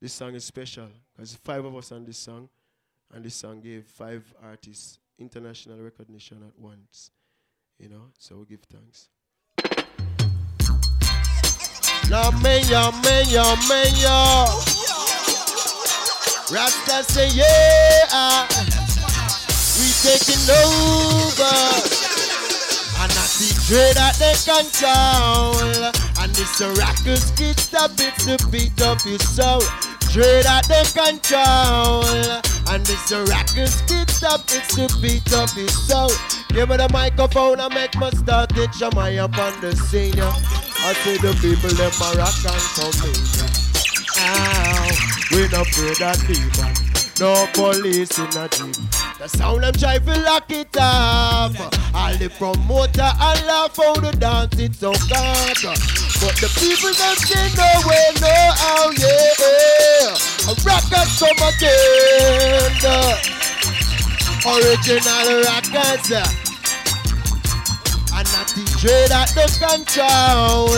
this 0.00 0.12
song 0.12 0.34
is 0.34 0.44
special 0.44 0.88
because 1.12 1.34
five 1.36 1.64
of 1.64 1.74
us 1.74 1.92
on 1.92 2.04
this 2.04 2.18
song, 2.18 2.48
and 3.14 3.24
this 3.24 3.34
song 3.34 3.60
gave 3.60 3.86
five 3.86 4.22
artists 4.42 4.98
international 5.18 5.78
recognition 5.78 6.42
at 6.46 6.58
once. 6.58 7.10
You 7.80 7.88
know, 7.88 8.10
so 8.18 8.36
we 8.36 8.44
give 8.44 8.60
thanks. 8.70 9.08
Now, 12.10 12.30
mayor, 12.42 12.90
mayor. 13.00 13.56
Rasta 16.52 17.04
say, 17.10 17.30
yeah. 17.32 18.46
We 19.80 19.88
taking 20.04 20.44
over. 20.60 21.56
And 23.00 23.12
not 23.16 23.32
the 23.40 23.48
dread 23.66 23.96
at 23.96 24.14
the 24.20 24.36
control. 24.44 25.88
And 26.20 26.32
it's 26.38 26.60
a 26.60 26.70
rockers 26.74 27.30
kid 27.30 27.58
stop 27.58 27.92
it's 27.92 28.26
the 28.26 28.36
beat 28.52 28.82
of 28.82 29.02
your 29.06 29.18
soul. 29.20 29.62
Dread 30.12 30.44
at 30.44 30.68
the 30.68 30.84
control. 30.92 32.49
And 32.70 32.88
it's 32.88 33.10
a 33.10 33.24
rockers 33.24 33.82
kid 33.82 34.08
stop 34.08 34.42
it's 34.46 34.76
the 34.76 34.86
beat 35.02 35.26
of 35.34 35.50
your 35.58 35.68
soul. 35.68 36.10
Give 36.50 36.68
me 36.68 36.76
the 36.76 36.88
microphone 36.92 37.58
I 37.58 37.68
make 37.74 37.96
my 37.96 38.10
start 38.10 38.56
it. 38.56 38.70
My 38.94 39.18
up 39.18 39.36
on 39.36 39.60
the 39.60 39.74
scene. 39.74 40.14
yeah. 40.16 40.30
I 40.86 40.94
say 41.02 41.18
the 41.18 41.34
people 41.42 41.74
them 41.74 41.90
a 41.90 42.08
rock 42.14 42.38
and 42.46 42.62
come 42.78 42.94
in. 43.10 43.50
Ow, 44.22 44.86
we 45.32 45.48
no 45.50 45.62
afraid 45.62 46.00
of 46.00 46.14
people. 46.30 46.70
No 47.18 47.46
police 47.52 48.16
in 48.18 48.30
a 48.38 48.46
jeep. 48.48 48.76
The 49.18 49.26
sound 49.26 49.64
them 49.64 49.74
try 49.74 49.98
to 49.98 50.20
lock 50.22 50.48
it 50.50 50.76
off. 50.78 51.58
All 51.92 52.14
the 52.16 52.30
promoter 52.38 53.02
and 53.02 53.46
laugh 53.46 53.76
how 53.76 53.94
the 53.94 54.12
dance 54.12 54.56
it's 54.60 54.78
so 54.78 54.92
hard. 54.94 55.58
But 55.58 56.38
the 56.38 56.48
people 56.54 56.94
them 56.94 57.16
say 57.18 57.50
no 57.58 57.66
way, 57.88 58.14
no 58.22 58.30
how, 58.54 58.90
yeah. 58.92 60.29
A 60.48 60.54
rockers 60.64 61.18
come 61.20 61.36
again. 61.48 62.72
Original 64.46 65.42
rockers. 65.44 66.10
And 68.12 68.26
not 68.32 68.48
the 68.48 68.64
dread 68.80 69.12
at 69.12 69.28
the 69.36 69.46
control. 69.60 70.72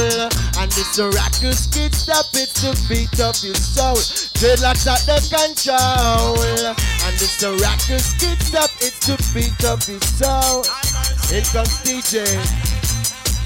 And 0.59 0.71
it's 0.73 0.99
a 0.99 1.09
rockers 1.11 1.67
kid 1.69 1.95
stop 1.95 2.27
it 2.35 2.51
to 2.59 2.75
beat 2.89 3.21
up 3.21 3.37
your 3.43 3.55
soul. 3.55 3.97
Dreadlocks 4.43 4.87
at 4.87 5.07
the 5.07 5.19
control. 5.31 6.43
And 6.43 7.15
it's 7.15 7.43
a 7.43 7.53
rockers 7.53 8.15
kid 8.15 8.43
stop 8.43 8.71
it 8.81 8.95
to 9.07 9.17
beat 9.33 9.65
up 9.65 9.87
your 9.87 10.01
soul. 10.01 10.65
Here 11.31 11.43
comes 11.53 11.79
DJ. 11.87 12.82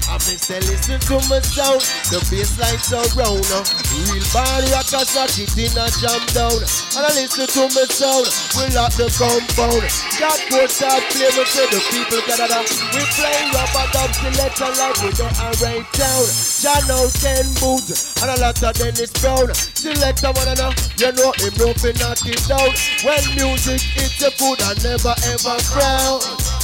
I 0.07 0.15
may 0.23 0.39
say 0.39 0.63
listen 0.63 0.99
to 1.11 1.19
my 1.27 1.43
sound, 1.43 1.83
the 2.07 2.23
bassline 2.31 2.79
so 2.79 3.03
round 3.19 3.43
uh. 3.51 3.59
Real 4.07 4.23
bad 4.31 4.63
rockers 4.71 5.11
rock 5.19 5.35
it 5.35 5.51
in 5.59 5.75
a 5.75 5.85
jam 5.99 6.23
down. 6.31 6.55
And 6.95 7.03
I 7.03 7.11
listen 7.11 7.43
to 7.43 7.63
my 7.75 7.83
sound, 7.91 8.31
we 8.55 8.71
lock 8.71 8.95
the 8.95 9.11
compound. 9.19 9.83
That 10.15 10.39
boat 10.47 10.71
start 10.71 11.03
play, 11.11 11.27
we 11.35 11.43
say 11.43 11.67
the 11.67 11.83
people 11.91 12.23
gather 12.23 12.47
We 12.95 13.03
play 13.19 13.35
rubber 13.51 13.87
dub 13.91 14.11
selector 14.15 14.71
like 14.79 14.97
we 15.03 15.11
and 15.11 15.55
right 15.59 15.87
down 15.91 16.23
John 16.63 16.87
out 16.87 17.11
ten 17.11 17.43
boots, 17.59 18.15
and 18.23 18.31
a 18.31 18.35
lot 18.39 18.63
of 18.63 18.73
Dennis 18.79 19.11
Brown. 19.19 19.51
Selector 19.53 20.31
wanna 20.31 20.55
know, 20.55 20.71
you 20.97 21.11
know 21.19 21.35
him 21.35 21.53
rope 21.59 21.83
and 21.83 21.99
knock 21.99 22.23
down 22.47 22.71
When 23.03 23.23
music 23.35 23.83
it's 23.99 24.23
a 24.23 24.31
food 24.39 24.63
I 24.63 24.71
never 24.79 25.13
ever 25.27 25.59
frown 25.67 26.56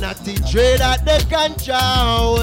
the 0.00 0.34
dread 0.50 0.80
at 0.80 1.04
the 1.04 1.20
control. 1.28 2.40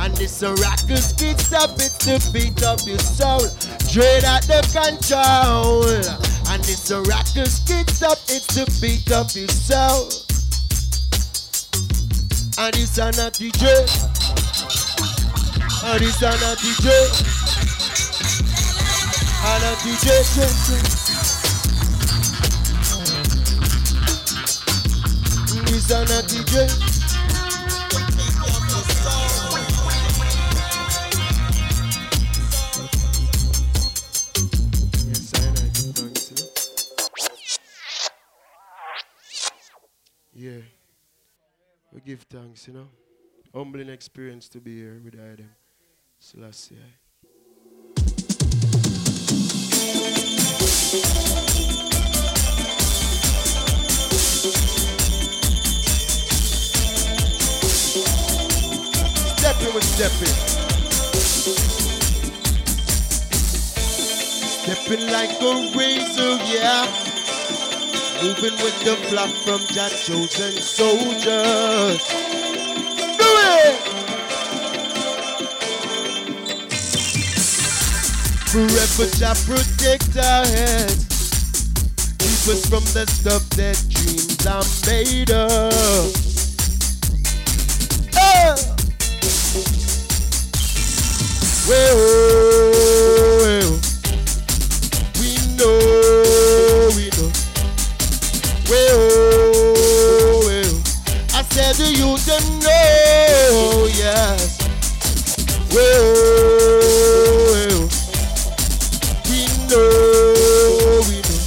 And 0.00 0.14
this 0.16 0.42
a 0.42 0.52
rockers 0.54 1.12
kid 1.12 1.38
stop 1.38 1.78
it 1.78 1.94
to 2.02 2.18
beat 2.32 2.62
up 2.62 2.80
your 2.86 2.98
soul. 2.98 3.46
Dread 3.92 4.24
at 4.24 4.42
the 4.44 4.62
control. 4.74 5.86
And 6.50 6.62
this 6.64 6.90
a 6.90 7.00
rockers 7.02 7.60
kid 7.66 7.88
stop 7.90 8.18
it 8.28 8.42
to 8.54 8.66
beat 8.80 9.10
up 9.12 9.30
your 9.34 9.48
soul. 9.48 10.10
And 12.58 12.74
it's 12.74 12.98
a 12.98 13.12
not 13.14 13.38
dread. 13.38 13.90
And 15.84 16.02
it's 16.02 16.22
a 16.22 16.32
not 16.42 16.58
dread. 16.82 17.12
And 19.38 19.62
a 19.62 19.72
DJ, 19.86 20.06
dread. 20.34 20.98
It's 25.70 25.90
a 25.90 26.00
not 26.00 26.24
DJ. 26.24 26.87
Give 42.08 42.22
thanks, 42.22 42.66
you 42.66 42.72
know. 42.72 42.88
Humbling 43.54 43.90
experience 43.90 44.48
to 44.48 44.60
be 44.60 44.78
here 44.78 44.98
with 45.04 45.12
them. 45.12 45.50
Selassie. 46.18 46.76
Stepping 59.36 59.74
with 59.74 59.84
stepping. 59.84 60.36
Stepping 64.62 65.06
like 65.12 65.42
a 65.42 65.76
razor, 65.76 66.38
yeah. 66.54 67.07
Moving 68.22 68.56
with 68.64 68.78
the 68.84 68.96
flock 69.08 69.30
from 69.30 69.60
Jah 69.74 69.88
chosen 69.90 70.52
soldiers. 70.60 72.02
Do 73.16 73.28
it! 73.54 73.76
Forever 78.48 79.06
Jah 79.16 79.34
protect 79.46 80.16
our 80.16 80.44
heads. 80.46 81.06
Keep 82.18 82.54
us 82.54 82.66
from 82.68 82.84
the 82.92 83.06
stuff 83.06 83.48
that 83.50 83.76
dreams 83.88 84.46
are 84.46 84.64
made 84.90 85.30
of. 85.30 86.28
Well, 91.68 92.87
Well, 98.68 98.98
oh, 99.00 100.42
well, 100.44 100.74
I 101.32 101.42
said 101.42 101.74
to 101.76 101.88
you 101.90 102.18
to 102.18 102.36
know, 102.60 103.88
yes. 103.88 104.58
Well, 105.72 106.12
oh, 106.84 107.48
well, 107.48 107.88
we 109.30 109.40
know, 109.70 111.00
we 111.08 111.16
know. 111.24 111.40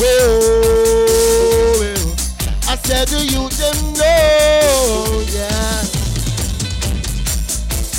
Well, 0.00 0.30
oh, 0.42 1.78
well, 1.78 2.06
I 2.68 2.76
said 2.82 3.06
to 3.08 3.18
you 3.24 3.48
to 3.48 3.68
know, 3.94 5.22
yeah. 5.30 5.86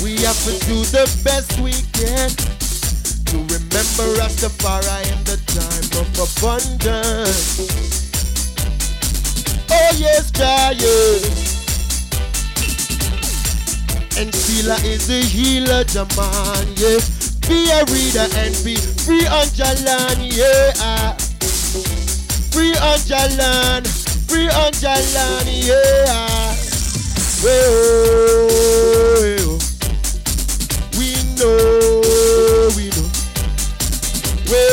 We 0.04 0.10
have 0.26 0.36
to 0.44 0.52
do 0.66 0.84
the 0.92 1.08
best 1.24 1.58
we 1.60 1.72
can 1.94 2.47
remember 3.78 4.20
Rastafari 4.20 5.06
in 5.12 5.22
the 5.22 5.38
time 5.46 5.86
of 6.00 6.08
abundance. 6.18 7.70
Oh 9.70 9.92
yes, 9.96 10.30
giant. 10.32 11.24
And 14.18 14.34
Sila 14.34 14.74
is 14.84 15.06
the 15.06 15.20
healer, 15.20 15.84
Jaman, 15.84 16.74
yeah. 16.74 16.98
Be 17.46 17.70
a 17.70 17.84
reader 17.94 18.26
and 18.38 18.54
be 18.64 18.74
free 18.74 19.26
on 19.28 19.46
Jalan, 19.54 20.26
yeah. 20.26 21.14
Free 22.50 22.74
on 22.78 22.98
Jalan, 23.06 23.86
free 24.28 24.48
on 24.48 24.72
Jalan, 24.72 25.46
yeah. 25.46 26.56
Well, 27.44 27.68
we 30.98 31.14
know. 31.38 31.87
Well, 34.50 34.64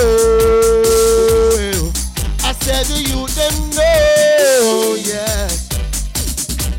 I 2.43 2.53
said 2.63 2.85
to 2.85 2.95
you, 2.95 3.27
them 3.35 3.55
know, 3.75 4.95
yes. 4.95 5.67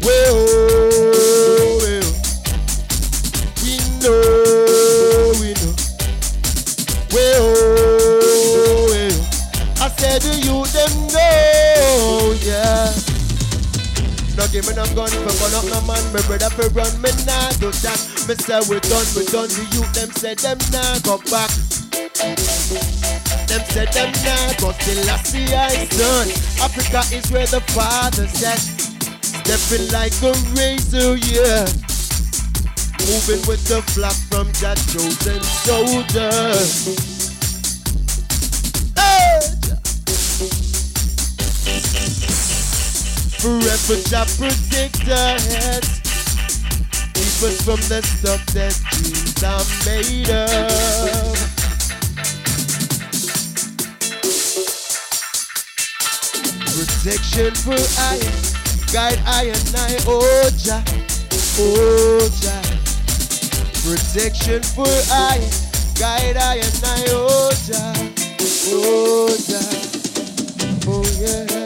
Well, 0.01 0.47
well, 1.77 2.09
we 3.60 3.77
know, 4.01 4.16
we 5.36 5.52
know. 5.60 5.74
Well, 7.12 7.52
well, 8.89 9.18
I 9.82 9.89
said 9.98 10.23
to 10.23 10.32
you, 10.40 10.64
them 10.73 10.93
know, 11.12 12.32
yeah. 12.40 12.97
No 14.39 14.48
give 14.48 14.66
me 14.66 14.73
no 14.73 14.85
gun 14.94 15.10
for 15.10 15.35
gun 15.36 15.52
up 15.52 15.64
no 15.68 15.81
man 15.86 16.05
Me 16.14 16.20
brother 16.27 16.51
for 16.51 16.68
run 16.70 16.93
me 17.02 17.10
nah 17.24 17.51
do 17.60 17.70
that 17.73 18.01
Me 18.28 18.35
say 18.36 18.60
we 18.68 18.81
done, 18.81 19.06
we 19.16 19.24
done 19.27 19.48
The 19.48 19.64
youth 19.73 19.93
them 19.93 20.10
say 20.12 20.35
them 20.35 20.59
nah 20.73 20.98
go 21.01 21.16
back 21.31 21.51
Them 21.97 23.62
say 23.73 23.86
them 23.86 24.12
nah 24.20 24.52
go 24.60 24.73
still 24.73 25.09
I 25.09 25.16
see 25.24 25.48
I 25.55 25.86
son 25.89 26.28
Africa 26.60 27.02
is 27.14 27.31
where 27.32 27.47
the 27.47 27.60
father's 27.73 28.43
at 28.43 28.60
Stepping 29.24 29.89
like 29.93 30.12
a 30.20 30.32
razor, 30.52 31.16
yeah 31.16 31.64
Moving 33.01 33.40
with 33.48 33.64
the 33.68 33.81
flock 33.94 34.16
from 34.28 34.52
Jah 34.52 34.74
chosen 34.93 35.40
Hey! 38.97 39.40
Forever 43.40 43.97
Jah 44.09 44.27
protect 44.36 45.09
our 45.09 45.39
heads. 45.39 46.01
Keep 47.14 47.43
us 47.47 47.62
from 47.62 47.81
the 47.89 48.02
stuff 48.02 48.44
that 48.47 48.74
dreams 48.90 49.43
are 49.44 49.64
made 49.86 50.31
of. 50.31 51.35
Protection 57.06 57.54
for 57.54 57.70
I, 58.00 58.18
guide 58.92 59.20
I 59.26 59.44
and 59.44 59.74
I, 59.76 59.96
oh 60.08 60.50
Jah, 60.58 60.82
oh 61.56 62.28
Jah. 62.42 62.62
Protection 63.84 64.60
for 64.60 64.88
I, 65.12 65.38
guide 65.96 66.36
I 66.36 66.56
and 66.56 66.82
I, 66.84 67.04
oh 67.10 67.52
Jah, 67.64 67.94
oh 68.72 69.28
Jah, 69.46 69.70
oh 70.88 71.04
yeah. 71.20 71.65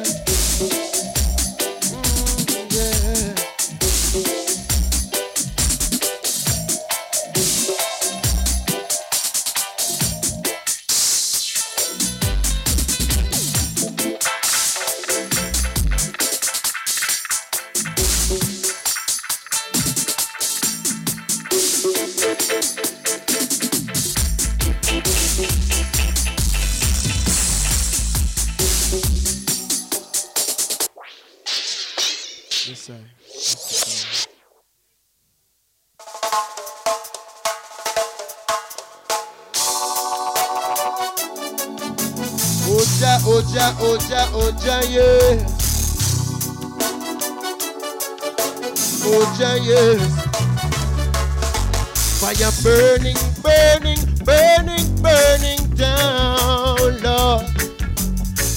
Fire 52.41 52.63
burning, 52.63 53.17
burning, 53.43 53.99
burning, 54.25 55.03
burning 55.03 55.59
down, 55.75 57.03
Lord. 57.03 57.47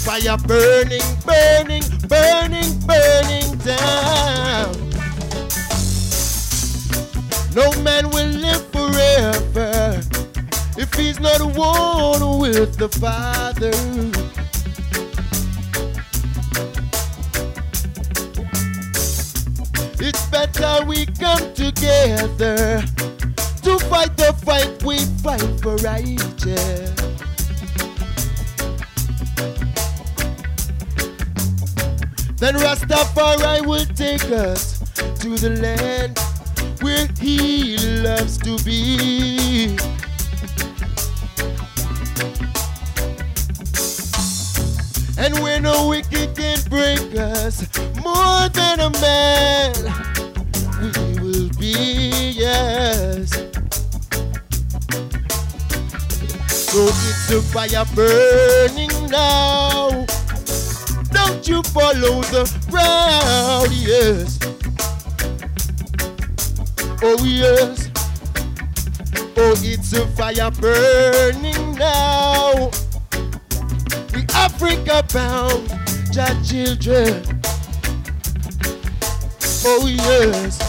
Fire 0.05 0.37
burning, 0.47 1.01
burning, 1.25 1.83
burning, 2.07 2.79
burning 2.87 3.57
down. 3.57 4.71
No 7.53 7.69
man 7.81 8.09
will 8.11 8.29
live 8.29 8.65
forever 8.71 10.01
if 10.77 10.93
he's 10.93 11.19
not 11.19 11.41
one 11.41 12.39
with 12.39 12.77
the 12.77 12.87
Father. 12.87 13.73
It's 19.99 20.25
better 20.27 20.85
we 20.85 21.05
come 21.05 21.53
together 21.53 22.92
for 25.61 25.75
righteous. 25.77 26.91
Then 32.37 32.55
Rastafari 32.55 33.65
will 33.65 33.85
take 33.95 34.29
us 34.31 34.79
to 35.19 35.37
the 35.37 35.51
land 35.61 36.19
where 36.81 37.07
he 37.19 37.77
loves 38.01 38.37
to 38.39 38.57
be. 38.65 39.77
And 45.17 45.39
where 45.39 45.61
no 45.61 45.87
wicked 45.87 46.35
can 46.35 46.59
break 46.69 47.15
us 47.15 47.65
more 48.03 48.49
than 48.49 48.81
a 48.81 48.89
man, 48.99 49.73
we 50.81 51.19
will 51.21 51.49
be, 51.57 52.33
yes. 52.35 53.12
A 57.29 57.41
fire 57.41 57.85
burning 57.95 58.91
now. 59.09 60.05
Don't 61.11 61.47
you 61.47 61.63
follow 61.63 62.21
the 62.21 62.45
crowd, 62.69 63.71
yes. 63.71 64.37
Oh, 67.01 67.23
yes. 67.25 67.89
Oh, 69.35 69.55
it's 69.63 69.93
a 69.93 70.05
fire 70.09 70.51
burning 70.51 71.73
now. 71.73 72.69
We 74.13 74.25
Africa 74.35 75.03
bound, 75.11 75.69
your 76.13 76.27
children. 76.43 77.41
Oh, 79.65 79.87
yes. 79.87 80.59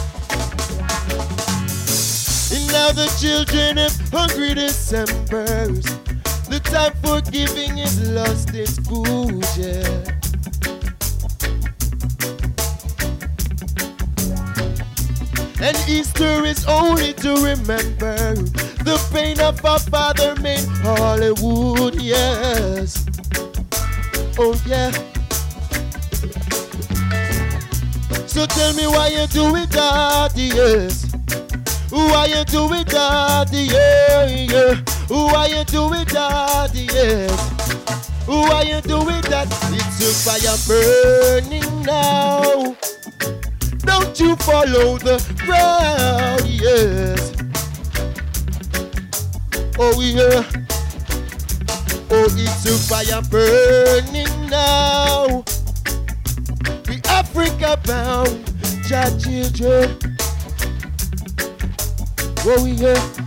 And 2.53 2.67
now 2.73 2.93
the 2.93 3.07
children 3.21 3.77
have 3.77 4.09
hungry 4.11 4.55
Decembers. 4.55 6.04
The 6.75 6.91
time 6.91 6.95
for 7.05 7.31
giving 7.31 7.79
is 7.79 8.11
lost 8.11 8.53
its 8.53 8.81
yeah. 9.57 9.87
And 15.63 15.77
Easter 15.89 16.45
is 16.45 16.67
only 16.67 17.13
to 17.13 17.35
remember 17.37 18.35
the 18.83 18.99
pain 19.13 19.39
of 19.39 19.65
our 19.65 19.79
father 19.79 20.35
made 20.43 20.67
Hollywood, 20.83 21.95
yes. 22.03 23.07
Oh, 24.37 24.61
yeah. 24.67 24.91
So 28.27 28.47
tell 28.47 28.75
me 28.75 28.89
why 28.89 29.15
you 29.15 29.29
do 29.29 29.55
it, 29.55 29.71
daddy, 29.71 30.51
yes. 30.53 31.07
Why 31.91 32.27
you 32.27 32.45
do 32.47 32.73
it, 32.73 32.89
daddy, 32.89 33.69
yeah, 33.71 34.27
yeah. 34.27 34.75
Why 35.07 35.47
you 35.47 35.63
do 35.67 35.93
it, 35.93 35.94
daddy, 36.15 36.87
yes. 36.93 37.31
Why 38.27 38.63
you 38.63 38.81
do 38.83 38.99
it, 39.11 39.25
that? 39.27 39.49
It's 39.75 39.99
a 40.01 40.11
fire 40.23 40.59
burning 40.69 41.83
now. 41.83 42.77
Don't 43.81 44.19
you 44.21 44.37
follow 44.37 44.97
the 44.97 45.19
crowd, 45.45 46.47
yes. 46.47 47.33
Oh 49.77 50.01
yeah. 50.01 50.45
Oh, 52.11 52.29
it's 52.31 52.65
a 52.65 52.79
fire 52.89 53.23
burning 53.29 54.49
now. 54.49 55.43
We 56.89 57.01
Africa 57.09 57.77
bound, 57.85 58.39
your 58.89 59.11
children. 59.19 59.99
Oh 62.47 62.65
yeah. 62.67 63.24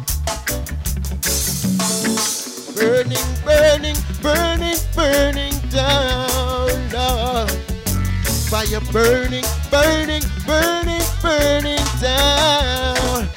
Burning, 2.77 3.17
burning, 3.43 3.95
burning, 4.21 4.77
burning 4.95 5.53
down. 5.71 6.91
now. 6.91 7.47
Fire 8.51 8.79
burning, 8.91 9.43
burning, 9.71 10.21
burning, 10.45 11.01
burning 11.23 11.83
down. 11.99 13.27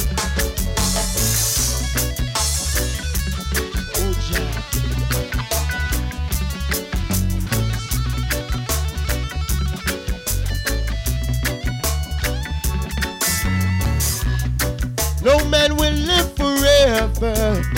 Oh. 3.96 4.20
No 15.24 15.42
man 15.48 15.76
will 15.76 15.94
live 15.94 16.36
forever 16.36 17.69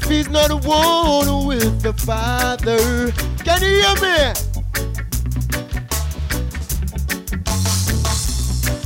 if 0.00 0.08
he's 0.08 0.28
not 0.28 0.50
one 0.64 1.46
with 1.46 1.82
the 1.82 1.92
Father. 1.92 2.78
Can 3.44 3.62
you 3.62 3.82
hear 3.82 3.96
me? 4.04 4.18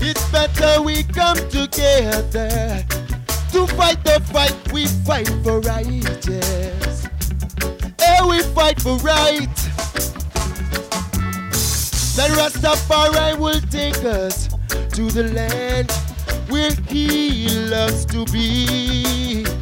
It's 0.04 0.24
better 0.30 0.82
we 0.82 1.02
come 1.04 1.36
together 1.48 2.84
to 3.52 3.66
fight 3.76 4.02
the 4.04 4.20
fight 4.32 4.56
we 4.72 4.86
fight 4.86 5.28
for 5.42 5.60
right. 5.60 5.86
Yes. 6.28 7.08
Hey, 7.98 8.18
eh, 8.18 8.26
we 8.26 8.42
fight 8.54 8.80
for 8.80 8.96
right. 8.98 9.54
That 12.16 12.30
Rastafari 12.38 13.38
will 13.38 13.60
take 13.70 14.04
us 14.04 14.48
to 14.96 15.10
the 15.10 15.32
land 15.34 15.90
where 16.48 16.72
he 16.88 17.48
loves 17.68 18.04
to 18.06 18.24
be. 18.26 19.61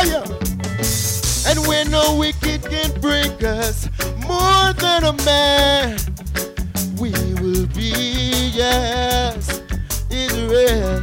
Zion! 0.00 0.24
And 1.46 1.66
when 1.66 1.90
no 1.90 2.16
wicked 2.16 2.62
can 2.62 3.00
break 3.00 3.42
us 3.42 3.88
more 4.26 4.72
than 4.74 5.04
a 5.04 5.12
man, 5.24 5.98
we 6.98 7.10
will 7.34 7.66
be, 7.68 8.50
yes. 8.54 9.60
Israel, 10.10 11.02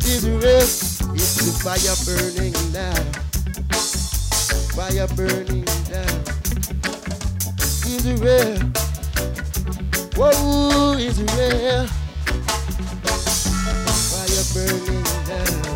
Israel, 0.00 0.62
it's 0.62 1.36
the 1.40 1.52
fire 1.62 1.96
burning 2.04 2.54
now. 2.72 2.94
Fire 4.74 5.08
burning 5.16 5.64
down. 5.88 6.22
Israel, 7.86 8.58
whoa, 10.16 10.98
Israel, 10.98 11.86
fire 14.12 14.44
burning 14.54 15.04
down. 15.26 15.75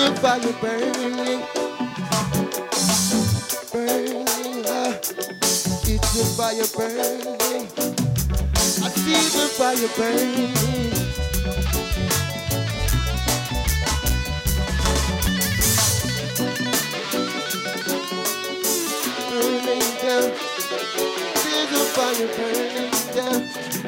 The 0.00 0.16
fire 0.16 0.52
burning. 0.62 1.42
Burning. 3.70 4.26
It's 5.92 6.12
a 6.16 6.24
fire 6.36 6.68
burning. 6.74 7.68
I 8.56 8.88
see 8.88 9.20
the 9.36 9.44
fire 9.58 9.90
burning. 9.98 10.54
burning 19.28 19.86
down. 20.00 20.28
There's 21.44 21.72
a 21.72 21.84
fire 21.94 22.28
burning 22.36 22.92
down. 23.14 23.79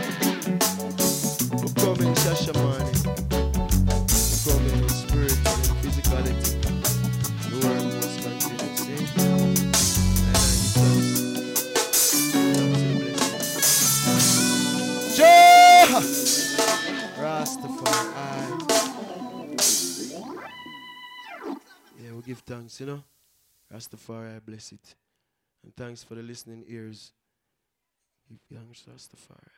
We 22.22 22.28
give 22.28 22.38
thanks, 22.38 22.78
you 22.78 22.86
know. 22.86 23.02
Rastafari, 23.72 24.36
I 24.36 24.38
bless 24.38 24.70
it. 24.70 24.94
And 25.64 25.74
thanks 25.74 26.04
for 26.04 26.14
the 26.14 26.22
listening 26.22 26.64
ears. 26.68 27.10
Give 28.28 28.38
thanks, 28.58 28.84
Rastafari. 28.88 29.50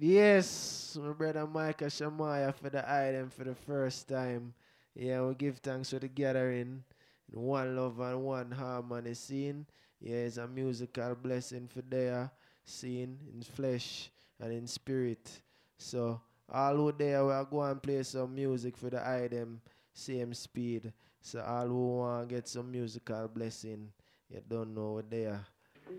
Yes, 0.00 0.96
my 1.00 1.12
brother 1.12 1.46
Micah 1.46 1.90
Shemaiah 1.90 2.52
for 2.52 2.70
the 2.70 2.90
item 2.90 3.28
for 3.28 3.44
the 3.44 3.54
first 3.54 4.08
time. 4.08 4.54
Yeah, 4.94 5.20
we 5.22 5.34
give 5.34 5.58
thanks 5.58 5.90
for 5.90 5.98
the 5.98 6.08
gathering. 6.08 6.82
in 7.30 7.40
One 7.42 7.76
love 7.76 8.00
and 8.00 8.22
one 8.22 8.50
harmony 8.52 9.12
scene. 9.12 9.66
Yeah, 10.00 10.24
it's 10.24 10.38
a 10.38 10.48
musical 10.48 11.14
blessing 11.14 11.68
for 11.68 11.82
their 11.82 12.30
scene 12.64 13.18
in 13.34 13.42
flesh 13.42 14.10
and 14.40 14.50
in 14.50 14.66
spirit. 14.66 15.42
So 15.76 16.22
all 16.50 16.74
who 16.76 16.92
there 16.92 17.24
we 17.26 17.32
are 17.32 17.44
going 17.44 17.72
and 17.72 17.82
play 17.82 18.02
some 18.02 18.34
music 18.34 18.78
for 18.78 18.88
the 18.88 19.06
item 19.06 19.60
same 19.94 20.34
speed. 20.34 20.92
So 21.22 21.40
all 21.40 21.66
who 21.66 21.96
want 21.98 22.28
get 22.28 22.46
some 22.48 22.70
musical 22.70 23.28
blessing, 23.28 23.88
you 24.28 24.40
don't 24.46 24.74
know 24.74 24.92
what 24.92 25.10
they 25.10 25.24
are. 25.24 25.46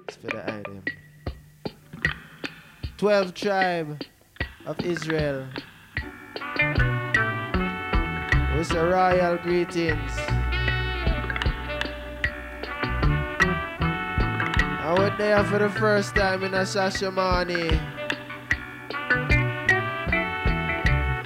It's 0.08 0.18
for 0.18 0.28
the 0.28 0.44
item. 0.48 0.84
12 2.98 3.34
tribe 3.34 4.04
of 4.66 4.80
Israel. 4.82 5.48
With 8.56 8.70
the 8.70 8.86
royal 8.86 9.38
greetings. 9.38 10.12
I 14.88 14.96
went 14.98 15.18
there 15.18 15.44
for 15.46 15.60
the 15.60 15.70
first 15.70 16.16
time 16.16 16.44
in 16.44 16.54
a 16.54 16.62
Shashamane. 16.62 17.72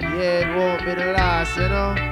Yeah, 0.00 0.40
it 0.40 0.56
won't 0.56 0.84
be 0.84 0.94
the 0.94 1.12
last, 1.12 1.56
you 1.56 1.68
know. 1.68 2.09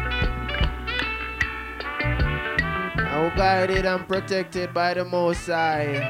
Now 3.19 3.35
guided 3.35 3.85
and 3.85 4.07
protected 4.07 4.73
by 4.73 4.95
the 4.95 5.05
Most 5.05 5.47
High. 5.49 6.07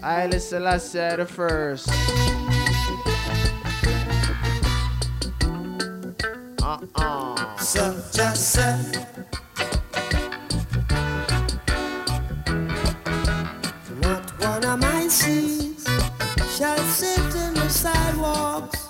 Haile 0.00 0.40
Selassie 0.40 1.16
the 1.16 1.26
first. 1.26 1.90
Uh-uh. 6.62 7.56
So 7.58 7.92
just 8.10 8.52
say 8.52 8.80
Not 14.00 14.24
one 14.40 14.64
of 14.64 14.80
my 14.80 15.06
seeds 15.08 15.84
shall 16.56 16.78
sit 16.78 17.18
in 17.44 17.52
the 17.60 17.68
sidewalks 17.68 18.81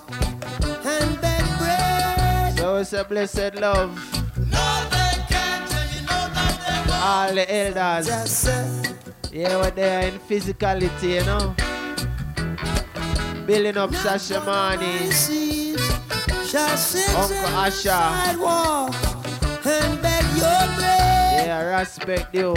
a 2.92 3.04
blessed 3.04 3.54
love. 3.56 3.90
No, 4.36 4.66
they 4.90 5.14
can't, 5.30 5.70
and 5.72 5.90
you 5.94 6.02
know 6.02 6.24
that 6.36 6.54
they 6.66 6.78
won't. 6.90 7.02
All 7.02 7.32
the 7.34 7.44
elders. 7.54 8.30
Say 8.30 8.82
Yeah, 9.32 9.56
we're 9.60 9.70
there 9.70 10.08
in 10.08 10.18
physicality, 10.18 11.10
you 11.20 11.24
know. 11.24 11.54
Building 13.46 13.76
up 13.76 13.90
Shashamane. 13.90 15.12
shall 16.50 16.76
sit 16.76 17.08
Uncle 17.14 17.36
Asha. 17.64 17.98
and 19.64 20.02
beg 20.02 20.24
your. 20.36 20.62
Yeah, 21.46 21.78
respect 21.78 22.34
you. 22.34 22.54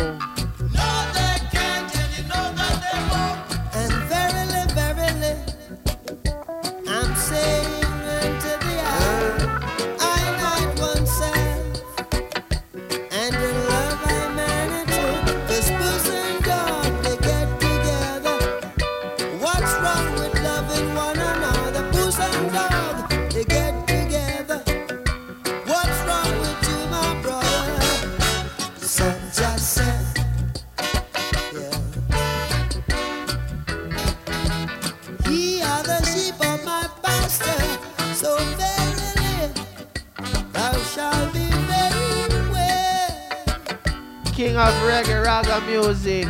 King 44.56 44.64
of 44.64 44.74
reggae 44.88 45.22
raga 45.22 45.60
music. 45.68 46.28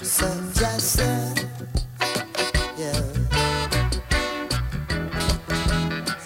So 0.00 0.26
just 0.54 0.92
say, 0.92 1.34
yeah. 2.78 3.02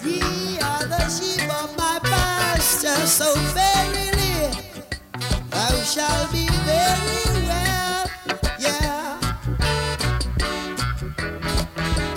Ye 0.01 0.59
are 0.61 0.85
the 0.85 1.09
sheep 1.09 1.43
of 1.61 1.75
my 1.77 1.99
pasture, 2.03 3.05
so 3.05 3.33
verily 3.51 4.47
thou 5.49 5.75
shalt 5.83 6.31
be 6.31 6.47
very 6.63 7.25
well, 7.49 8.09
yeah. 8.57 9.19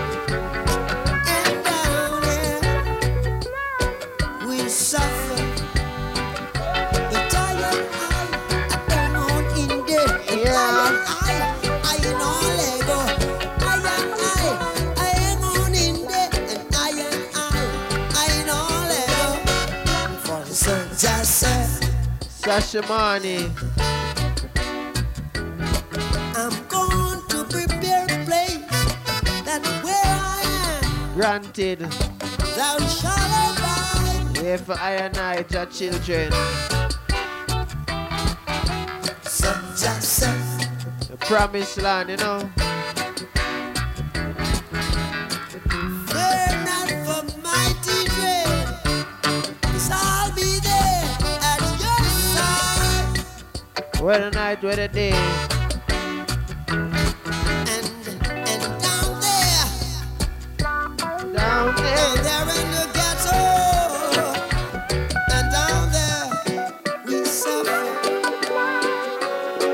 Shashamane. 22.45 23.51
I'm 26.37 26.67
going 26.69 27.21
to 27.29 27.45
prepare 27.45 28.05
a 28.05 28.25
place 28.27 28.59
that 29.45 29.63
where 29.83 29.95
I 30.05 30.81
am, 30.83 31.15
Granted. 31.15 31.79
thou 31.81 32.79
shalt 32.87 33.17
abide. 33.49 34.61
For 34.61 34.75
I 34.79 34.93
and 34.93 35.17
I, 35.17 35.45
your 35.51 35.67
children. 35.67 36.31
Just 39.77 40.03
say, 40.03 40.37
The 41.11 41.17
promised 41.21 41.79
land, 41.79 42.11
you 42.11 42.17
know. 42.19 42.51
Where 54.05 54.19
the 54.19 54.31
night, 54.37 54.63
where 54.63 54.77
the 54.77 54.87
day. 54.87 55.13
And 55.13 55.51
and 58.37 58.83
down 58.83 59.21
there, 59.25 59.65
Down 60.59 60.97
there. 60.99 61.33
down 61.33 61.75
there 62.21 62.45
in 62.61 62.69
the 62.77 62.85
ghetto, 62.93 63.41
and 65.33 65.47
down 65.57 65.85
there 65.97 66.29
we 67.07 67.25
suffer 67.25 67.83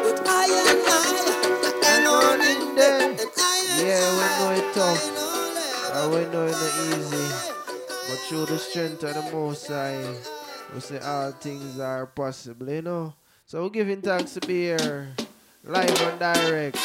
with 0.05 0.21
iron 0.29 0.79
eye 0.87 1.83
and 1.91 2.07
on 2.07 2.41
in 2.41 2.63
there, 2.77 3.17
Yeah, 3.83 4.07
we 4.15 4.25
know 4.39 4.51
it 4.55 4.67
tough. 4.75 5.03
And 5.93 6.07
we 6.15 6.21
know 6.33 6.47
it's 6.47 6.61
not 6.63 6.75
easy. 7.01 7.27
But 8.09 8.19
through 8.29 8.47
the 8.47 8.59
strength 8.59 9.03
of 9.03 9.15
the 9.15 9.23
Most 9.33 9.67
High, 9.67 10.15
we 10.73 10.79
say 10.79 11.01
all 11.01 11.33
things 11.33 11.81
are 11.81 12.07
possible, 12.07 12.71
you 12.71 12.83
know. 12.83 13.13
So 13.51 13.65
we're 13.65 13.71
giving 13.71 14.01
thanks 14.01 14.35
to 14.35 14.41
be 14.47 14.61
here, 14.61 15.09
live 15.65 15.91
and 16.03 16.19
direct. 16.21 16.77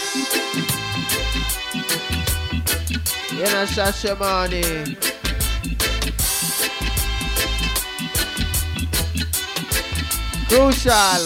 You 3.32 3.44
know, 3.44 3.66
Shashamane. 3.70 4.98
Crucial. 10.50 11.22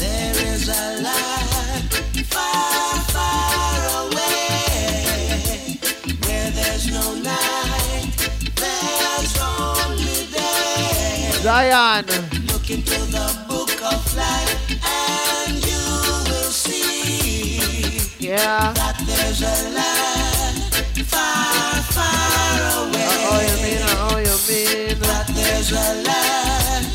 There 0.00 0.36
is 0.54 0.68
a 0.70 1.02
land 1.02 1.92
far, 2.24 2.94
far 3.12 4.06
away 4.06 5.78
where 6.24 6.50
there's 6.52 6.90
no 6.90 7.14
night, 7.16 8.16
there's 8.56 9.36
only 9.38 10.24
day. 10.32 11.32
Zion. 11.42 12.45
Into 12.68 12.98
the 13.12 13.44
book 13.48 13.70
of 13.84 14.16
life 14.16 14.52
and 14.82 15.54
you 15.64 15.84
will 16.28 16.50
see 16.50 18.00
Yeah. 18.18 18.72
that 18.74 18.98
there's 19.06 19.40
a 19.40 19.70
land 19.70 20.74
far, 21.06 21.82
far 21.94 22.58
away. 22.82 23.14
Oh, 23.30 23.38
you 23.46 23.56
mean, 23.62 23.82
oh, 23.86 24.18
you 24.18 24.36
mean. 24.48 24.98
That 24.98 25.26
there's 25.32 25.70
a 25.70 26.02
land 26.08 26.86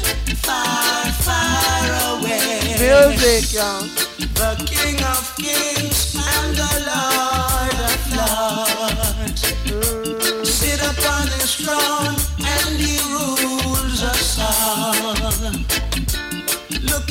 far, 0.44 1.06
far 1.26 1.88
away. 2.20 2.76
Music, 2.78 3.54
yeah. 3.54 3.80
The 4.20 4.52
King 4.68 5.02
of 5.04 5.24
Kings 5.38 6.16
and 6.16 6.54
the 6.54 6.74
Lord 6.92 7.78
of 7.90 8.02
Lords 8.18 8.71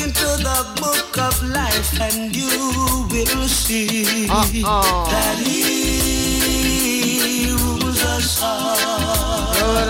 into 0.02 0.28
the 0.48 0.58
book 0.80 1.18
of 1.18 1.42
life 1.42 2.00
and 2.00 2.34
you 2.34 2.48
will 3.10 3.48
see 3.48 4.26
Uh-uh. 4.28 5.10
that 5.10 5.38
he 5.38 7.52
rules 7.52 8.02
us 8.04 8.42
all. 8.42 8.76
Know 9.54 9.74
what 9.74 9.88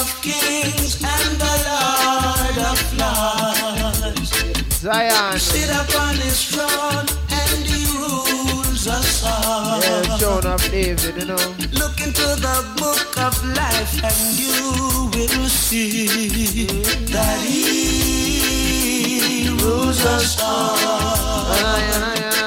of 0.00 0.06
kings 0.20 0.96
and 1.02 1.40
the 1.40 1.54
Lord 1.68 2.58
of 2.70 2.78
lords. 3.00 4.30
Zion. 4.80 5.38
Sit 5.38 5.70
upon 5.82 6.14
his 6.16 6.38
throne 6.50 7.06
and 7.40 7.60
he 7.70 7.80
rules 7.96 8.86
us 8.86 9.22
all. 9.24 9.80
Yeah, 9.80 10.18
John 10.18 10.44
of 10.46 10.62
David, 10.70 11.16
you 11.16 11.24
know. 11.26 11.54
Look 11.80 11.96
into 12.06 12.26
the 12.46 12.56
book 12.76 13.16
of 13.26 13.34
life 13.56 13.94
and 14.10 14.20
you 14.42 14.60
will 15.14 15.48
see 15.48 16.66
that 17.14 17.38
he 17.40 19.48
rules 19.62 20.04
us 20.04 20.36
all. 20.42 20.76
That 21.46 22.45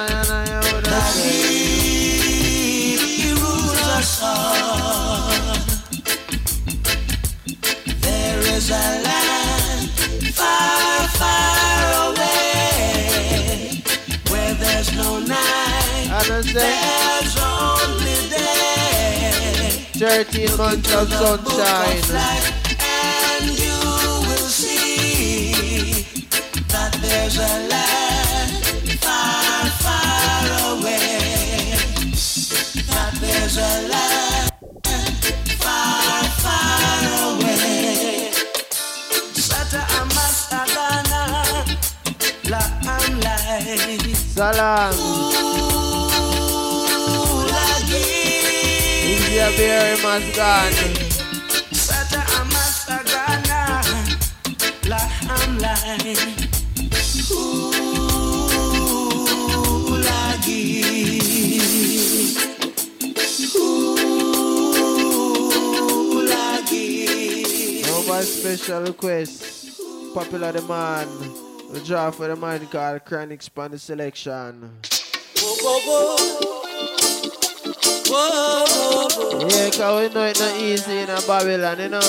is 8.69 8.75
a 8.75 9.01
land 9.01 9.89
far, 10.35 11.07
far 11.19 12.11
away 12.11 13.81
where 14.29 14.53
there's 14.55 14.95
no 14.95 15.19
night. 15.19 16.07
There's 16.53 17.37
only 17.37 18.29
day. 18.29 19.69
13 19.93 20.57
months 20.57 20.93
of 20.93 21.11
sunshine. 21.11 22.03
And 22.81 23.59
you 23.59 23.79
will 24.27 24.49
see 24.61 26.03
that 26.67 26.93
there's 27.01 27.37
a 27.37 27.67
land 27.73 28.63
far, 28.99 29.65
far 29.83 30.45
away. 30.77 31.73
That 32.87 33.13
there's 33.19 33.57
a 33.57 33.87
land 33.89 34.08
Salam. 44.39 44.95
Easy 49.03 49.37
a 49.37 49.49
beer, 49.57 49.97
must 50.01 50.31
gone. 50.33 50.71
Sata 51.75 52.23
Amasagana, 52.39 53.61
La 54.87 55.01
Amlai. 55.35 56.15
No 67.87 67.95
more 68.07 68.21
special 68.21 68.81
request. 68.83 69.43
Popular 70.13 70.53
demand. 70.53 71.48
We 71.71 71.79
draw 71.85 72.09
for 72.09 72.27
the 72.27 72.35
man 72.35 72.65
called 72.67 73.05
Chronic 73.05 73.41
Span 73.43 73.71
the 73.71 73.77
selection. 73.77 74.71
Yeah, 79.49 79.69
cause 79.69 80.01
we 80.01 80.09
know 80.13 80.25
it 80.25 80.39
not 80.39 80.55
easy 80.59 80.97
in 80.97 81.09
a 81.09 81.21
Babylon, 81.27 81.79
you 81.79 81.89
know. 81.89 82.01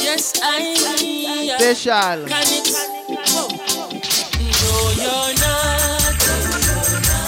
Yes, 0.00 0.32
I 0.42 0.74
am. 0.88 1.58
Special. 1.58 2.26
Can 2.28 2.48
it? 2.48 2.68
No, 4.40 4.74
you're 4.96 5.34
not. 5.44 6.16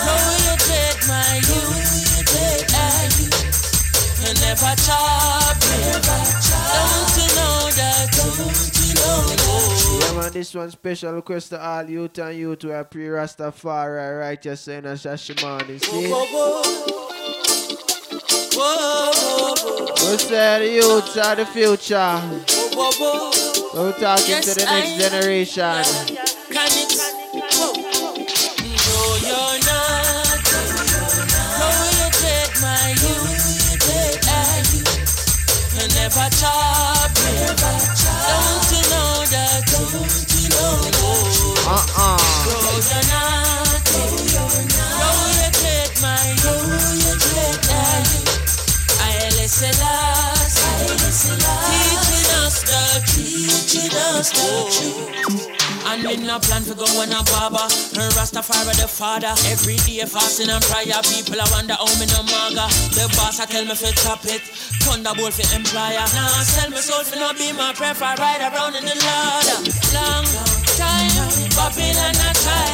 No, 0.06 0.16
you 0.44 0.54
take 0.64 1.00
my 1.06 1.44
youth. 1.44 2.32
And 2.80 3.12
you 3.20 4.32
never 4.40 4.74
chop. 4.80 5.60
Don't 5.60 7.12
you 7.20 7.28
know 7.36 7.68
that? 7.76 8.08
Don't 8.16 8.38
you 8.38 8.63
man, 10.24 10.32
this 10.32 10.54
one 10.54 10.70
special 10.70 11.12
request 11.12 11.50
to 11.50 11.60
all 11.60 11.88
youth 11.88 12.18
and 12.18 12.38
youth 12.38 12.62
who 12.62 12.70
are 12.72 12.84
pre-Rastafari 12.84 14.20
righteous 14.20 14.62
saying 14.62 14.86
as 14.86 15.02
Shashamane. 15.02 15.80
See? 15.84 16.08
We 20.04 20.18
say 20.18 20.58
the 20.58 20.68
youths 20.74 21.16
are 21.16 21.36
the 21.36 21.46
future. 21.46 22.20
We're 23.74 23.92
talking 23.92 24.40
to 24.40 24.54
the 24.54 24.64
next 24.64 24.96
generation. 24.98 25.84
Can 26.52 26.68
it? 26.70 26.93
Us 54.24 54.32
the. 54.32 55.04
And 55.84 56.00
me 56.00 56.16
no 56.16 56.40
plan 56.40 56.64
for 56.64 56.72
go 56.72 56.88
on 56.96 57.12
a 57.12 57.20
barber. 57.28 57.68
Her 57.92 58.08
Rastafari 58.16 58.72
the 58.80 58.88
father. 58.88 59.36
Every 59.52 59.76
day 59.84 60.00
fasting 60.08 60.48
and 60.48 60.64
prayer. 60.64 60.96
People 61.12 61.36
I 61.36 61.44
wonder 61.52 61.76
how 61.76 61.92
me 62.00 62.08
no 62.08 62.24
maga. 62.24 62.64
The 62.96 63.04
boss 63.20 63.36
I 63.36 63.44
tell 63.44 63.68
me 63.68 63.76
fi 63.76 63.92
chop 64.00 64.24
it. 64.24 64.40
Thunderbolt 64.80 65.36
for 65.36 65.44
employer. 65.52 66.08
Now 66.16 66.40
sell 66.40 66.72
me 66.72 66.80
soul 66.80 67.04
for 67.04 67.20
no 67.20 67.36
be 67.36 67.52
my 67.52 67.76
prayer, 67.76 67.92
prefer. 67.92 68.16
Ride 68.16 68.48
around 68.48 68.80
in 68.80 68.88
the 68.88 68.96
ladder 68.96 69.60
Long 69.92 70.24
time 70.80 71.12
Babylon 71.52 72.16
a 72.16 72.30
try 72.32 72.72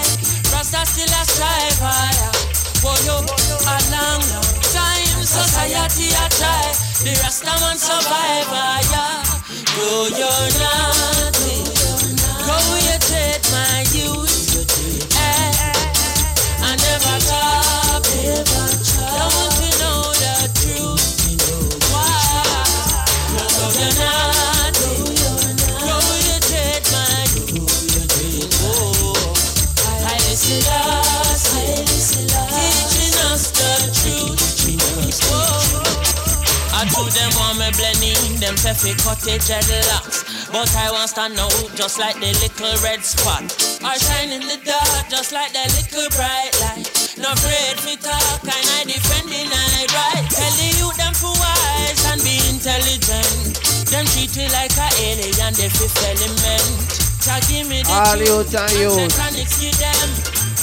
Rasta 0.54 0.86
still 0.86 1.10
a 1.10 1.22
strive 1.26 1.82
higher 1.82 2.30
For 2.78 2.94
you 3.02 3.18
a 3.18 3.76
long 3.90 4.22
time 4.70 5.18
Society 5.26 6.14
a 6.14 6.24
try 6.30 6.70
The 7.02 7.10
Rasta 7.26 7.54
man 7.58 7.74
survive 7.74 8.50
higher 8.54 9.30
Go 9.76 10.06
you're 10.08 10.48
nothing 10.60 11.39
Go 12.50 12.56
you 12.74 12.98
take 12.98 13.44
my 13.52 13.84
youth 13.92 14.29
them 38.40 38.56
say 38.56 38.72
fi 38.72 38.92
cut 39.04 39.20
it 39.28 39.44
dreadlocks. 39.44 40.48
But 40.48 40.72
I 40.74 40.90
want 40.90 41.12
stand 41.12 41.36
out 41.38 41.52
just 41.76 42.00
like 42.00 42.16
the 42.16 42.32
little 42.40 42.74
red 42.80 43.04
spot. 43.04 43.44
I 43.84 44.00
shine 44.00 44.32
in 44.32 44.42
the 44.48 44.56
dark 44.64 45.04
just 45.12 45.32
like 45.32 45.52
the 45.52 45.64
little 45.76 46.08
bright 46.16 46.52
light. 46.64 46.88
No 47.20 47.30
afraid 47.36 47.76
fi 47.76 47.94
talk 48.00 48.40
and 48.48 48.66
I 48.80 48.88
defend 48.88 49.28
the 49.28 49.44
night 49.44 49.92
right. 49.92 50.24
Tell 50.32 50.54
the 50.56 50.68
youth 50.80 50.96
them 50.96 51.12
for 51.12 51.36
wise 51.36 52.02
and 52.08 52.20
be 52.24 52.40
intelligent. 52.48 53.60
Them 53.92 54.08
treat 54.08 54.32
me 54.32 54.48
like 54.56 54.72
a 54.72 54.88
alien, 55.04 55.52
they 55.54 55.68
fifth 55.68 56.00
element. 56.00 57.00
Jah 57.20 57.36
give 57.44 57.68
me 57.68 57.84
the 57.84 57.92
All 57.92 58.16
you 58.16 58.40
and 58.40 58.56
and 58.56 58.72
youth. 58.80 58.96
Satanics 58.96 59.60
give 59.60 59.76
them. 59.76 60.08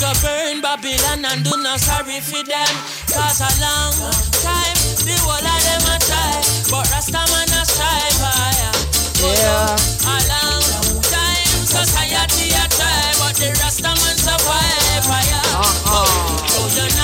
Go 0.02 0.10
burn 0.22 0.62
Babylon 0.62 1.26
and 1.26 1.42
do 1.46 1.54
not 1.62 1.80
sorry 1.80 2.22
for 2.22 2.42
them. 2.42 2.74
Cause 3.14 3.42
a 3.42 3.50
long 3.62 3.94
time 4.42 4.78
the 5.06 5.16
whole 5.24 5.40
of 5.40 5.62
them 5.64 5.86
a 5.90 5.96
try, 6.04 6.38
but 6.70 6.86
Rasta 6.92 7.22
man 7.78 7.98
a 7.98 8.12
strive 8.12 8.20
higher. 8.22 8.74
Yeah. 9.22 9.76
A 10.04 10.18
long 10.30 11.02
time 11.02 11.66
society 11.66 12.50
a 12.52 12.66
try, 12.70 13.14
but 13.20 13.36
the 13.36 13.50
Rasta 13.62 13.90
man 13.90 14.18
survive 14.18 15.06
higher. 15.06 15.44
Uh-uh. 15.58 16.97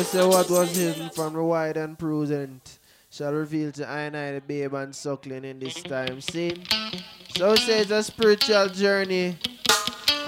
Truth. 0.00 0.14
Yeah. 0.14 0.20
I 0.20 0.24
will 0.24 0.32
say 0.32 0.38
what 0.38 0.50
was 0.50 0.76
hidden 0.76 1.10
from 1.10 1.34
the 1.34 1.42
wide 1.42 1.76
and 1.76 1.98
prudent 1.98 2.78
shall 3.10 3.32
reveal 3.32 3.72
to 3.72 3.88
I 3.88 4.00
and 4.02 4.16
I 4.16 4.32
the 4.32 4.40
babe 4.40 4.74
and 4.74 4.94
suckling 4.94 5.44
in 5.44 5.58
this 5.58 5.82
time. 5.82 6.20
See? 6.20 6.62
So 7.36 7.54
say 7.56 7.80
it's 7.80 7.90
a 7.90 8.02
spiritual 8.02 8.68
journey. 8.68 9.36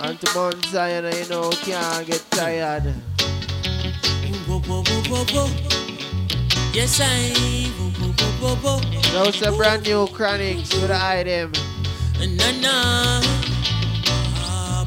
And 0.00 0.20
to 0.20 0.34
Mount 0.34 0.64
Zion, 0.66 1.04
you 1.16 1.28
know, 1.28 1.50
can't 1.50 2.06
get 2.06 2.24
tired. 2.30 2.82
Whoa, 4.46 4.58
whoa, 4.60 4.82
whoa, 4.82 5.02
whoa, 5.08 5.24
whoa. 5.32 5.48
Yes, 6.74 7.00
I. 7.00 7.32
Now 9.12 9.24
it's 9.24 9.42
a 9.42 9.52
brand 9.52 9.84
new 9.84 10.06
Chronixx 10.08 10.74
with 10.74 10.88
the 10.88 10.98
item. 11.00 11.52
Na 12.18 12.50
na. 12.60 13.20
Ah. 14.44 14.84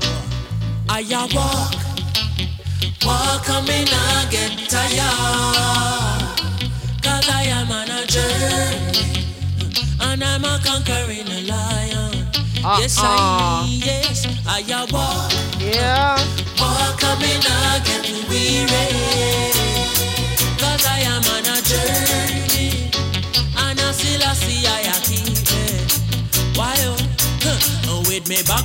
I 0.90 1.02
walk, 1.34 1.85
walk, 3.06 3.49
I 3.49 3.61
may 3.68 3.84
not 3.86 4.32
get 4.32 4.52
tired. 4.69 6.23
Cause 7.03 7.30
I 7.30 7.44
am 7.57 7.72
on 7.72 7.90
a 7.90 8.06
journey, 8.07 9.26
and 10.02 10.23
I'm 10.23 10.44
a 10.44 10.60
conquering 10.64 11.27
lion. 11.48 12.27
Yes. 12.80 12.98
I, 12.99 13.65
yes, 13.69 14.26
I 14.48 14.60
a 14.72 14.86
walk, 14.91 15.32
Yeah. 15.60 16.18
walk, 16.60 17.03
I 17.03 17.15
may 17.22 17.38
not 17.48 17.86
get 17.86 18.06
weary. 18.30 19.55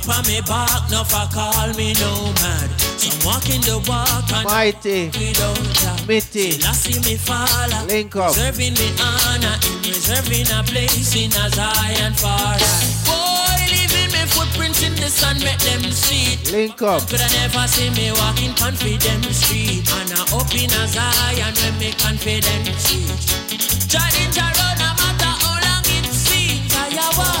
On 0.09 0.25
me 0.25 0.41
back, 0.41 0.89
no 0.89 1.03
for 1.03 1.27
call 1.33 1.69
me 1.73 1.93
nomad. 2.01 2.69
So 2.97 3.09
I'm 3.09 3.19
walking 3.25 3.61
the 3.61 3.77
walk 3.87 4.29
and 4.33 4.45
Mighty. 4.45 5.11
Mitty. 6.07 6.57
See 6.73 6.99
me 7.01 7.15
fall. 7.17 7.47
Link 7.87 8.15
up. 8.15 8.33
Reserving 8.35 8.73
me 8.73 8.89
honor, 8.97 9.57
in 9.85 9.93
reserving 9.93 10.49
a 10.49 10.63
place 10.63 11.15
in 11.15 11.31
a 11.31 11.49
Zion 11.49 12.13
far. 12.13 12.57
Boy, 13.05 13.57
leaving 13.69 14.11
me 14.13 14.23
footprints 14.25 14.81
in 14.81 14.95
the 14.95 15.09
sun, 15.09 15.37
make 15.39 15.59
them 15.59 15.81
see. 15.91 16.37
Link 16.51 16.81
up. 16.81 17.07
Could 17.07 17.21
I 17.21 17.29
never 17.31 17.67
see 17.67 17.89
me 17.91 18.11
walking 18.11 18.53
confident 18.55 19.23
street 19.31 19.87
And 19.87 20.11
I 20.11 20.21
up 20.35 20.51
in 20.51 20.67
a 20.67 20.83
Zion 20.87 21.53
when 21.63 21.79
me 21.79 21.93
confident 21.95 22.67
street 22.75 23.07
Challenge 23.87 24.37
around 24.37 24.77
no 24.83 24.89
matter 24.99 25.31
how 25.39 25.55
long 25.63 25.85
it 25.87 26.05
seems 26.11 26.75
I 26.75 26.89
Walk 27.17 27.40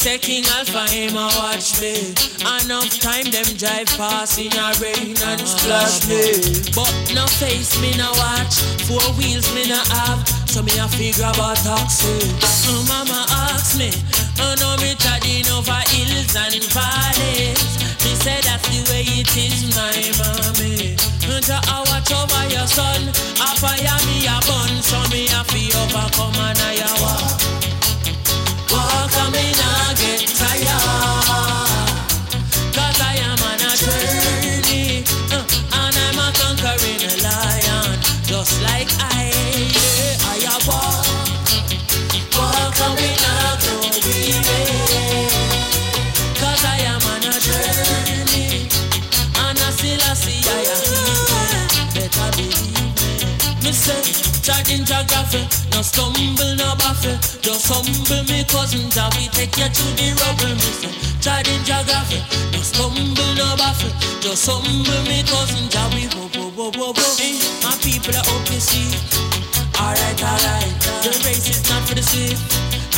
say 0.00 0.16
King 0.16 0.44
Alpha 0.56 0.88
him 0.88 1.12
a 1.12 1.28
watch 1.36 1.76
me. 1.76 2.16
Enough 2.40 2.88
time 3.04 3.28
them 3.28 3.44
drive 3.60 3.84
past 4.00 4.40
in 4.40 4.48
a 4.56 4.72
rain 4.80 5.12
and 5.12 5.44
splash 5.44 6.08
me. 6.08 6.40
But 6.72 6.88
no 7.12 7.28
face 7.36 7.76
me 7.84 7.92
no 8.00 8.08
watch 8.16 8.56
Four 8.88 9.04
wheels 9.20 9.44
me 9.52 9.68
no 9.68 9.76
have. 9.92 10.24
So 10.48 10.64
me 10.64 10.72
a 10.80 10.88
figure 10.88 11.28
about 11.28 11.60
taxi. 11.60 12.16
Oh 12.72 12.80
mama 12.88 13.28
ask 13.52 13.76
me 13.76 13.92
Oh 14.40 14.56
no 14.56 14.72
me 14.80 14.96
treading 14.96 15.44
over 15.52 15.84
hills 15.92 16.32
and 16.32 16.64
valleys. 16.72 17.60
Me 18.00 18.16
say 18.24 18.40
that's 18.40 18.64
the 18.72 18.80
way 18.88 19.04
it 19.04 19.28
is 19.36 19.68
my 19.76 20.00
mommy. 20.16 20.96
And 21.28 21.44
I 21.44 21.84
watch 21.92 22.08
over 22.08 22.44
your 22.48 22.64
son? 22.64 23.04
I 23.36 23.52
fire 23.60 24.00
me 24.08 24.24
a 24.24 24.40
bun 24.48 24.80
So 24.80 24.96
me 25.12 25.28
a 25.28 25.44
fi 25.44 25.68
overcome 25.76 26.40
and 26.40 26.58
I 26.58 26.80
a 26.88 26.90
walk 27.04 27.59
Walk 28.72 29.12
and 29.16 29.34
me 29.34 29.50
not 29.52 29.96
get 29.96 30.28
tired 30.28 31.79
geography 54.90 55.46
No 55.70 55.82
stumble, 55.82 56.52
no 56.58 56.74
baffle 56.82 57.14
Just 57.38 57.70
humble 57.70 58.22
me 58.26 58.42
cousin 58.50 58.90
Javi 58.90 59.30
Take 59.30 59.54
you 59.54 59.70
to 59.70 59.86
the 59.94 60.08
rubble 60.18 60.58
say, 60.58 60.90
charging 61.22 61.62
geography 61.62 62.18
No 62.50 62.58
stumble, 62.58 63.30
no 63.38 63.54
baffle 63.54 63.94
Just 64.18 64.50
humble 64.50 65.02
me 65.06 65.22
cousin 65.22 65.70
Javi 65.70 66.10
Whoa, 66.10 66.26
whoa, 66.34 66.50
whoa, 66.50 66.70
whoa, 66.74 66.92
whoa. 66.92 67.22
Eh, 67.22 67.38
My 67.62 67.72
people 67.78 68.14
are 68.18 68.26
up 68.26 68.50
you 68.50 68.58
see 68.58 68.90
Alright, 69.80 70.20
alright. 70.22 70.74
The 71.00 71.08
race 71.24 71.48
is 71.48 71.64
not 71.70 71.88
for 71.88 71.94
the 71.94 72.02
swift. 72.02 72.36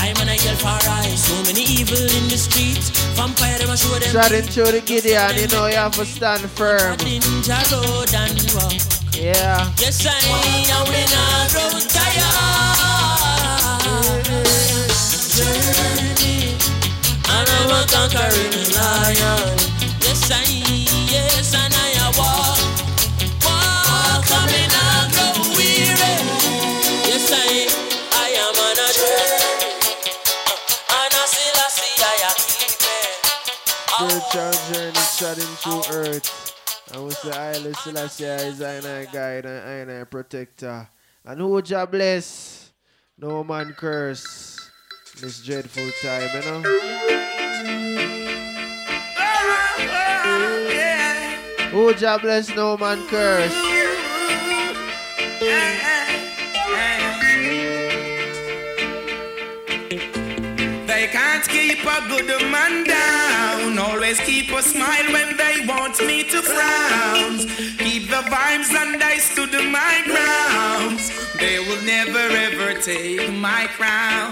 I'm 0.03 0.17
on 0.17 0.27
a 0.29 0.35
yell 0.35 0.57
for 0.57 0.75
right. 0.89 1.15
So 1.15 1.31
many 1.45 1.63
evil 1.63 1.95
in 1.97 2.27
the 2.27 2.37
streets. 2.37 2.91
Vampire 3.15 3.57
them 3.59 3.71
a 3.71 3.77
show 3.77 3.95
them 4.01 4.11
Treading 4.11 4.51
through 4.51 4.73
the 4.73 4.81
Gideon, 4.81 5.37
you 5.39 5.47
know 5.47 5.67
you 5.69 5.77
have 5.77 5.95
to 5.95 6.05
stand 6.05 6.43
firm. 6.51 6.99
Ninja 6.99 7.63
road 7.71 8.13
and 8.13 8.35
walk 8.59 9.02
Yeah. 9.15 9.71
Yes, 9.79 10.07
I 10.07 10.11
am 10.73 10.87
when 10.89 11.13
I 11.13 11.49
grow 11.53 11.79
tired. 11.87 12.33
Journey, 15.33 16.57
and 17.29 17.49
I'm 17.49 17.71
a 17.71 17.87
conquering 17.89 18.57
lion. 18.73 19.59
Yes, 20.01 20.31
I, 20.33 20.43
yes, 21.13 21.55
and 21.55 21.73
I 21.73 21.77
a 22.01 22.09
walk, 22.19 22.59
walk, 23.45 24.27
and 24.33 24.49
me 24.51 24.63
not 24.73 25.07
grow 25.13 25.45
weary. 25.57 26.17
Yes, 27.07 27.29
I, 27.33 27.69
I 28.17 28.29
am 28.43 28.57
on 28.57 28.77
a 28.81 28.89
journey, 28.97 29.73
uh, 30.49 30.97
and 30.99 31.13
I 31.13 31.25
still 31.29 31.57
I 31.57 31.69
see 31.69 31.97
I 32.01 32.05
am 32.29 32.39
keeping. 32.49 33.13
Spiritual 33.93 34.53
journey 34.73 35.05
treading 35.19 35.55
through 35.61 35.83
uh, 35.85 35.99
earth. 36.01 36.27
And 36.93 37.05
we 37.05 37.11
say, 37.11 37.31
Haile 37.31 37.73
Selassie 37.75 38.25
is 38.25 38.61
our 38.61 39.05
guide 39.07 39.47
and 39.47 39.91
our 39.91 40.05
protector. 40.05 40.87
And 41.25 41.41
who 41.41 41.63
Jah 41.63 41.87
bless, 41.87 42.71
no 43.17 43.43
man 43.43 43.73
curse. 43.73 44.59
This 45.19 45.43
dreadful 45.43 45.91
time, 46.03 46.29
you 46.35 46.41
know. 46.43 46.63
Who 51.71 51.95
Jah 51.95 52.19
bless, 52.21 52.55
no 52.55 52.77
man 52.77 53.07
curse. 53.09 53.55
They 60.87 61.09
can't 61.09 61.49
keep 61.49 61.79
a 61.87 62.01
good 62.09 62.51
man 62.51 62.85
down. 62.85 63.32
Always 63.79 64.21
keep 64.21 64.51
a 64.51 64.63
smile 64.63 65.13
when 65.13 65.37
they 65.37 65.65
want 65.67 65.99
me 66.01 66.25
to 66.25 66.43
frown. 66.43 67.39
Keep 67.79 68.09
the 68.11 68.23
vibes 68.31 68.73
and 68.75 69.03
I 69.03 69.17
stood 69.19 69.53
my 69.71 70.03
ground. 70.07 71.32
They 71.43 71.59
will 71.59 71.83
never 71.83 72.25
ever 72.47 72.81
take 72.81 73.33
my 73.33 73.67
crown. 73.77 74.31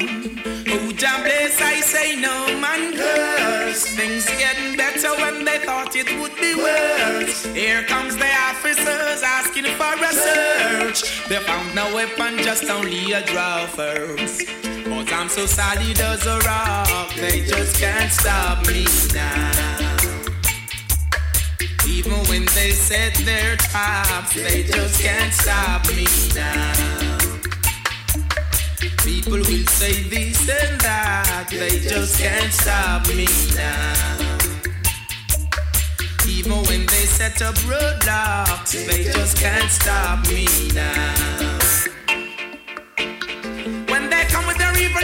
Oh, 0.69 0.93
Jah 0.93 1.19
bless, 1.25 1.61
I 1.61 1.81
say 1.81 2.15
no 2.15 2.37
man 2.61 2.95
curse. 2.97 3.85
Things 3.97 4.27
getting 4.39 4.77
better 4.77 5.13
when 5.21 5.45
they 5.45 5.59
thought 5.59 5.97
it 5.97 6.07
would 6.21 6.37
be 6.37 6.55
worse. 6.55 7.47
Here 7.47 7.83
comes 7.83 8.17
the 8.17 8.31
officers 8.49 9.25
asking 9.25 9.65
for 9.75 9.95
a 10.11 10.13
search. 10.27 11.27
They 11.29 11.41
found 11.41 11.75
no 11.75 11.93
weapon, 11.93 12.39
just 12.45 12.71
only 12.71 13.11
a 13.11 13.27
draw 13.27 13.67
first. 13.67 14.47
But 14.85 15.13
I'm 15.13 15.29
so 15.29 15.47
solid 15.47 16.01
as 16.01 16.27
a 16.27 16.39
rock, 16.39 17.13
they 17.17 17.41
just 17.41 17.75
can't 17.81 18.13
stop 18.13 18.65
me 18.69 18.87
now. 19.13 19.90
Even 21.91 22.19
when 22.29 22.45
they 22.55 22.71
set 22.71 23.15
their 23.27 23.57
traps, 23.57 24.35
they 24.35 24.63
just 24.63 25.03
can't 25.03 25.33
stop 25.33 25.85
me 25.89 26.07
now. 26.35 27.19
People 29.05 29.39
will 29.39 29.67
say 29.67 30.05
this 30.05 30.41
and 30.49 30.81
that, 30.81 31.49
they 31.51 31.81
just 31.81 32.19
can't 32.21 32.53
stop 32.53 33.07
me 33.09 33.27
now. 33.57 34.41
Even 36.29 36.63
when 36.69 36.87
they 36.87 37.07
set 37.19 37.43
up 37.43 37.57
roadblocks, 37.67 38.73
they 38.87 39.05
just 39.05 39.37
can't 39.37 39.71
stop 39.71 40.25
me 40.29 40.47
now. 40.73 41.59
When 43.91 44.09
they 44.09 44.25
come 44.31 44.47
with 44.47 44.59
their 44.59 44.77
evil 44.79 45.03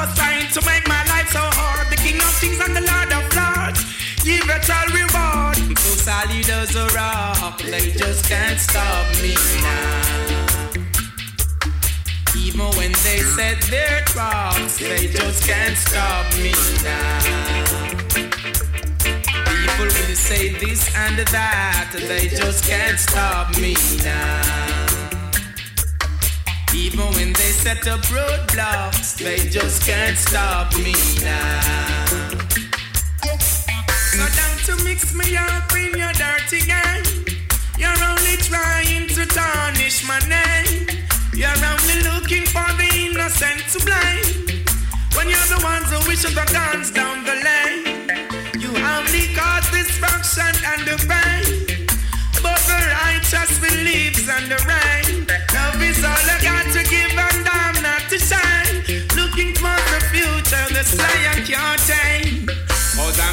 was 0.00 0.14
trying 0.16 0.48
to 0.48 0.60
make 0.64 0.86
my 0.88 1.02
life 1.12 1.28
so 1.28 1.44
hard. 1.60 1.86
The 1.90 1.96
King 1.96 2.16
of 2.16 2.32
Kings 2.40 2.60
and 2.64 2.74
the 2.74 2.84
Lord 2.90 3.10
of 3.18 3.24
Lords. 3.36 3.80
Give 4.24 4.48
it 4.48 4.66
all 4.76 4.88
reward. 4.96 5.56
So 5.78 5.92
solid 6.08 6.48
as 6.48 6.74
a 6.74 6.86
rock. 6.96 7.60
They 7.60 7.90
just 7.92 8.24
can't 8.24 8.58
stop 8.58 9.06
me 9.20 9.34
now. 9.60 10.40
Even 12.36 12.68
when 12.78 12.92
they 13.04 13.20
set 13.36 13.60
their 13.68 14.00
traps, 14.12 14.78
they 14.78 15.08
just 15.08 15.44
can't 15.46 15.76
stop 15.76 16.26
me 16.44 16.52
now. 16.82 17.20
People 19.52 19.90
will 19.96 20.16
say 20.28 20.48
this 20.62 20.82
and 20.96 21.18
that, 21.28 21.90
they 22.08 22.28
just 22.28 22.64
can't 22.64 22.98
stop 22.98 23.56
me 23.58 23.76
now. 24.02 24.79
Even 26.74 27.06
when 27.14 27.32
they 27.32 27.50
set 27.50 27.86
up 27.88 28.00
roadblocks, 28.02 29.16
they 29.18 29.38
just 29.48 29.82
can't 29.82 30.16
stop 30.16 30.72
me 30.76 30.94
now. 31.20 32.06
So 34.12 34.22
don't 34.38 34.60
to 34.66 34.84
mix 34.84 35.12
me 35.12 35.36
up 35.36 35.72
in 35.74 35.98
your 35.98 36.12
dirty 36.12 36.60
game. 36.60 37.02
You're 37.76 38.02
only 38.04 38.36
trying 38.38 39.08
to 39.08 39.26
tarnish 39.26 40.06
my 40.06 40.20
name. 40.30 40.86
You're 41.34 41.50
only 41.50 42.02
looking 42.06 42.46
for 42.46 42.66
the 42.78 42.88
innocent 42.94 43.66
to 43.72 43.78
blame. 43.84 44.62
When 45.16 45.28
you're 45.28 45.50
the 45.50 45.60
ones 45.64 45.90
who 45.90 45.98
wish 46.08 46.22
the 46.22 46.46
guns 46.52 46.92
down 46.92 47.24
the 47.24 47.34
lane. 47.34 48.60
You 48.62 48.70
only 48.70 49.34
cause 49.34 49.68
destruction 49.72 50.54
and 50.70 50.86
the 50.86 50.96
pain. 51.02 51.86
But 52.42 52.60
the 52.62 52.78
righteous 53.02 53.58
believes 53.58 54.28
in 54.28 54.48
the 54.48 54.60
rain. 54.70 55.26
Love 55.54 55.82
is 55.82 56.04
all 56.04 56.10
I 56.10 56.49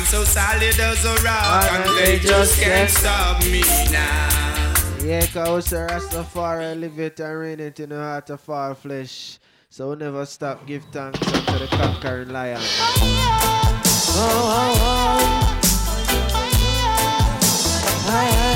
so 0.07 0.23
solid 0.23 0.79
as 0.79 1.03
a 1.03 1.15
rock 1.21 1.69
and 1.69 1.97
they 1.97 2.17
just 2.17 2.61
can't 2.61 2.89
stop 2.89 3.43
me 3.43 3.61
now. 3.91 4.73
Yeah, 5.03 5.25
cause 5.27 5.65
the 5.69 5.85
Rastafari 5.85 6.79
live 6.79 6.97
it 6.97 7.19
and 7.19 7.37
reign 7.37 7.59
it 7.59 7.77
in 7.81 7.89
the 7.89 7.97
heart 7.97 8.29
of 8.29 8.49
all 8.49 8.73
flesh. 8.73 9.37
So 9.69 9.89
we'll 9.89 9.97
never 9.97 10.25
stop 10.25 10.65
give 10.65 10.85
thanks 10.93 11.19
unto 11.27 11.59
the 11.59 11.67
conquering 11.67 12.29
lion. 12.29 12.61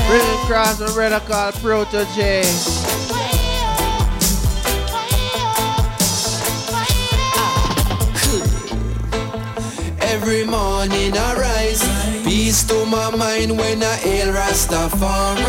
Bring 0.08 0.42
across 0.42 0.80
my 0.80 0.92
brother 0.94 1.20
called 1.20 1.54
Protoje. 1.56 3.11
Every 10.22 10.44
morning 10.44 11.16
I 11.16 11.34
rise, 11.34 11.82
peace 12.22 12.62
to 12.68 12.86
my 12.86 13.10
mind 13.10 13.58
when 13.58 13.82
I 13.82 13.96
hail 13.96 14.32
Rastafari. 14.32 15.42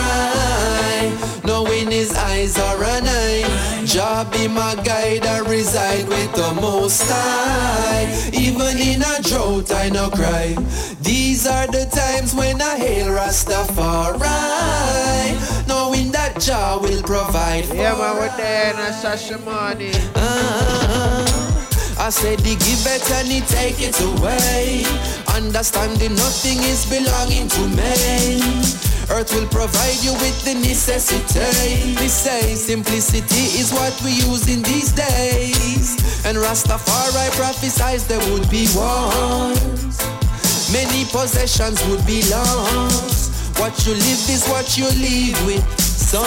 Knowing 1.46 1.92
his 1.92 2.12
eyes 2.16 2.58
are 2.58 2.84
an 2.84 3.04
eye, 3.06 3.46
Jah 3.86 4.28
be 4.32 4.48
my 4.48 4.74
guide, 4.84 5.28
I 5.28 5.42
reside 5.48 6.10
with 6.10 6.34
the 6.34 6.54
Most 6.60 7.04
High. 7.06 8.10
Even 8.34 8.80
in 8.80 9.04
a 9.04 9.22
drought 9.22 9.72
I 9.72 9.90
no 9.90 10.10
cry. 10.10 10.56
These 11.02 11.46
are 11.46 11.68
the 11.68 11.86
times 11.94 12.34
when 12.34 12.60
I 12.60 12.76
hail 12.76 13.10
Rastafari. 13.10 14.18
Knowing 15.68 16.12
that 16.14 16.40
Jah 16.42 16.80
will 16.82 17.04
provide 17.04 17.66
for 17.66 17.76
Yeah, 17.76 17.94
man, 17.96 18.16
we're 18.16 18.36
there 18.38 18.74
in 18.74 18.80
a 18.80 18.90
Shashamane. 18.90 19.94
I 22.04 22.10
said 22.10 22.42
he 22.42 22.56
give 22.60 22.84
it 22.84 23.10
and 23.16 23.30
he 23.30 23.40
take 23.48 23.80
it 23.80 23.96
away. 24.04 24.84
Understanding 25.40 26.14
nothing 26.16 26.60
is 26.68 26.84
belonging 26.92 27.48
to 27.48 27.64
me. 27.80 28.44
Earth 29.08 29.32
will 29.32 29.48
provide 29.48 30.04
you 30.04 30.12
with 30.20 30.36
the 30.44 30.54
necessity. 30.54 31.96
They 31.96 32.10
say 32.10 32.56
simplicity 32.56 33.56
is 33.56 33.72
what 33.72 33.96
we 34.04 34.20
use 34.20 34.52
in 34.54 34.64
these 34.64 34.92
days. 34.92 35.96
And 36.26 36.36
Rastafari 36.38 37.32
prophesies 37.40 38.06
there 38.06 38.20
would 38.34 38.52
be 38.52 38.68
wars. 38.76 39.96
Many 40.76 41.06
possessions 41.08 41.80
would 41.88 42.06
be 42.06 42.20
lost. 42.28 43.32
What 43.58 43.80
you 43.88 43.94
live 43.94 44.28
is 44.28 44.44
what 44.52 44.78
you 44.78 44.92
live 45.00 45.40
with. 45.46 45.64
So 45.80 46.20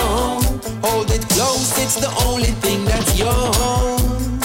hold 0.81 1.11
it 1.11 1.29
close, 1.29 1.77
it's 1.77 2.01
the 2.01 2.09
only 2.25 2.57
thing 2.65 2.87
that's 2.87 3.19
yours. 3.19 4.36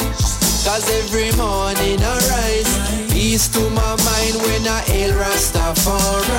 Cause 0.64 0.88
every 1.02 1.32
morning 1.38 2.00
I 2.02 2.18
rise 2.30 2.72
Peace 3.12 3.48
to 3.50 3.60
my 3.72 3.96
mind 4.06 4.36
when 4.46 4.68
I 4.68 4.82
hail 4.86 5.12
Rastafari. 5.14 6.38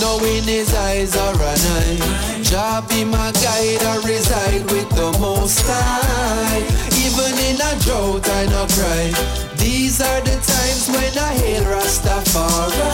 Knowing 0.00 0.44
his 0.44 0.72
eyes 0.74 1.16
are 1.16 1.34
an 1.34 1.58
eye 1.78 2.42
Jah 2.42 2.82
be 2.88 3.04
my 3.04 3.32
guide, 3.32 3.82
I 3.82 3.96
reside 4.06 4.62
with 4.70 4.88
the 4.90 5.10
most 5.18 5.62
high. 5.64 6.62
Even 7.04 7.32
in 7.48 7.56
a 7.56 7.72
drought 7.84 8.28
I 8.28 8.46
no 8.46 8.66
cry 8.76 9.12
These 9.56 10.00
are 10.02 10.20
the 10.20 10.36
times 10.36 10.88
when 10.90 11.16
I 11.18 11.32
hail 11.40 11.64
Rastafari. 11.64 12.84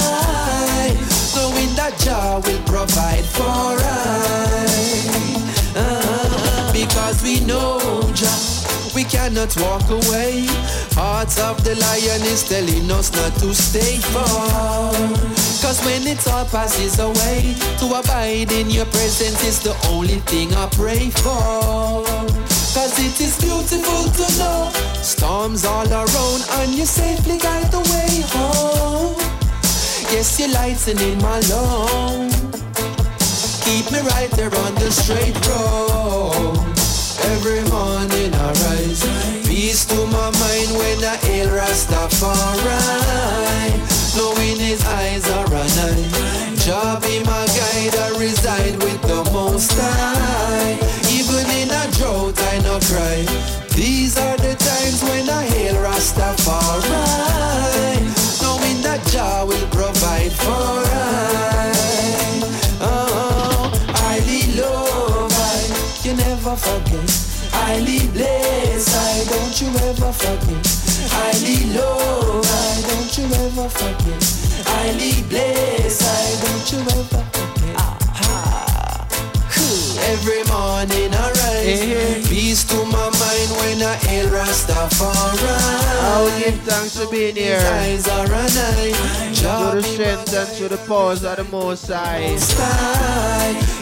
Knowing 1.35 1.75
that 1.75 1.99
Jah 1.99 2.41
will 2.47 2.63
provide 2.65 3.25
for 3.25 3.75
I. 3.75 3.89
Uh, 5.77 6.73
Because 6.73 7.23
we 7.23 7.41
know 7.41 7.80
cannot 9.21 9.55
walk 9.61 9.87
away. 9.91 10.47
Hearts 10.97 11.39
of 11.39 11.63
the 11.63 11.75
lion 11.75 12.23
is 12.33 12.43
telling 12.49 12.91
us 12.91 13.13
not 13.13 13.33
to 13.41 13.55
stay 13.55 13.99
far. 14.13 14.93
Cause 15.63 15.79
when 15.85 16.07
it 16.07 16.27
all 16.29 16.47
passes 16.47 16.99
away, 16.99 17.55
to 17.81 17.87
abide 18.01 18.51
in 18.51 18.71
your 18.71 18.87
presence 18.87 19.45
is 19.45 19.59
the 19.61 19.77
only 19.93 20.21
thing 20.31 20.49
I 20.55 20.67
pray 20.73 21.11
for. 21.11 22.03
Cause 22.77 22.95
it 23.09 23.21
is 23.21 23.37
beautiful 23.45 24.03
to 24.19 24.27
know 24.39 24.71
storms 25.03 25.65
all 25.67 25.91
around 25.93 26.41
and 26.59 26.71
you 26.73 26.87
safely 26.87 27.37
guide 27.37 27.71
the 27.71 27.83
way 27.93 28.13
home. 28.33 29.21
Yes, 30.15 30.41
you're 30.41 30.53
lightening 30.61 31.19
my 31.21 31.41
load. 31.53 32.33
Keep 33.67 33.93
me 33.93 34.01
right 34.15 34.31
there 34.33 34.55
on 34.65 34.75
the 34.77 34.91
straight 34.91 35.37
road. 35.47 36.80
Every 37.25 37.63
morning 37.71 38.35
I 38.35 38.49
rise. 38.65 39.03
Peace 39.47 39.85
to 39.87 40.07
my 40.07 40.31
mind 40.31 40.71
when 40.79 41.05
I 41.05 41.17
hail 41.27 41.49
Rastafari. 41.49 42.71
Knowing 44.17 44.59
his 44.59 44.85
eyes 44.85 45.29
are 45.31 45.47
an 45.47 45.71
eye 45.87 46.55
Jah 46.65 46.99
be 47.03 47.21
my 47.25 47.47
guide, 47.47 47.95
I 47.97 48.19
reside 48.19 48.77
with 48.83 49.01
the 49.03 49.23
most 49.33 49.73
high. 49.75 50.79
Even 51.11 51.47
in 51.61 51.71
a 51.71 51.85
drought 51.97 52.39
I 52.53 52.59
no 52.61 52.79
cry. 52.81 53.25
These 53.77 54.19
are 54.19 54.37
the 54.37 54.55
times 54.57 55.03
when 55.05 55.29
I 55.31 55.45
hail 55.45 55.77
Rastafari 55.77 56.40
ever 73.51 73.69
forget. 73.69 74.23
Highly 74.67 75.23
blessed, 75.29 76.03
I 76.03 76.07
don't 76.45 76.73
you 76.73 76.79
ever 76.81 77.05
forget. 77.05 77.27
Every 80.11 80.43
morning 80.51 81.13
I 81.15 81.31
rise, 81.31 81.83
eh. 81.83 82.23
peace 82.29 82.65
to 82.65 82.77
my 82.87 83.11
mind 83.21 83.51
when 83.61 83.83
I 83.83 83.95
hail 84.07 84.27
Rastafari. 84.29 85.39
I 86.03 86.23
will 86.23 86.39
give 86.39 86.61
thanks 86.63 86.97
for 86.99 87.11
being 87.11 87.37
here. 87.37 87.61
Eyes 87.61 88.09
are 88.09 88.27
an 88.27 88.33
eye, 88.33 88.93
To 89.35 89.77
the 89.77 89.83
strength 89.83 90.35
and 90.35 90.49
to 90.59 90.69
the 90.69 90.79
powers 90.89 91.23
of 91.25 91.37
the 91.37 91.45
Most 91.45 91.89
High. 91.89 92.35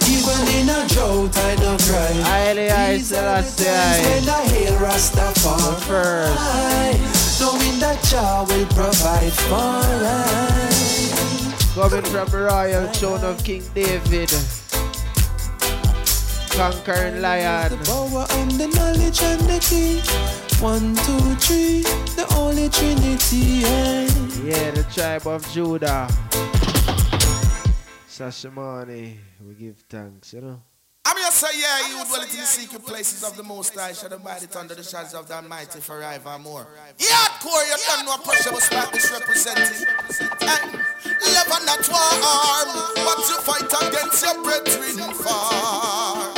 Even 0.08 0.40
in 0.60 0.68
a 0.68 0.86
drought 0.88 1.36
I 1.36 1.56
don't 1.56 1.80
cry. 1.82 2.12
Highly 2.22 2.70
I 2.70 2.96
These 2.96 3.12
are 3.12 3.22
the 3.22 3.42
Selassie 3.42 3.64
times 3.64 4.06
I. 4.06 4.10
when 4.10 4.28
I 4.28 4.48
hail 4.48 4.74
Rastafari. 4.78 5.80
First. 5.80 7.27
Knowing 7.40 7.78
that 7.78 8.02
Jah 8.10 8.44
will 8.48 8.66
provide 8.66 9.32
for 9.32 9.54
us. 10.02 11.74
Coming 11.74 12.02
from 12.02 12.28
the 12.30 12.38
royal 12.50 12.88
throne 12.88 13.24
of 13.24 13.42
King 13.44 13.62
David. 13.74 14.32
Conquering 16.50 17.22
lion. 17.22 17.70
The 17.70 17.76
power 17.86 18.26
and 18.30 18.50
the 18.50 18.66
knowledge 18.66 19.22
and 19.22 19.40
the 19.42 19.60
key. 19.60 20.02
One, 20.60 20.96
two, 21.06 21.36
three, 21.36 21.82
the 22.16 22.26
Holy 22.30 22.68
Trinity. 22.68 23.62
Yeah. 23.62 24.08
Yeah, 24.42 24.70
the 24.72 24.84
tribe 24.92 25.26
of 25.28 25.48
Judah. 25.52 26.08
Shashamane, 28.08 29.16
we 29.46 29.54
give 29.54 29.78
thanks, 29.88 30.32
you 30.32 30.40
know. 30.40 30.60
I'm 31.08 31.16
your 31.16 31.30
say, 31.30 31.58
yeah, 31.58 31.88
you 31.88 32.04
dwell 32.04 32.20
in 32.20 32.28
the 32.28 32.44
secret 32.44 32.84
places 32.84 33.24
of 33.24 33.34
the 33.34 33.42
Most 33.42 33.74
High, 33.74 33.94
shall 33.94 34.12
abide 34.12 34.42
it 34.42 34.54
under 34.54 34.74
the 34.74 34.82
shadows 34.82 35.14
of 35.14 35.26
the 35.26 35.36
Almighty 35.36 35.80
forevermore. 35.80 36.66
Yeah, 36.98 37.28
core, 37.40 37.64
you 37.64 37.76
don't 37.88 38.04
know 38.04 38.18
pressure 38.18 38.52
was 38.52 38.70
like 38.70 38.92
this 38.92 39.10
representing. 39.10 39.88
Hey, 40.44 40.68
love 41.32 41.48
and 41.48 41.64
not 41.64 41.80
warm, 41.88 42.92
but 42.92 43.24
you 43.24 43.40
fight 43.40 43.72
against 43.88 44.20
your 44.22 44.36
brethren 44.44 45.14
far. 45.14 46.28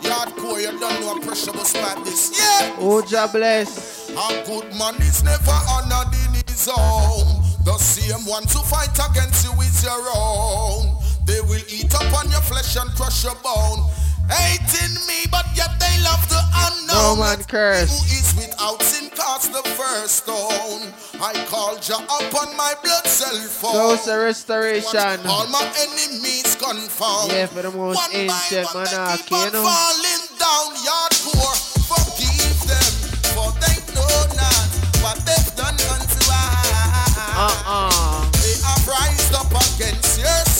Yaadcore, 0.00 0.62
you 0.62 0.80
don't 0.80 1.00
know 1.02 1.20
pressure 1.20 1.52
was 1.52 1.74
like 1.76 2.02
this. 2.02 2.32
Yeah. 2.32 2.74
Oh, 2.78 3.04
Jah 3.06 3.28
bless. 3.30 4.08
A 4.08 4.42
good 4.46 4.72
man 4.72 4.96
is 5.02 5.22
never 5.22 5.52
honored 5.68 6.14
in 6.24 6.40
his 6.48 6.66
own. 6.66 7.44
The 7.64 7.76
same 7.76 8.24
one 8.24 8.44
to 8.44 8.58
fight 8.60 8.96
against 9.10 9.44
you 9.44 9.52
is 9.60 9.84
your 9.84 10.00
own. 10.16 10.96
They 11.24 11.40
will 11.40 11.62
eat 11.68 11.94
up 11.94 12.12
on 12.18 12.30
your 12.30 12.42
flesh 12.42 12.76
and 12.76 12.90
crush 12.96 13.24
your 13.24 13.34
bone. 13.42 13.88
Hating 14.30 14.94
me, 15.06 15.26
but 15.30 15.44
yet 15.54 15.70
they 15.78 15.94
love 16.02 16.22
the 16.28 16.40
No 16.88 17.14
unknown. 17.14 17.18
man 17.20 17.44
curse. 17.44 17.90
Who 17.90 18.06
is 18.16 18.34
without 18.36 18.80
sin 18.82 19.10
cast 19.10 19.52
the 19.52 19.62
first 19.76 20.24
stone. 20.24 20.92
I 21.20 21.32
called 21.46 21.86
you 21.88 21.96
up 21.96 22.34
on 22.42 22.56
my 22.56 22.74
blood 22.82 23.06
cell 23.06 23.36
phone. 23.48 23.72
Close 23.72 24.04
the 24.06 24.18
restoration. 24.18 25.20
All 25.26 25.46
my 25.48 25.62
enemies 25.78 26.56
confound. 26.56 27.32
Yeah, 27.32 27.46
for 27.46 27.62
the 27.62 27.70
most 27.70 27.96
One 27.96 28.10
ancient 28.14 28.66
one 28.74 28.84
monarchy, 28.84 29.34
you 29.34 29.50
know. 29.52 29.62
falling 29.66 30.24
down. 30.38 30.68
Yaadcore, 30.86 31.56
forgive 31.90 32.58
them, 32.66 32.92
for 33.34 33.50
they 33.62 33.76
know 33.94 34.16
not 34.34 34.68
what 35.02 35.18
they've 35.26 35.52
done 35.56 35.74
unto 35.74 36.18
us. 36.30 37.18
Uh-uh. 37.34 38.11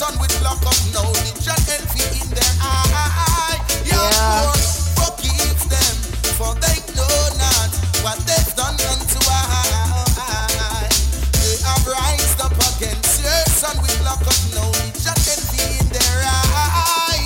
Son 0.03 0.19
with 0.19 0.35
block 0.41 0.59
of 0.67 0.75
knowledge 0.91 1.47
and 1.47 1.63
envy 1.79 2.03
in 2.19 2.27
their 2.35 2.53
eye. 2.59 3.55
Yaadcore, 3.87 4.51
forgive 4.99 5.63
them, 5.71 5.95
for 6.35 6.51
they 6.59 6.75
know 6.91 7.07
not 7.39 7.71
what 8.03 8.19
they've 8.27 8.51
done 8.51 8.75
unto 8.91 9.19
us. 9.23 10.91
They 11.39 11.55
have 11.63 11.87
rised 11.87 12.35
up 12.43 12.51
against 12.75 13.23
your 13.23 13.43
son 13.47 13.79
with 13.79 13.95
block 14.03 14.19
of 14.27 14.35
knowledge 14.51 15.07
and 15.07 15.23
envy 15.23 15.79
in 15.79 15.87
their 15.87 16.19
eye. 16.27 17.23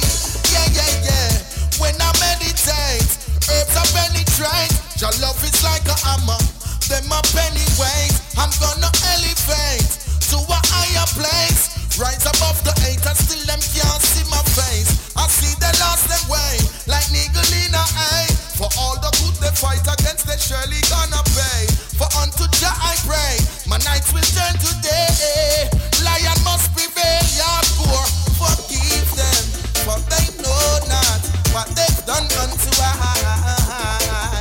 Yeah, 0.53 0.69
yeah, 0.77 0.93
yeah. 1.01 1.33
When 1.81 1.97
I 1.97 2.13
meditate, 2.21 3.09
herbs 3.49 3.73
are 3.73 3.89
penetrate. 3.89 4.77
Your 5.01 5.17
love 5.17 5.41
is 5.41 5.65
like 5.65 5.89
a 5.89 5.97
hammer. 6.05 6.37
Them 6.85 7.09
a 7.09 7.25
penny 7.33 7.65
weight. 7.81 8.13
I'm 8.37 8.53
gonna 8.61 8.93
elevate 9.17 9.89
to 10.29 10.37
a 10.45 10.59
higher 10.69 11.09
place. 11.17 11.73
Rise 11.98 12.30
above 12.30 12.61
the 12.61 12.78
haters, 12.86 13.18
still 13.26 13.41
them 13.49 13.57
can't 13.74 14.03
see 14.06 14.22
my 14.30 14.38
face. 14.53 15.10
I 15.18 15.26
see 15.26 15.49
they 15.57 15.74
lost 15.82 16.06
their 16.06 16.22
way, 16.30 16.61
like 16.86 17.10
niggle 17.10 17.41
in 17.65 17.74
a 17.74 17.82
eye. 17.98 18.30
For 18.53 18.69
all 18.78 19.02
the 19.02 19.10
good 19.18 19.34
they 19.41 19.49
fight 19.57 19.82
against, 19.82 20.30
they 20.30 20.38
surely 20.38 20.78
gonna 20.94 21.26
pay. 21.34 21.65
For 21.98 22.06
unto 22.22 22.45
Jah 22.61 22.78
I 22.78 22.94
pray, 23.02 23.41
my 23.65 23.82
nights 23.82 24.14
will 24.14 24.22
turn 24.30 24.53
to 24.61 24.72
day. 24.86 25.74
Lion 26.06 26.38
must 26.45 26.69
prevail, 26.78 27.26
Yaadcore, 27.34 28.06
forgive 28.38 29.10
them, 29.18 29.44
for 29.82 29.98
they 30.14 30.30
know 30.38 30.69
not 30.86 31.22
what 31.49 31.65
they've 31.74 32.02
done 32.06 32.30
unto 32.45 32.69
I. 32.78 34.38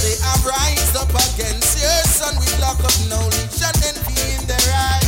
They 0.00 0.16
have 0.24 0.40
rised 0.40 0.96
up 0.96 1.12
against 1.12 1.76
your 1.84 2.00
son 2.08 2.32
with 2.40 2.48
lack 2.64 2.80
of 2.80 2.96
knowledge 3.12 3.60
and 3.60 3.76
envy 3.92 4.40
in 4.40 4.48
their 4.48 4.72
eye. 4.72 5.03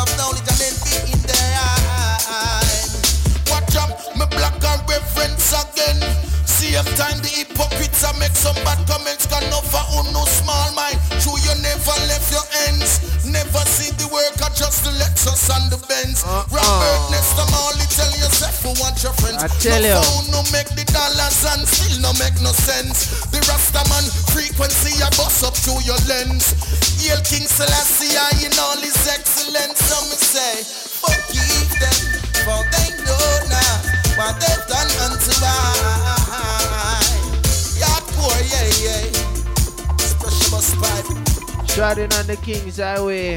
Of 0.00 0.08
knowledge 0.16 0.40
me 0.48 1.00
black 4.30 4.56
and 4.64 4.82
reference 4.88 5.52
again. 5.52 6.00
Same 6.46 6.84
time 6.96 7.18
the 7.20 7.28
hypocrites 7.28 8.02
a 8.02 8.12
make 8.18 8.34
some 8.34 8.56
bad 8.64 8.80
comments 8.88 9.26
Can 9.26 9.44
over 9.52 9.84
who 9.92 10.12
no 10.12 10.24
small 10.24 10.72
mind 10.74 10.89
Lexus 15.20 15.52
and 15.52 15.68
the 15.68 15.76
Benz 15.84 16.24
uh-uh. 16.24 16.48
Robert 16.48 17.02
Nesta 17.12 17.44
Marley 17.52 17.84
tell 17.92 18.08
yourself 18.16 18.56
who 18.64 18.72
want 18.80 18.96
your 19.04 19.12
friends 19.20 19.44
I 19.44 19.52
tell 19.60 19.76
no 19.76 19.84
you. 19.84 20.00
phone 20.00 20.32
no 20.32 20.40
make 20.48 20.72
the 20.72 20.80
dollars 20.88 21.44
and 21.44 21.68
still 21.68 22.00
no 22.00 22.08
make 22.16 22.40
no 22.40 22.56
sense 22.56 23.20
The 23.28 23.36
Rastaman 23.44 24.08
frequency 24.32 24.96
a 25.04 25.12
bust 25.20 25.44
up 25.44 25.52
through 25.52 25.84
your 25.84 26.00
lens 26.08 26.56
Hail 27.04 27.20
King 27.20 27.44
Selassie 27.44 28.16
I 28.16 28.32
in 28.48 28.56
all 28.64 28.80
his 28.80 28.96
excellence 29.12 29.76
So 29.84 30.00
me 30.08 30.16
say 30.16 30.64
forgive 31.04 31.68
them 31.76 32.00
for 32.48 32.64
they 32.72 32.88
know 33.04 33.28
not 33.52 33.76
what 34.16 34.40
they've 34.40 34.66
done 34.72 34.88
unto 35.04 35.32
I. 35.44 37.04
Yeah, 37.76 38.00
poor, 38.16 38.32
yeah, 38.48 38.68
yeah. 38.80 39.04
Special 40.00 40.64
pipe. 40.80 41.68
Treading 41.68 42.12
on 42.14 42.26
the 42.26 42.36
King's 42.40 42.78
Highway. 42.78 43.36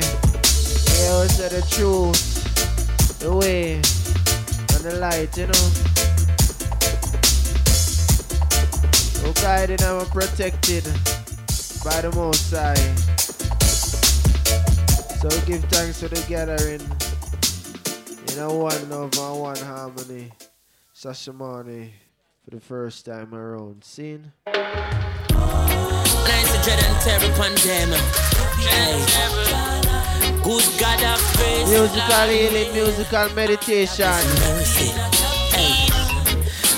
Yeah, 0.99 1.21
we 1.21 1.27
say 1.27 1.49
the 1.49 1.61
truth, 1.69 3.19
the 3.19 3.33
way, 3.35 3.75
and 3.75 4.83
the 4.83 4.95
light, 4.99 5.37
you 5.37 5.47
know. 5.47 5.67
So 9.19 9.33
guided 9.41 9.81
and 9.81 9.97
we're 9.97 10.05
protected 10.05 10.83
by 11.83 12.01
the 12.01 12.11
Most 12.15 12.51
High. 12.51 12.95
So 15.19 15.27
we 15.29 15.39
give 15.45 15.63
thanks 15.65 15.99
for 16.01 16.09
the 16.09 16.23
gathering 16.27 16.81
in 18.31 18.39
a 18.39 18.53
one 18.53 18.89
love 18.89 19.17
and 19.17 19.39
one 19.39 19.57
harmony. 19.57 20.31
Shashamane 20.95 21.91
for 22.43 22.51
the 22.51 22.59
first 22.59 23.05
time 23.05 23.33
around. 23.33 23.83
Seen? 23.83 24.31
Dread 26.63 26.79
and 26.81 26.97
terror. 27.01 27.97
Hey. 28.57 29.82
Good 30.43 30.67
God 30.77 31.01
of 31.03 31.21
grace. 31.37 31.69
Musical 31.69 32.27
healing, 32.27 32.73
musical 32.73 33.29
meditation. 33.33 34.19
Mercy. 34.43 34.91
Hey. 35.55 35.87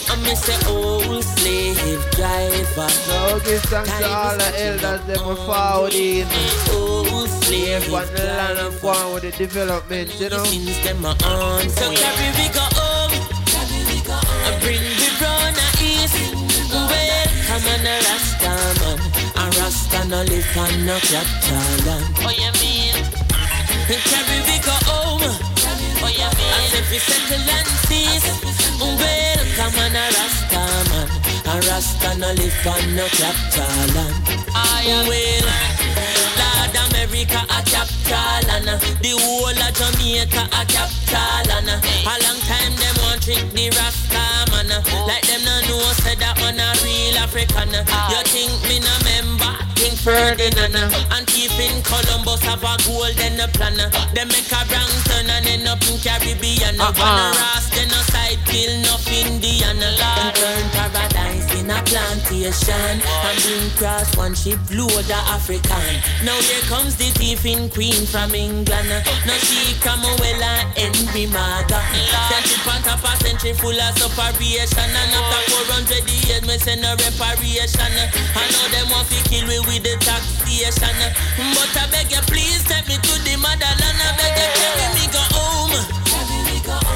I 0.07 0.15
miss 0.21 0.45
the 0.45 0.55
old 0.69 1.23
slave 1.23 2.11
driver. 2.11 2.89
So 2.89 3.39
give 3.39 3.63
thanks 3.63 3.89
to 3.97 4.07
all 4.07 4.37
the 4.37 4.51
elders 4.61 5.01
that 5.07 5.25
were 5.25 5.35
forward 5.35 5.95
in. 5.95 6.27
Old 6.71 7.27
slave 7.41 7.91
On 7.91 8.05
the 8.13 8.23
land 8.23 8.59
of 8.59 8.83
one 8.83 9.13
with 9.13 9.23
the 9.23 9.31
development, 9.31 10.13
you 10.19 10.29
know. 10.29 10.43
Since 10.45 10.83
them 10.83 11.03
are 11.03 11.17
on 11.25 11.67
So 11.69 11.91
carry 11.91 12.29
we 12.37 12.47
go 12.53 12.65
home. 12.77 13.13
I 14.45 14.59
bring 14.61 14.77
the 14.77 15.09
brown 15.17 15.57
east. 15.81 16.13
Well, 16.69 17.27
come 17.47 17.65
on 17.65 17.81
a 17.81 17.97
Rasta 18.05 18.53
man. 18.77 18.99
A 19.41 19.59
Rasta 19.59 20.07
no 20.07 20.21
live 20.21 20.57
on 20.57 20.85
no 20.85 20.99
capital 20.99 21.85
land. 21.85 22.05
Oh, 22.21 22.29
you 22.29 22.54
mean? 23.89 23.99
Carry 24.09 24.39
we 24.47 24.57
go 24.59 24.75
home. 24.89 25.21
Oh, 25.21 26.09
mean? 26.09 26.51
As 26.57 26.73
if 26.73 26.91
we 26.91 26.99
settle 26.99 27.49
and 27.49 27.67
cease. 27.87 28.27
Well, 28.79 29.41
come 29.57 29.75
on 29.79 29.95
a 29.95 30.05
Rasta 30.15 30.63
man. 30.89 31.07
A 31.45 31.53
Rasta 31.67 32.17
no 32.17 32.31
live 32.33 32.67
on 32.67 32.95
no 32.95 33.07
capital 33.07 33.65
land. 33.95 34.15
I 34.53 35.05
will. 35.07 35.85
Lord 36.35 36.75
America 36.91 37.41
a 37.45 37.59
capital 37.63 38.49
and 38.51 38.69
uh, 38.69 38.77
the 39.01 39.13
whole 39.21 39.49
of 39.49 39.73
Jamaica 39.73 40.43
a 40.51 40.65
capital 40.65 41.51
and 41.55 41.69
uh, 41.69 42.11
a 42.11 42.13
long 42.25 42.39
time 42.49 42.75
them 42.75 42.95
want 43.01 43.21
trick 43.23 43.45
the 43.53 43.69
Rasta 43.69 44.51
man 44.51 44.69
like 45.07 45.25
them 45.27 45.41
no 45.45 45.55
know 45.67 45.93
say 46.03 46.15
that 46.15 46.37
man 46.41 46.59
a 46.59 46.67
real 46.83 47.17
African 47.17 47.71
you 47.71 48.23
think 48.33 48.51
me 48.67 48.79
no 48.79 48.93
member 49.05 49.64
Ferdinand 50.05 50.75
and 51.17 51.25
keeping 51.25 51.81
Columbus 51.81 52.43
have 52.43 52.61
a 52.61 52.77
golden 52.85 53.41
plan 53.57 53.73
They 54.13 54.25
make 54.25 54.51
a 54.53 54.61
wrong 54.69 54.93
turn 55.09 55.27
and 55.27 55.47
end 55.47 55.67
up 55.67 55.81
in 55.89 55.97
Caribbean 55.97 56.79
uh. 56.79 56.93
One 56.93 57.17
a 57.17 57.33
Rasta 57.33 57.87
no 57.89 57.97
side 58.13 58.37
kill 58.45 58.81
no 58.85 59.01
Indian. 59.09 59.79
Them 59.79 60.33
turn 60.37 60.69
paradise 60.69 61.14
in 61.65 61.71
a 61.71 61.81
plantation 61.83 63.01
and 63.01 63.37
bring 63.41 63.69
cross 63.77 64.15
one 64.17 64.35
ship 64.35 64.59
load 64.69 64.91
of 64.93 65.07
the 65.07 65.15
African 65.33 65.97
now 66.21 66.37
here 66.45 66.61
comes 66.69 66.95
the 66.95 67.09
thief 67.17 67.45
in 67.45 67.69
Queen 67.69 68.05
from 68.05 68.33
England. 68.33 68.89
Now 69.25 69.37
she 69.41 69.73
come 69.81 70.01
well 70.01 70.43
and 70.45 70.95
Henry 70.95 71.25
Maga. 71.27 71.81
Sent 72.29 72.49
it 72.49 72.65
on 72.65 72.81
top 72.85 73.01
a 73.01 73.13
century 73.21 73.53
full 73.53 73.73
of 73.73 73.93
separation. 73.97 74.89
And 74.89 75.11
after 75.13 75.65
400 75.69 76.05
years, 76.05 76.43
me 76.45 76.57
send 76.57 76.85
a 76.85 76.93
reparation. 76.97 77.93
I 78.33 78.43
know 78.51 78.65
them 78.73 78.89
want 78.89 79.09
to 79.09 79.19
kill 79.29 79.45
me 79.47 79.59
with 79.69 79.85
the 79.85 79.97
taxation. 80.01 80.97
But 81.53 81.73
I 81.77 81.85
beg 81.91 82.11
you, 82.11 82.21
please 82.29 82.63
take 82.65 82.87
me 82.87 82.97
to 82.97 83.13
the 83.21 83.35
motherland. 83.37 83.99
I 84.01 84.09
beg 84.17 84.33
you, 84.33 84.49
carry 84.55 84.87
me 84.97 85.05
go 85.13 85.23
home. 85.33 85.77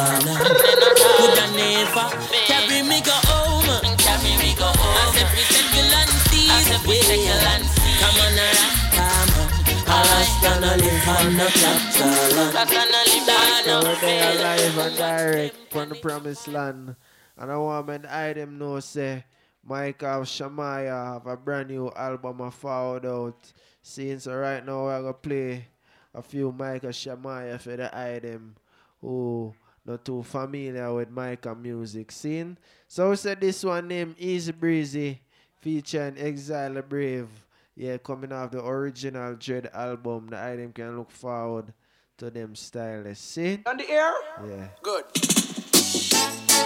Could 1.18 1.38
I 1.38 1.50
never 1.58 2.06
carry 2.46 2.82
me 2.86 3.00
go 3.02 3.16
home? 3.26 3.66
Carry 3.98 4.34
me 4.38 4.54
go 4.54 4.70
home. 4.78 4.94
As 4.94 5.16
every 5.18 5.42
second 5.50 5.90
and 5.90 6.10
season. 6.30 7.60
Come 7.98 8.18
on, 8.22 8.38
Rasta, 8.38 9.90
Rasta 9.90 10.50
no 10.60 10.70
live 10.76 11.08
on 11.08 11.36
no 11.36 11.46
chapter. 11.50 12.10
Rasta 12.54 12.82
no 12.92 13.00
live 13.10 13.28
on 13.28 13.64
So 13.64 13.80
no 13.80 13.96
we're 14.02 14.34
live 14.38 14.78
and 14.78 14.96
direct 14.96 15.56
from 15.72 15.88
the 15.88 15.94
promised 15.96 16.48
land. 16.48 16.96
And 17.36 17.52
I 17.52 17.56
want 17.56 17.86
men 17.86 18.06
I 18.06 18.32
them 18.32 18.58
know 18.58 18.80
say 18.80 19.24
Micah 19.64 20.24
Shemaiah 20.24 21.12
have 21.14 21.26
a 21.26 21.36
brand 21.36 21.70
new 21.70 21.90
album 21.90 22.42
I 22.42 22.50
found 22.50 23.04
out. 23.04 23.52
Seeing 23.82 24.18
so 24.18 24.34
right 24.34 24.64
now 24.64 24.84
we're 24.84 25.00
gonna 25.00 25.14
play 25.14 25.68
a 26.18 26.22
few 26.22 26.50
Micah 26.50 26.92
Shemaiah 26.92 27.58
for 27.58 27.76
the 27.76 27.96
item 27.96 28.56
who 29.00 29.54
not 29.86 30.04
too 30.04 30.22
familiar 30.22 30.92
with 30.92 31.10
Michael 31.10 31.54
music 31.54 32.10
scene. 32.10 32.58
So 32.88 33.10
we 33.10 33.16
said 33.16 33.40
this 33.40 33.62
one 33.64 33.86
named 33.86 34.16
Easy 34.18 34.52
Breezy 34.52 35.20
featuring 35.60 36.18
Exile 36.18 36.74
Di 36.74 36.80
Brave. 36.80 37.28
Yeah, 37.76 37.96
coming 37.98 38.32
off 38.32 38.50
the 38.50 38.64
original 38.64 39.36
Dread 39.36 39.70
album. 39.72 40.26
The 40.30 40.42
item 40.42 40.72
can 40.72 40.98
look 40.98 41.12
forward 41.12 41.72
to 42.18 42.28
them 42.28 42.56
stylists. 42.56 43.24
See? 43.24 43.62
On 43.64 43.76
the 43.76 43.88
air? 43.88 44.12
Yeah. 44.44 44.66
Good. 44.82 45.04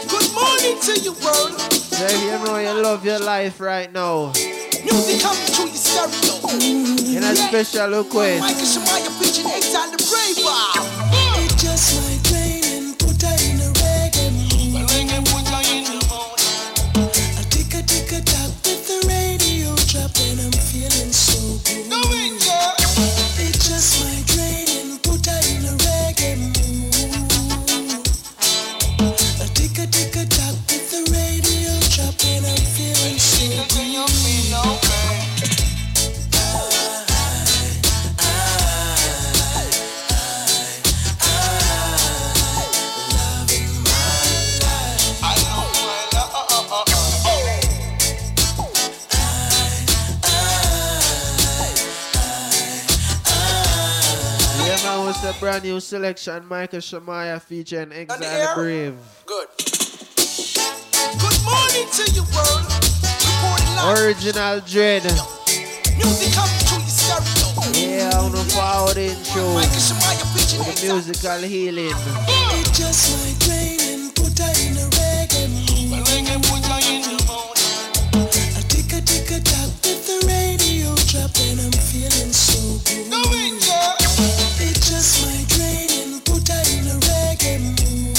Good 0.08 0.32
morning 0.32 0.80
to 0.80 1.00
you, 1.04 1.12
world. 1.20 1.60
So 1.60 2.08
you 2.08 2.44
know 2.44 2.56
you 2.56 2.82
love 2.82 3.04
your 3.04 3.20
life 3.20 3.60
right 3.60 3.92
now, 3.92 4.32
Music 4.84 5.20
coming 5.22 5.46
through 5.46 5.66
your 5.66 5.76
stereo. 5.76 7.16
in 7.16 7.22
a 7.22 7.36
special 7.36 7.88
request, 8.02 8.40
Micah 8.40 8.66
Shemaiah 8.66 9.10
preaching 9.18 9.46
Exile 9.46 9.90
Di 9.90 9.96
Brave. 10.10 10.42
It 11.14 11.56
just 11.56 12.11
brand 55.43 55.64
new 55.64 55.81
selection. 55.81 56.47
Micah 56.47 56.81
Shemaiah 56.81 57.40
featuring 57.40 57.90
Exile 57.90 58.20
Di 58.20 58.55
Brave. 58.55 58.94
Good. 59.27 59.48
Good 61.19 61.40
morning 61.43 61.89
to 61.98 62.05
you, 62.14 62.23
world. 62.31 62.62
Original 63.98 64.60
Dread. 64.60 65.02
Music 65.98 66.31
coming 66.31 66.62
through 66.62 66.78
your 66.78 66.94
stereo. 66.94 67.59
Yeah, 67.74 68.23
on 68.23 68.31
the 68.31 68.39
forward 68.55 68.97
intro. 68.97 69.43
Micah 69.59 69.82
Shemaiah 69.82 70.31
preaching 70.31 70.62
With 70.62 70.78
the 70.78 70.94
musical 70.94 71.43
healing. 71.43 71.90
It 71.90 72.70
just 72.70 73.10
might 73.10 73.43
rain 73.51 73.82
and 73.82 74.14
put 74.14 74.39
her 74.39 74.55
in 74.62 74.78
a 74.78 74.86
reggae 74.94 75.51
mood. 75.51 76.06
I 78.55 78.62
tick 78.70 78.94
a 78.94 79.02
tick 79.02 79.31
a 79.35 79.43
tock 79.43 79.74
with 79.82 80.06
the 80.06 80.23
radio 80.23 80.94
drop 81.10 81.35
and 81.51 81.66
I'm 81.66 81.74
feeling 81.74 82.31
so 82.31 82.78
good. 82.86 83.10
It 83.10 83.19
just 83.19 83.19
might 83.19 83.27
rain 83.35 83.59
and 83.59 83.59
put 83.59 83.66
her 83.66 83.82
in 83.82 83.90
a 83.90 83.91
reggae 87.08 87.58
mood. 87.58 88.16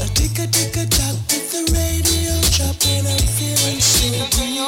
I 0.00 0.06
tick 0.14 0.38
a 0.38 0.46
tick 0.46 0.76
a 0.76 0.86
tock 0.86 1.16
with 1.26 1.50
the 1.50 1.62
radio 1.74 2.34
drop 2.54 2.76
I'm 3.06 3.26
feeling 3.36 3.80
so 3.80 4.08
good. 4.38 4.67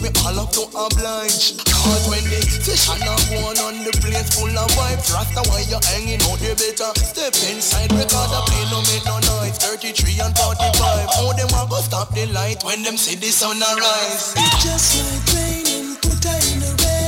We 0.00 0.08
all 0.24 0.36
have 0.36 0.52
to 0.56 0.64
oblige. 0.76 1.56
Cause 1.68 2.04
when 2.08 2.24
the 2.28 2.40
session 2.40 3.00
are 3.04 3.24
going 3.28 3.58
on, 3.60 3.84
the 3.84 3.92
place 4.00 4.32
full 4.34 4.52
of 4.52 4.68
vibes. 4.76 5.12
Rasta, 5.12 5.44
why 5.48 5.64
you 5.68 5.80
hanging 5.92 6.20
out, 6.28 6.40
you 6.40 6.56
better 6.56 6.90
step 7.00 7.36
inside. 7.48 7.92
Record 7.92 8.28
the 8.32 8.40
play, 8.48 8.64
no 8.72 8.80
make 8.88 9.04
no 9.04 9.16
noise. 9.40 9.56
33 9.60 10.20
and 10.20 10.34
45. 10.36 11.08
How 11.14 11.32
them 11.32 11.52
a 11.52 11.62
go 11.68 11.80
stop 11.80 12.12
the 12.14 12.26
light 12.32 12.64
when 12.64 12.82
them 12.82 12.96
see 12.96 13.16
the 13.16 13.30
sun 13.32 13.60
arise? 13.60 14.34
Just 14.60 15.00
like 15.00 15.26
rain 15.36 15.66
and 15.68 15.96
put 16.00 16.24
in 16.24 16.62
a 16.64 16.70
reggae 16.76 16.99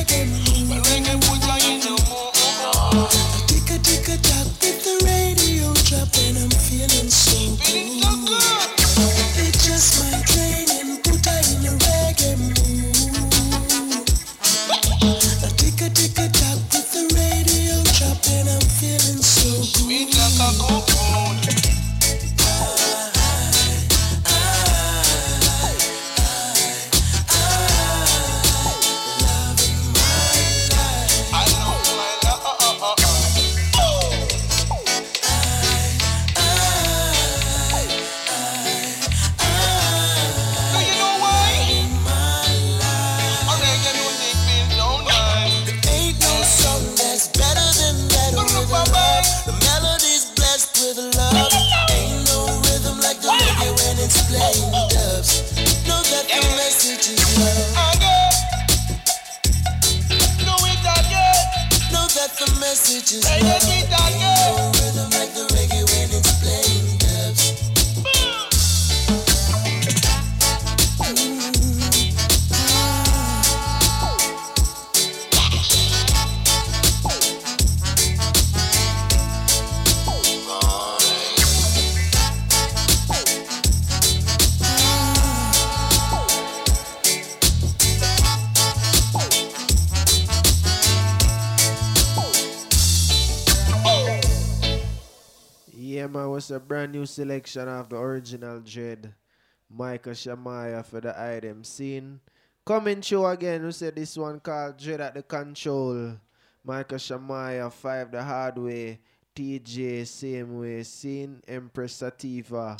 just 63.20 63.71
was 96.42 96.50
a 96.50 96.58
brand 96.58 96.90
new 96.90 97.06
selection 97.06 97.68
of 97.68 97.88
the 97.88 97.94
original 97.96 98.58
Dread. 98.58 99.14
Micah 99.70 100.12
Shemaiah 100.12 100.82
for 100.82 101.00
the 101.00 101.14
item 101.14 101.62
scene. 101.62 102.18
Coming 102.66 103.00
show 103.00 103.26
again, 103.26 103.64
we 103.64 103.70
said 103.70 103.94
this 103.94 104.16
one 104.16 104.40
called 104.40 104.76
Dread 104.76 105.00
at 105.00 105.14
the 105.14 105.22
Control. 105.22 106.18
Micah 106.64 106.98
Shemaiah, 106.98 107.70
Five 107.70 108.10
the 108.10 108.24
Hard 108.24 108.58
Way. 108.58 108.98
TJ, 109.36 110.04
same 110.04 110.58
way. 110.58 110.82
Scene, 110.82 111.40
Empress 111.46 111.92
Sativa. 112.02 112.76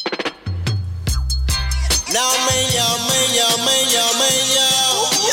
Now, 2.10 2.34
man, 2.42 2.66
yo, 2.74 2.88
man, 3.06 3.30
yo, 3.30 3.46
man, 3.62 3.86
yo, 3.94 4.04
man, 4.18 4.42
yo. 4.58 4.66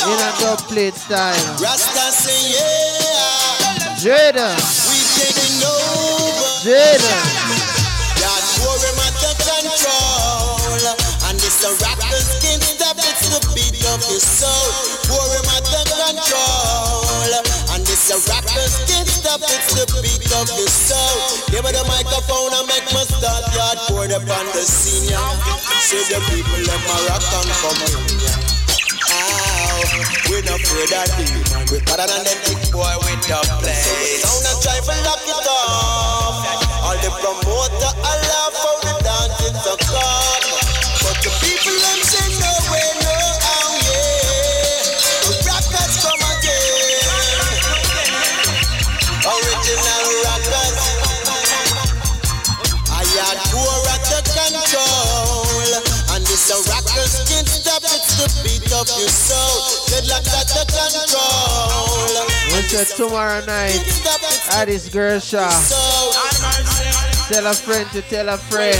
In 0.05 0.21
a 0.21 0.29
dub 0.37 0.59
plate 0.69 0.93
style. 0.93 1.33
Rasta 1.57 2.13
say, 2.13 2.53
yeah. 2.53 3.97
Jada. 3.97 4.53
We 4.85 5.01
taking 5.17 5.65
over. 5.65 6.61
Jada. 6.61 7.68
And 10.79 11.35
this 11.35 11.59
a 11.67 11.75
rapper 11.83 12.23
skin 12.23 12.55
step, 12.63 12.95
it's 12.95 13.27
the 13.27 13.43
beat 13.51 13.83
of 13.91 13.99
his 14.07 14.23
soul. 14.23 14.71
Pour 15.11 15.27
him 15.35 15.43
at 15.51 15.67
the 15.67 15.83
control. 15.91 17.35
And 17.75 17.83
this 17.83 18.07
a 18.07 18.17
rapper 18.31 18.63
skin 18.63 19.03
step, 19.03 19.43
it's 19.43 19.75
the 19.75 19.83
beat 19.99 20.23
of 20.39 20.47
his 20.55 20.71
soul. 20.71 21.19
Give 21.51 21.67
me 21.67 21.75
the 21.75 21.83
microphone 21.83 22.55
and 22.55 22.63
make 22.71 22.87
me 22.95 23.03
start 23.11 23.43
yard 23.51 23.75
pour 23.91 24.07
them 24.07 24.23
on 24.23 24.45
the 24.55 24.63
senior. 24.63 25.19
Say 25.83 25.99
the 26.15 26.23
people 26.31 26.63
let 26.63 26.79
my 26.87 26.95
rock 27.11 27.27
and 27.27 27.51
come 27.59 27.79
in. 27.83 27.99
we 30.31 30.39
not 30.47 30.63
afraid 30.63 30.95
of 30.95 31.11
demon. 31.19 31.67
We 31.75 31.83
better 31.83 32.07
than 32.07 32.23
them 32.23 32.39
big 32.47 32.71
boy 32.71 32.95
with 33.03 33.19
the 33.27 33.35
place. 33.59 34.23
Sound 34.23 34.47
and 34.47 34.59
try 34.63 34.79
to 34.79 34.95
lock 35.03 35.27
it 35.27 35.43
off. 35.43 36.39
All 36.87 36.95
the 37.03 37.11
promoter 37.19 37.91
allow 37.99 38.47
for 38.55 38.79
the 38.79 38.98
tomorrow 62.99 63.39
night. 63.45 63.79
At 64.51 64.65
this 64.65 64.89
girl 64.89 65.19
shop. 65.19 65.51
Tell 67.31 67.47
a 67.47 67.53
friend 67.53 67.89
to 67.91 68.01
tell 68.03 68.27
a 68.27 68.37
friend. 68.37 68.75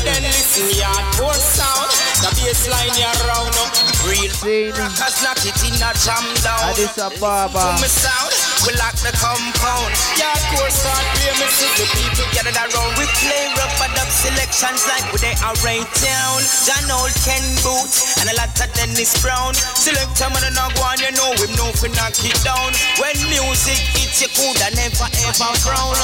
Then 2.20 2.36
listen, 2.44 2.72
hardcore 2.72 2.90
sound. 2.90 2.90
The 2.90 2.90
bassline 2.90 2.96
you 3.00 3.12
round 3.28 3.56
up. 3.60 3.72
Real 4.04 4.32
Scene. 4.32 4.72
rockers 4.76 5.18
knock 5.24 5.40
it 5.44 5.56
in 5.64 5.76
a 5.80 5.92
jam 5.96 6.26
down. 6.44 6.72
At 6.72 6.76
this 6.76 6.98
a 7.00 7.08
barber. 7.20 7.60
To 7.60 7.80
me 7.80 7.88
sound, 7.88 8.32
we 8.68 8.76
lock 8.80 8.96
the 9.00 9.12
compound. 9.16 9.92
Yeah, 10.20 10.32
Hardcore 10.32 10.72
sound, 10.72 11.06
play 11.16 11.32
me 11.40 11.48
see 11.52 11.72
the 11.80 11.86
people 11.96 12.28
gathered 12.36 12.60
around. 12.60 12.92
We 13.00 13.06
play 13.20 13.52
rough 13.56 13.80
and 13.84 13.96
up 14.00 14.12
selections 14.12 14.84
like 14.88 15.08
we 15.12 15.20
they 15.20 15.36
are 15.44 15.56
right 15.64 15.88
down. 16.04 16.40
John 16.68 16.88
Holt 16.92 17.16
Ken 17.24 17.44
Boothe 17.64 17.92
and 18.24 18.28
a 18.32 18.36
lot 18.36 18.52
of 18.52 18.70
Dennis 18.76 19.16
Brown. 19.24 19.54
Select 19.56 20.16
them 20.20 20.36
and 20.36 20.56
not 20.56 20.76
go 20.76 20.84
on, 20.88 21.00
you 21.00 21.12
know 21.16 21.32
him 21.36 21.52
know 21.56 21.72
fi 21.76 21.88
knock 21.96 22.16
it 22.24 22.36
down. 22.44 22.72
When 23.00 23.16
music 23.32 23.80
hits, 23.96 24.20
you 24.24 24.30
coulda 24.36 24.72
never 24.76 25.08
ever 25.08 25.52
frown. 25.64 25.96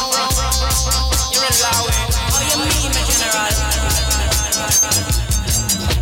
You're 1.31 1.43
allowed. 1.43 1.91
Oh, 1.91 2.43
you 2.43 2.59
mean 2.71 2.91
me, 2.91 3.03
General? 3.07 5.04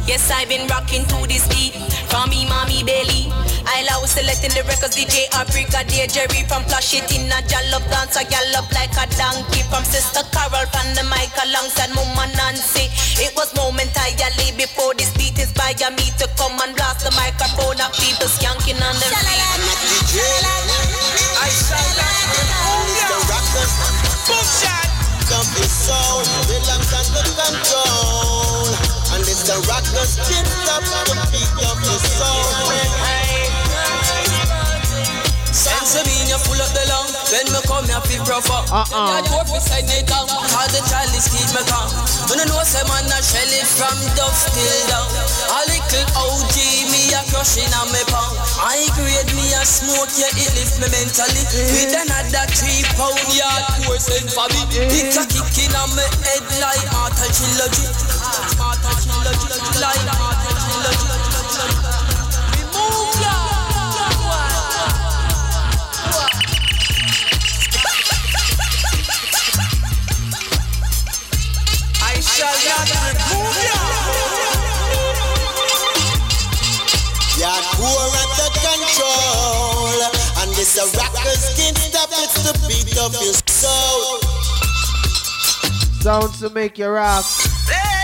Yes, 0.03 0.27
I've 0.31 0.49
been 0.51 0.67
rocking 0.67 1.07
to 1.07 1.17
this 1.31 1.47
beat 1.47 1.79
from 2.11 2.29
me, 2.29 2.43
mommy 2.45 2.83
belly. 2.83 3.31
I 3.63 3.87
love 3.87 4.03
selecting 4.11 4.51
the 4.51 4.67
records, 4.67 4.99
DJ 4.99 5.31
Africa, 5.31 5.79
dear 5.87 6.11
Jerry 6.11 6.43
from 6.43 6.67
Flash 6.67 6.91
it 6.91 7.07
in 7.15 7.31
a 7.31 7.39
jallop 7.47 7.87
dance, 7.87 8.19
a 8.19 8.27
gallop 8.27 8.67
like 8.75 8.91
a 8.99 9.07
donkey 9.15 9.63
from 9.71 9.87
Sister 9.87 10.27
Carol 10.35 10.67
from 10.75 10.91
the 10.99 11.07
mic 11.07 11.31
alongside 11.39 11.95
Mama 11.95 12.27
Nancy. 12.35 12.91
It 13.23 13.31
was 13.39 13.55
momentarily 13.55 14.51
before 14.59 14.91
this 14.93 15.15
beat 15.15 15.39
inspired 15.39 15.95
me 15.95 16.11
to 16.19 16.27
come 16.35 16.59
and 16.59 16.75
blast 16.75 17.07
the 17.07 17.11
microphone 17.15 17.79
of 17.79 17.95
people 17.95 18.27
skanking 18.27 18.83
on 18.83 18.95
the 18.99 19.07
DJ. 19.07 20.19
I 21.39 21.47
shall 21.47 21.89
not 21.95 22.11
the 23.07 23.17
rockers. 23.31 23.71
Boom 24.27 24.82
Come 25.33 25.49
be 25.55 25.65
sound, 25.65 26.29
relax 26.45 27.09
the 27.09 27.23
control. 27.33 28.69
And 29.17 29.21
it's 29.25 29.41
the 29.49 29.57
rockers, 29.65 30.13
chin 30.29 30.45
up 30.69 30.85
the 31.09 31.15
beat 31.33 31.49
of 31.65 31.77
the 31.81 31.97
soul. 31.97 33.42
Sense 35.53 35.93
of 35.93 36.03
me, 36.09 36.17
you 36.25 36.39
pull 36.49 36.57
up 36.57 36.73
the 36.73 36.81
long. 36.89 37.05
When 37.29 37.45
me 37.53 37.61
come, 37.69 37.85
you 37.85 38.01
feel 38.09 38.25
rougher. 38.25 38.57
Uh-uh. 38.73 39.21
You 39.21 39.29
door 39.29 39.45
beside 39.53 39.85
me 39.85 40.01
down. 40.09 40.25
All 40.25 40.67
the 40.73 40.81
child 40.89 41.13
is 41.13 41.29
keep 41.29 41.45
me 41.53 41.61
calm. 41.69 41.93
When 42.25 42.41
you 42.41 42.49
know 42.49 42.57
say 42.65 42.81
man 42.89 43.05
a 43.05 43.17
shell 43.21 43.53
it 43.53 43.69
from 43.69 43.93
dusk 44.17 44.49
till 44.49 44.81
down. 44.89 45.05
A 45.53 45.59
little 45.69 46.09
OG 46.17 46.57
me 46.89 47.13
a 47.13 47.21
crushing 47.29 47.69
on 47.77 47.85
me 47.93 48.01
pound. 48.09 48.33
I 48.65 48.81
grade 48.97 49.29
me 49.37 49.45
a 49.53 49.61
smoke, 49.61 50.09
yeah 50.17 50.33
it 50.33 50.51
lift 50.57 50.81
me 50.81 50.89
mentally. 50.89 51.45
With 51.45 52.01
another 52.01 52.49
three 52.57 52.81
pound 52.97 53.21
yard 53.29 53.63
course 53.85 54.09
in 54.09 54.25
for 54.33 54.49
me. 54.57 54.61
It 54.89 55.13
a 55.13 55.23
kicking 55.29 55.73
on 55.77 55.93
me 55.93 56.05
head 56.25 56.49
like 56.57 56.81
mortal 56.97 57.29
trilogy. 57.29 57.85
Mortal 58.57 58.95
trilogy, 59.05 59.47
like 59.77 60.32
I 72.43 72.51
shall 72.59 72.83
not 72.91 73.15
remove 73.15 73.55
ya. 73.63 73.79
Poor 77.73 78.05
at 78.21 78.29
the 78.37 78.47
control. 78.61 79.99
And 80.41 80.51
this 80.55 80.77
a 80.77 80.85
rockers 80.97 81.43
can't 81.57 81.77
stop, 81.77 82.09
it's 82.11 82.43
the 82.43 82.53
beat 82.67 82.97
of 82.99 83.13
your 83.23 83.33
soul. 83.47 84.19
Sounds 86.01 86.39
to 86.39 86.49
make 86.49 86.77
you 86.77 86.87
rock. 86.87 87.25
Let 87.67 88.02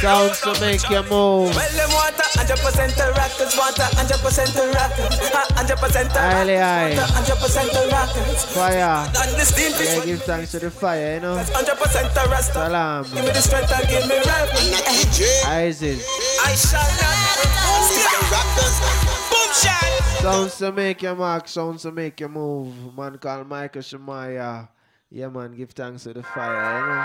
Sounds 0.00 0.40
to 0.40 0.52
make 0.60 0.80
you 0.88 1.02
move. 1.12 1.52
Well, 1.54 1.72
them 1.76 1.90
want 1.92 2.16
a 2.16 2.24
hundred 2.38 2.56
percent 2.64 2.96
the 2.96 3.12
rockers, 3.12 3.52
want 3.56 3.76
a 3.78 3.84
hundred 3.92 4.16
percent 4.24 4.48
the 4.56 4.72
rockers, 4.72 5.12
a 5.28 5.52
hundred 5.52 5.76
percent 5.76 6.08
the 6.08 6.20
Aye, 6.20 6.56
aye. 6.56 6.96
rockers, 6.96 6.98
a 6.98 7.12
hundred 7.12 7.36
percent 7.36 7.68
the 7.72 7.84
rockers. 7.92 8.44
Fire. 8.56 8.96
And 9.12 9.30
the 9.36 9.44
steam 9.44 9.72
Yeah, 9.76 10.04
give 10.06 10.22
thanks 10.22 10.52
to 10.52 10.58
the 10.58 10.70
fire, 10.70 11.14
you 11.14 11.20
know. 11.20 11.36
hundred 11.52 11.76
percent 11.76 12.08
the 12.14 12.24
rasta. 12.32 12.52
Salam. 12.64 13.04
Give 13.12 13.24
me 13.24 13.30
the 13.30 13.42
strength 13.44 13.72
and 13.76 13.88
give 13.88 14.08
me 14.08 14.16
rap. 14.24 14.48
Isaac. 15.52 15.98
I 16.48 16.54
shall 16.56 16.90
not 16.96 17.16
remove 17.44 17.92
ya. 18.00 18.40
Boom 19.28 19.50
shot. 19.52 19.92
Sounds 20.24 20.56
to 20.58 20.72
make 20.72 21.02
you 21.02 21.14
mark, 21.14 21.46
sounds 21.46 21.82
to 21.82 21.92
make 21.92 22.18
you 22.20 22.28
move. 22.28 22.72
Man 22.96 23.18
called 23.18 23.46
Micah 23.48 23.82
Shemaiah. 23.82 24.68
Yeah, 25.10 25.28
man, 25.28 25.52
give 25.52 25.70
thanks 25.72 26.04
to 26.04 26.14
the 26.14 26.22
fire, 26.22 26.80
you 26.80 26.86
know. 26.86 27.04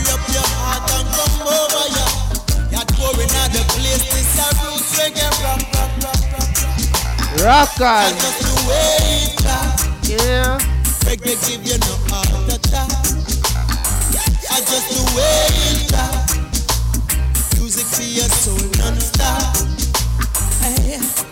Free 0.00 0.12
up 0.12 0.24
your 0.32 0.48
heart 0.56 0.88
and 0.96 1.08
come 1.12 1.44
over 1.44 1.84
ya. 1.92 2.06
You're 2.72 2.88
touring 2.96 3.28
at 3.36 3.52
the 3.52 3.60
place. 3.68 4.00
This 4.08 4.32
a 4.40 4.48
roots 4.64 4.96
reggae 4.96 5.28
rock, 7.44 7.76
on. 7.80 8.08
That's 8.08 8.16
just 8.16 8.40
the 8.40 8.52
way 8.68 8.96
it 9.28 9.44
is. 10.08 10.24
Yeah. 10.24 10.56
Give 11.20 11.62
you 11.66 11.76
no. 11.80 11.92
That's 14.48 14.64
just 14.70 14.88
the 14.88 15.00
way 15.16 15.48
it 15.68 15.92
is. 15.92 17.60
Music 17.60 17.86
for 17.86 18.02
your 18.02 18.30
soul 18.30 18.64
non-stop. 18.78 19.52
Hey. 20.62 21.29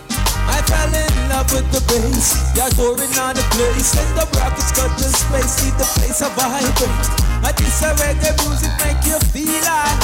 I 0.49 0.61
fell 0.65 0.93
in 0.93 1.13
love 1.29 1.49
with 1.53 1.69
the 1.71 1.81
bass. 1.87 2.41
You're 2.57 2.69
touring 2.73 3.13
on 3.21 3.35
the 3.37 3.45
place. 3.53 3.93
And 3.95 4.09
the 4.17 4.25
rockets 4.37 4.71
got 4.73 4.91
the 4.97 5.07
space. 5.07 5.53
See 5.61 5.71
the 5.77 5.87
place 5.95 6.21
a 6.21 6.29
vibrate. 6.33 7.07
And 7.45 7.55
this 7.57 7.81
a 7.85 7.93
reggae 8.01 8.33
music 8.43 8.73
make 8.81 9.01
you 9.05 9.17
feel 9.31 9.61
like 9.63 10.01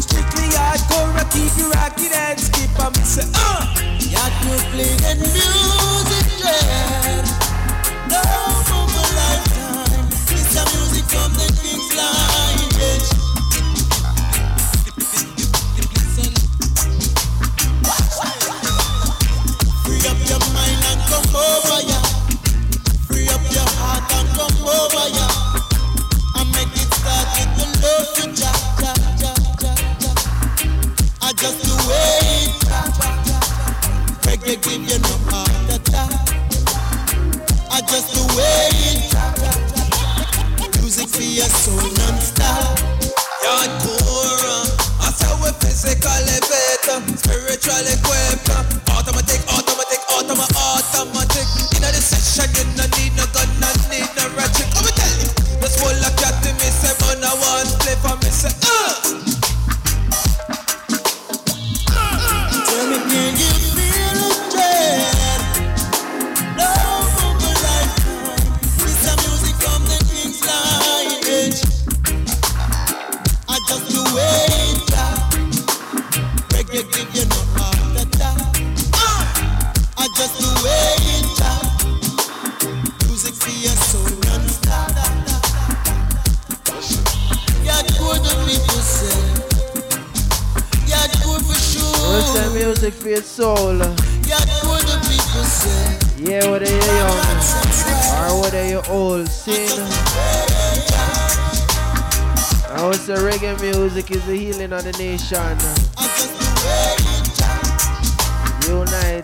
Strictly 0.00 0.48
hardcore, 0.56 1.12
I 1.16 1.24
keep 1.32 1.52
you 1.56 1.70
rocking 1.72 2.12
and 2.12 2.38
skip 2.38 2.78
and 2.78 2.96
me 2.96 3.04
say, 3.04 3.24
uh 3.34 3.64
You 4.00 4.24
could 4.42 4.64
play 4.72 4.92
that 5.04 5.16
music 5.20 6.26
dread. 6.40 7.24
No 8.10 8.22
more 8.70 9.12
lifetime. 9.16 10.08
It's 10.36 10.56
a 10.56 10.64
music 10.76 11.04
from 11.08 11.32
the 11.32 11.48
king's 11.62 11.90
lineage. 11.96 12.25
Automatic, 48.88 49.40
automatic, 49.48 50.00
automa, 50.08 50.46
automatic. 50.56 51.46
In 51.76 51.82
the 51.82 52.00
session, 52.00 52.50
you 52.56 52.64
no 52.76 52.84
need 52.96 53.14
no 53.16 53.26
gun, 53.32 53.48
no 53.60 53.68
need 53.90 54.08
no 54.16 54.28
ratchet. 54.36 54.65
Can 63.04 63.36
you 63.36 63.55
your 93.16 93.24
soul? 93.24 93.78
Yeah, 96.18 96.50
whether 96.50 96.68
you're 96.68 96.96
young 97.00 97.18
or 98.20 98.42
whether 98.42 98.68
you're 98.68 98.90
old, 98.90 99.28
sing. 99.28 99.70
I 102.68 102.86
would 102.86 102.96
say 102.96 103.14
reggae 103.14 103.58
music 103.60 104.10
is 104.10 104.24
the 104.26 104.36
healing 104.36 104.72
of 104.72 104.84
the 104.84 104.92
nation. 104.98 105.56
Uniting 108.68 109.22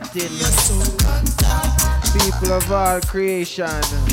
people 2.18 2.52
of 2.52 2.72
all 2.72 3.00
creation. 3.02 4.11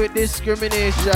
With 0.00 0.14
discrimination. 0.14 1.10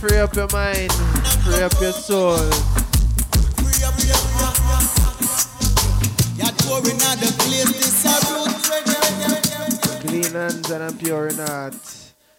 Free 0.00 0.16
up 0.16 0.34
your 0.34 0.48
mind, 0.50 0.90
free 1.44 1.62
up 1.62 1.78
your 1.78 1.92
soul. 1.92 2.69
And 10.72 10.84
a 10.84 10.92
pure 10.92 11.26
in 11.26 11.34
heart 11.34 11.74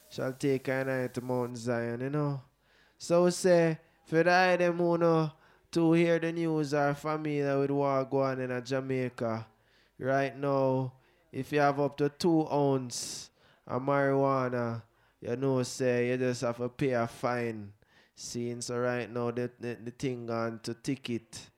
shall 0.09 0.31
take 0.31 0.69
a 0.69 0.85
night 0.85 1.13
to 1.15 1.21
Mount 1.21 1.57
Zion, 1.57 1.99
you 1.99 2.09
know. 2.09 2.41
So 2.97 3.29
say, 3.29 3.77
for 4.05 4.29
eye 4.29 4.55
them 4.55 4.77
who 4.77 4.97
know 4.97 5.31
to 5.73 5.91
hear 5.91 6.17
the 6.17 6.31
news 6.31 6.73
are 6.73 6.95
familiar 6.95 7.59
with 7.59 7.71
what 7.71 8.09
go 8.09 8.21
on 8.21 8.39
in 8.39 8.51
a 8.51 8.61
Jamaica. 8.61 9.45
Right 9.99 10.37
now, 10.37 10.93
if 11.29 11.51
you 11.51 11.59
have 11.59 11.81
up 11.81 11.97
to 11.97 12.07
two 12.07 12.47
ounce 12.49 13.31
of 13.67 13.81
marijuana, 13.81 14.83
you 15.19 15.35
know 15.35 15.61
say 15.63 16.11
you 16.11 16.17
just 16.17 16.41
have 16.43 16.57
to 16.57 16.69
pay 16.69 16.91
a 16.91 17.07
fine. 17.07 17.73
Seeing 18.15 18.61
so 18.61 18.77
right 18.77 19.11
now 19.11 19.31
the, 19.31 19.51
the, 19.59 19.77
the 19.83 19.91
thing 19.91 20.29
on 20.29 20.61
to 20.63 20.73
ticket. 20.73 21.49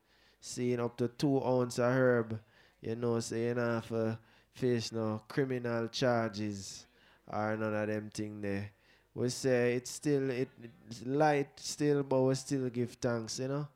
Seeing 0.41 0.79
up 0.79 0.97
to 0.97 1.07
two 1.07 1.39
ounce 1.45 1.77
of 1.77 1.93
herb, 1.93 2.39
you 2.81 2.95
know 2.95 3.19
say 3.19 3.49
you 3.49 3.55
have 3.55 3.87
to 3.89 4.17
face 4.53 4.91
no 4.91 5.21
criminal 5.27 5.87
charges 5.87 6.85
or 7.31 7.57
none 7.57 7.73
of 7.73 7.87
them 7.87 8.09
thing 8.13 8.41
there. 8.41 8.69
We 9.15 9.29
say 9.29 9.75
it's 9.75 9.91
still 9.91 10.29
it, 10.29 10.49
it's 10.89 11.05
light 11.05 11.59
still 11.59 12.03
but 12.03 12.21
we 12.21 12.35
still 12.35 12.69
give 12.69 12.93
thanks, 12.93 13.39
you 13.39 13.47
know. 13.47 13.67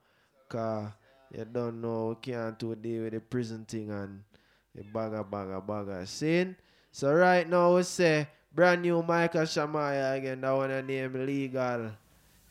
Cause 0.49 0.89
you 1.31 1.45
don't 1.45 1.81
know 1.81 2.09
we 2.09 2.31
can't 2.31 2.57
do 2.57 2.75
deal 2.75 3.03
with 3.03 3.13
the 3.13 3.19
prison 3.19 3.65
thing 3.65 3.91
and 3.91 4.23
the 4.73 4.83
bagger 4.83 5.23
bagger 5.23 5.61
bagger. 5.61 6.05
Seeing? 6.05 6.55
So 6.91 7.13
right 7.13 7.47
now 7.47 7.75
we 7.75 7.83
say 7.83 8.27
brand 8.53 8.81
new 8.81 9.03
Micah 9.03 9.45
Shemaiah 9.45 10.13
again, 10.15 10.41
that 10.41 10.51
one 10.51 10.71
a 10.71 10.81
name 10.81 11.25
legal. 11.25 11.91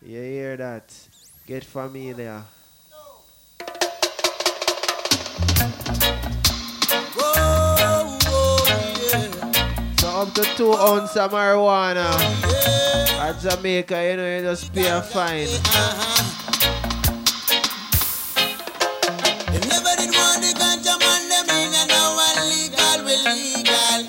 You 0.02 0.20
hear 0.20 0.56
that? 0.56 0.92
Get 1.46 1.64
familiar. 1.64 2.44
Up 10.16 10.32
to 10.32 10.42
two 10.56 10.72
ounce 10.72 11.14
of 11.16 11.30
marijuana. 11.30 12.08
At 13.20 13.38
Jamaica, 13.38 14.10
you 14.10 14.16
know, 14.16 14.36
you 14.36 14.42
just 14.42 14.72
pay 14.72 14.88
a 14.88 15.02
fine. 15.02 15.46
You 19.52 19.60
never 19.68 19.92
did 20.00 20.16
want 20.16 20.40
the 20.40 20.56
ganja 20.56 20.96
man, 20.96 21.28
them 21.28 21.44
in 21.52 21.68
and 21.76 21.88
now 21.92 22.16
legal, 22.48 23.04
we 23.04 23.14
legal. 23.28 24.00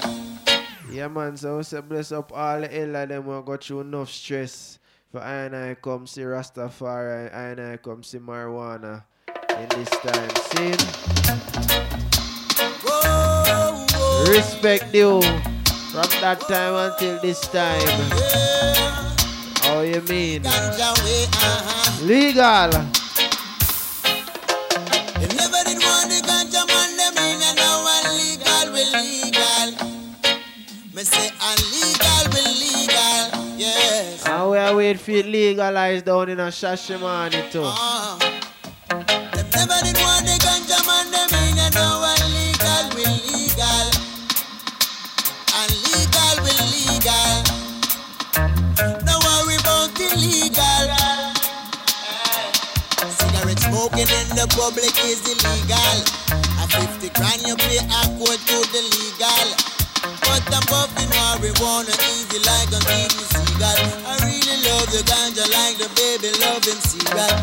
Yeah, 0.90 1.10
man, 1.10 1.36
so 1.36 1.58
we 1.58 1.64
say 1.64 1.82
bless 1.82 2.14
up 2.14 2.32
all 2.34 2.62
the 2.62 2.74
ella 2.74 3.06
them 3.06 3.24
who 3.24 3.44
go 3.44 3.58
through 3.58 3.82
enough 3.82 4.10
stress 4.10 4.80
for 5.12 5.20
I 5.20 5.34
and 5.46 5.56
I 5.58 5.76
come 5.76 6.08
see 6.08 6.22
Rastafari, 6.22 7.34
I 7.34 7.50
and 7.50 7.60
I 7.60 7.78
come 7.78 8.02
see 8.02 8.20
marijuana 8.20 9.04
in 9.60 9.68
this 9.76 9.90
time. 9.90 10.30
See? 10.56 10.72
Respect 14.32 14.96
you 14.96 15.22
from 15.91 16.09
that 16.22 16.39
time 16.41 16.76
until 16.76 17.19
this 17.22 17.41
time. 17.47 17.88
How 19.64 19.81
you 19.81 20.01
mean? 20.01 20.45
Uh-huh. 20.45 22.05
Legal. 22.05 22.72
You 25.22 25.27
never 25.35 25.61
did 25.65 25.80
want 25.81 26.07
the 26.11 26.19
ganja 26.27 26.64
man, 26.68 26.91
them 26.97 27.18
in 27.18 27.41
and 27.41 27.57
now 27.57 27.88
illegal, 28.05 28.68
we 28.73 28.84
legal. 28.95 29.69
Me 30.93 31.03
say 31.03 31.30
illegal, 31.49 32.23
we 32.34 32.41
legal, 32.64 33.57
yes. 33.57 34.26
And 34.26 34.51
we 34.51 34.57
are 34.57 34.76
waiting 34.76 34.97
for 34.97 35.11
it 35.11 35.26
legalized 35.26 36.05
down 36.05 36.30
in 36.30 36.39
a 36.39 36.47
Shashamane 36.47 37.51
too. 37.51 37.64
Uh, 37.65 38.18
them 38.89 39.47
never 39.55 39.80
did 39.84 39.97
want 39.99 40.26
the 40.26 40.38
ganja 40.45 40.80
man, 40.88 41.11
them 41.11 41.30
in 41.49 41.59
and 41.59 41.73
now 41.76 42.07
the 54.38 54.45
public 54.53 54.93
is 55.01 55.26
illegal. 55.26 55.97
A 56.61 56.65
50 56.69 57.09
grand 57.18 57.41
you 57.41 57.57
pay 57.57 57.81
a 57.81 58.01
to 58.05 58.57
the 58.69 58.81
legal. 58.93 59.47
But 60.22 60.45
I'm 60.53 60.61
puffing 60.69 61.09
marijuana 61.09 61.97
easy 62.14 62.38
like 62.45 62.69
a 62.69 62.77
eating 63.01 63.27
seagull. 63.34 63.81
I 64.05 64.14
really 64.22 64.61
love 64.69 64.88
the 64.93 65.01
ganja 65.09 65.41
like 65.57 65.81
the 65.81 65.89
baby 65.97 66.30
loving 66.38 66.81
cereal. 66.85 67.34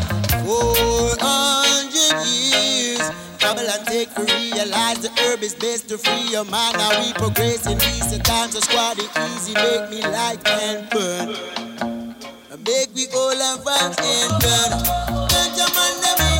400 0.47 2.23
years. 2.23 3.03
And 3.45 3.87
take 3.87 4.13
to 4.15 4.23
realize 4.23 4.99
the 4.99 5.11
herb 5.19 5.43
is 5.43 5.53
best 5.53 5.89
to 5.89 5.97
free 5.97 6.31
your 6.31 6.45
mind. 6.45 6.77
Now 6.77 6.99
we 6.99 7.13
progress 7.13 7.67
in 7.67 7.77
recent 7.77 8.23
times, 8.23 8.53
so 8.53 8.59
squad 8.61 8.97
it 8.99 9.09
easy, 9.35 9.53
make 9.53 9.89
me 9.89 10.01
light 10.01 10.39
and 10.47 10.89
burn. 10.89 11.35
Make 12.65 12.95
we 12.95 13.07
all 13.13 13.57
fans 13.57 13.97
and 13.99 14.31
burn. 14.41 14.71
Ganja 15.29 15.67
man, 15.75 16.34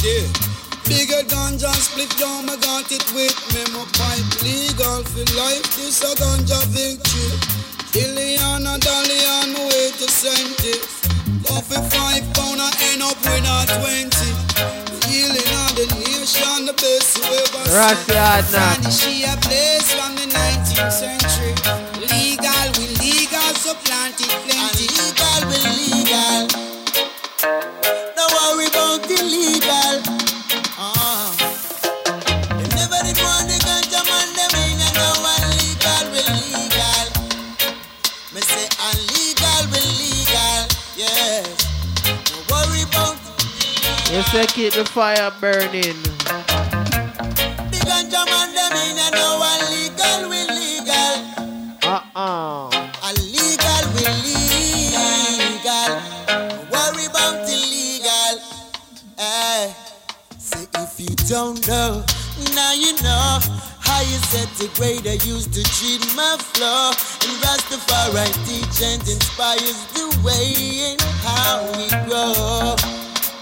under 0.00 0.28
50. 0.28 0.50
Bigger 0.88 1.22
ganja 1.28 1.72
split 1.74 2.10
down, 2.18 2.48
I 2.48 2.56
got 2.56 2.90
it 2.90 3.04
with 3.14 3.36
me. 3.54 3.62
My 3.72 3.84
pipe 3.94 4.42
legal 4.42 5.04
for 5.04 5.24
life, 5.36 5.62
this 5.76 6.02
a 6.02 6.14
ganja 6.16 6.60
victory. 6.72 7.30
Illiana, 7.92 8.78
Dalian, 8.78 9.54
my 9.54 9.64
way 9.68 9.90
to 9.98 10.08
Senti. 10.10 10.72
Go 11.46 11.60
for 11.60 11.82
five 11.90 12.24
pound, 12.34 12.60
I 12.60 12.70
end 12.90 13.02
up 13.02 13.16
with 13.22 13.44
a 13.44 13.66
20. 13.78 15.10
Healing 15.10 15.50
of 15.62 15.74
the 15.76 15.86
nation, 16.00 16.66
the 16.66 16.72
best 16.72 17.18
you 17.18 17.24
ever 17.24 17.64
seen. 17.66 17.76
Rusty 17.76 18.14
hard 18.14 18.44
now. 18.52 18.74
Find 18.74 18.92
She 18.92 19.24
a 19.24 19.36
place 19.42 19.92
from 19.94 20.14
the 20.16 20.26
19th 20.26 20.92
century. 20.92 21.54
Legal, 22.08 22.66
we 22.78 22.86
legal, 22.98 23.52
so 23.54 23.74
planted 23.84 24.32
plenty. 24.46 24.86
Illegal, 24.86 25.40
we 25.50 25.58
legal. 25.78 26.70
No 28.16 28.26
worry 28.36 28.66
about 28.66 29.04
illegal. 29.10 29.58
Uh. 29.58 29.59
You 44.10 44.22
say 44.22 44.44
keep 44.46 44.72
the 44.72 44.84
fire 44.84 45.30
burning. 45.40 46.02
the 47.70 47.78
ganja 47.86 48.26
man, 48.26 48.50
them 48.56 48.74
in 48.74 48.98
and 48.98 49.14
now 49.14 49.38
illegal, 49.38 50.28
we 50.28 50.42
legal. 50.50 51.16
Uh-uh. 51.86 52.70
Illegal, 53.06 53.84
we 53.94 54.02
legal. 54.26 55.92
Worry 56.74 57.06
about 57.06 57.46
illegal. 57.46 58.34
Hey. 59.16 59.70
Eh. 59.70 59.74
Say 60.38 60.66
if 60.74 60.98
you 60.98 61.14
don't 61.28 61.62
know, 61.68 62.04
now 62.52 62.72
you 62.72 62.92
know 63.06 63.38
how 63.78 64.00
you 64.00 64.18
set 64.26 64.48
the 64.58 64.68
grade 64.74 65.06
I 65.06 65.22
used 65.24 65.54
to 65.54 65.62
treat 65.62 66.02
my 66.16 66.36
flow. 66.36 66.90
And 67.22 67.38
Rastafari 67.46 68.26
teach 68.44 68.82
and 68.82 69.06
inspires 69.06 69.86
the 69.94 70.10
way 70.24 70.90
and 70.90 71.00
how 71.22 71.62
we 71.78 71.86
grow. 72.10 73.09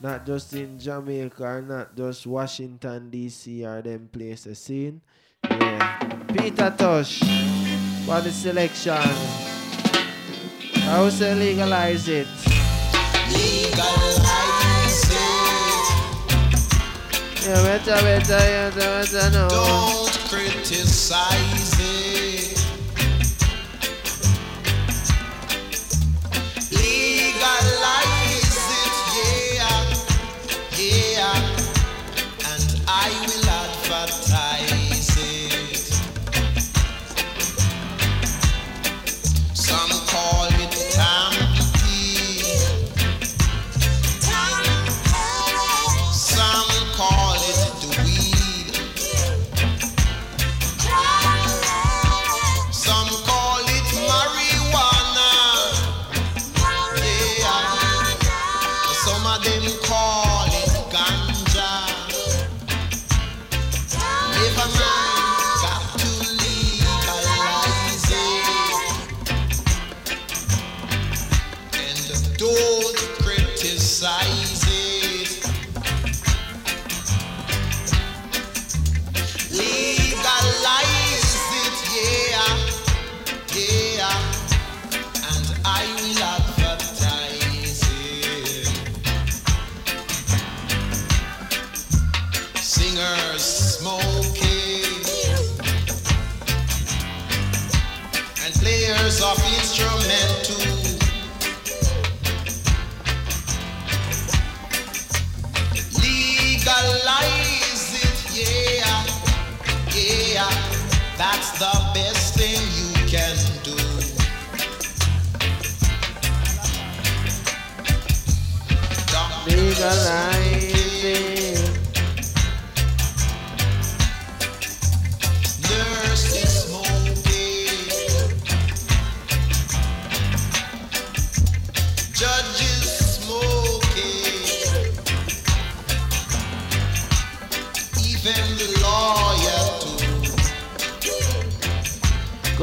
Not 0.00 0.26
just 0.26 0.52
in 0.52 0.78
Jamaica 0.78 1.44
or 1.44 1.62
not 1.62 1.96
just 1.96 2.26
Washington 2.26 3.10
DC 3.10 3.64
or 3.64 3.80
them 3.80 4.08
places. 4.12 4.58
Seen? 4.58 5.00
Yeah. 5.44 5.98
Peter 6.34 6.74
Tosh 6.76 7.20
for 8.04 8.20
the 8.20 8.30
selection. 8.30 8.92
I 10.86 11.00
would 11.00 11.12
say 11.12 11.34
legalize 11.34 12.08
it. 12.08 12.26
Legalize 13.30 15.10
it. 15.10 15.54
Yeah, 17.46 17.62
better, 17.62 18.02
better, 18.02 18.38
yeah, 18.38 18.70
better, 18.74 19.30
no. 19.30 19.48
Don't 19.48 20.10
criticize 20.28 21.78
it. 21.78 22.58
Legalize 26.72 28.03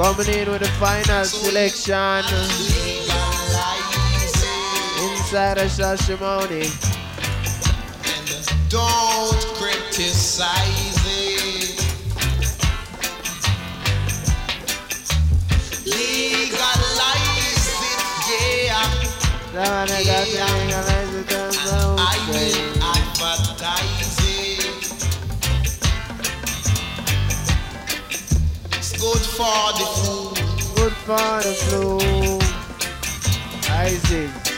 Coming 0.01 0.29
in 0.29 0.49
with 0.49 0.61
the 0.61 0.67
final 0.79 1.23
selection. 1.25 2.25
Inside 5.03 5.59
of 5.59 5.69
Shashamane. 5.69 6.90
Don't 8.71 9.35
criticize 9.55 11.03
it. 11.05 11.75
Legalize 15.85 17.67
it, 17.83 18.01
yeah. 18.31 18.87
One 19.51 19.91
I 19.91 20.03
got 20.05 20.23
to 20.23 20.31
legalize 20.55 21.13
it 21.15 21.33
on 21.33 21.51
the 21.51 21.59
I 21.99 22.15
outside. 22.15 22.31
will 22.31 22.79
advertise 22.95 24.19
it. 24.23 24.63
It's 28.77 28.91
good 28.93 29.25
for 29.35 29.61
the 29.75 29.87
food. 29.99 30.39
Good 30.77 30.95
for 31.03 31.43
the 31.43 31.53
flu. 31.59 31.99
Isaac. 33.69 34.50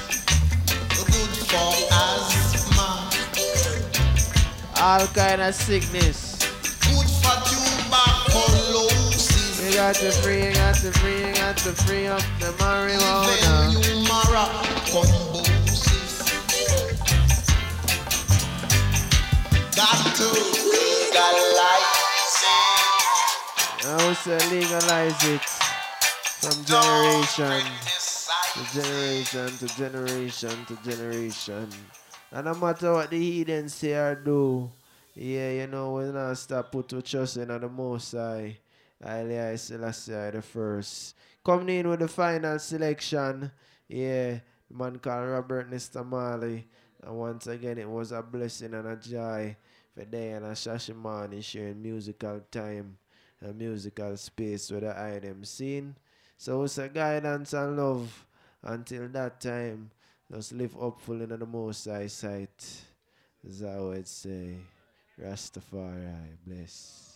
All 4.84 5.08
kind 5.08 5.40
of 5.42 5.56
sickness. 5.56 6.36
Good 6.84 7.08
for 7.24 7.40
tuberculosis. 7.48 9.64
You 9.64 9.72
got 9.76 9.96
to 9.96 10.12
free, 10.12 10.48
you 10.48 10.54
got 10.54 10.76
to 10.76 10.92
free, 10.92 11.26
you 11.26 11.34
got 11.36 11.56
to 11.60 11.72
free 11.72 12.08
up 12.08 12.20
the 12.42 12.48
marijuana. 12.60 13.72
Humora 13.80 14.46
combosis. 14.92 16.20
Got 19.74 20.16
to 20.18 20.28
legalize 20.68 22.44
it. 23.80 23.88
I 23.88 24.14
say 24.14 24.40
legalize 24.50 25.24
it 25.24 25.42
from 26.44 26.58
generation 26.66 27.64
to 28.52 28.62
generation 28.74 29.50
to 29.60 29.68
generation 29.78 30.66
to 30.66 30.76
generation. 30.84 31.70
And 32.34 32.46
no 32.46 32.56
matter 32.56 32.92
what 32.94 33.12
the 33.12 33.20
heathen 33.20 33.70
say 33.70 33.94
or 33.94 34.16
do, 34.16 34.72
yeah, 35.14 35.52
you 35.52 35.68
know, 35.68 35.94
we 35.94 36.06
not 36.06 36.36
stop 36.38 36.72
put 36.72 36.90
to 36.90 37.04
trust 37.04 37.38
in 37.38 37.50
the 37.50 37.70
Most 37.70 38.14
High. 38.14 38.58
Selassie 39.00 40.16
I 40.16 40.32
the 40.32 40.42
first. 40.42 41.16
Coming 41.46 41.78
in 41.78 41.90
with 41.90 42.00
the 42.00 42.08
final 42.08 42.58
selection, 42.58 43.52
yeah, 43.88 44.40
man 44.72 44.98
called 44.98 45.30
Robert 45.30 45.70
Nesta 45.70 46.04
Marley. 46.04 46.66
And 47.06 47.16
once 47.16 47.46
again, 47.46 47.78
it 47.78 47.88
was 47.88 48.12
a 48.12 48.24
blessing 48.24 48.74
and 48.74 48.88
a 48.88 48.96
joy 48.96 49.56
for 49.94 50.04
day 50.06 50.32
and 50.32 50.42
Diana 50.42 50.56
Shashamane 50.56 51.44
sharing 51.44 51.84
musical 51.84 52.42
time 52.50 52.98
a 53.44 53.54
musical 53.54 54.16
space 54.18 54.72
with 54.72 54.82
the 54.82 55.00
item 55.00 55.44
scene. 55.44 55.96
So 56.38 56.64
it's 56.64 56.78
a 56.78 56.88
guidance 56.90 57.54
and 57.54 57.78
love 57.78 58.26
until 58.64 59.08
that 59.10 59.42
time. 59.42 59.92
Just 60.32 60.54
live 60.54 60.76
upful 60.82 61.22
in 61.22 61.30
the 61.30 61.46
most 61.46 61.86
high 61.86 62.08
sight. 62.08 62.66
That 63.44 63.80
what 63.80 63.98
I'd 63.98 64.08
say. 64.08 64.58
Rastafari, 65.22 66.38
bless. 66.46 67.13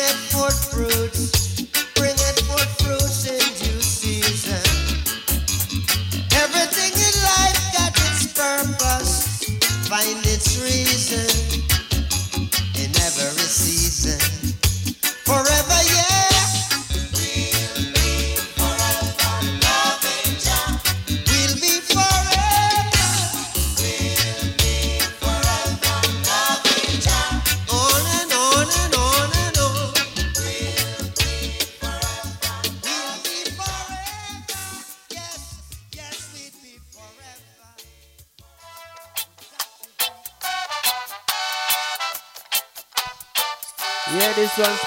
get 0.00 0.16
fruits. 0.70 1.39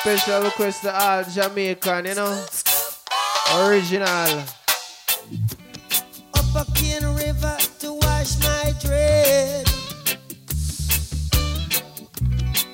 Special 0.04 0.42
request 0.42 0.82
to 0.82 0.94
all 0.94 1.24
Jamaican, 1.24 2.08
you 2.08 2.16
know. 2.16 2.46
Original. 3.56 4.44
Up 6.34 6.56
a 6.58 6.66
cane 6.76 7.06
river 7.16 7.58
to 7.80 7.94
wash 7.94 8.38
my 8.42 8.74
dread. 8.82 9.66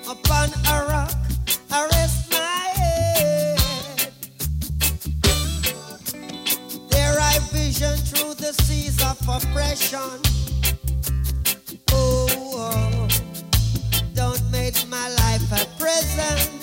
Upon 0.10 0.49
a 0.73 0.88
rock, 0.89 1.14
I 1.69 1.88
rest 1.91 2.31
my 2.31 2.65
head. 2.81 3.60
There 6.89 7.15
I 7.19 7.38
vision 7.51 7.95
through 8.10 8.34
the 8.34 8.53
seas 8.64 8.99
of 9.03 9.22
oppression. 9.30 10.19
Oh, 11.91 12.27
oh. 12.31 12.57
oh. 12.57 13.07
don't 14.15 14.51
make 14.51 14.73
my 14.88 15.10
life 15.10 15.51
a 15.51 15.64
prison. 15.77 16.59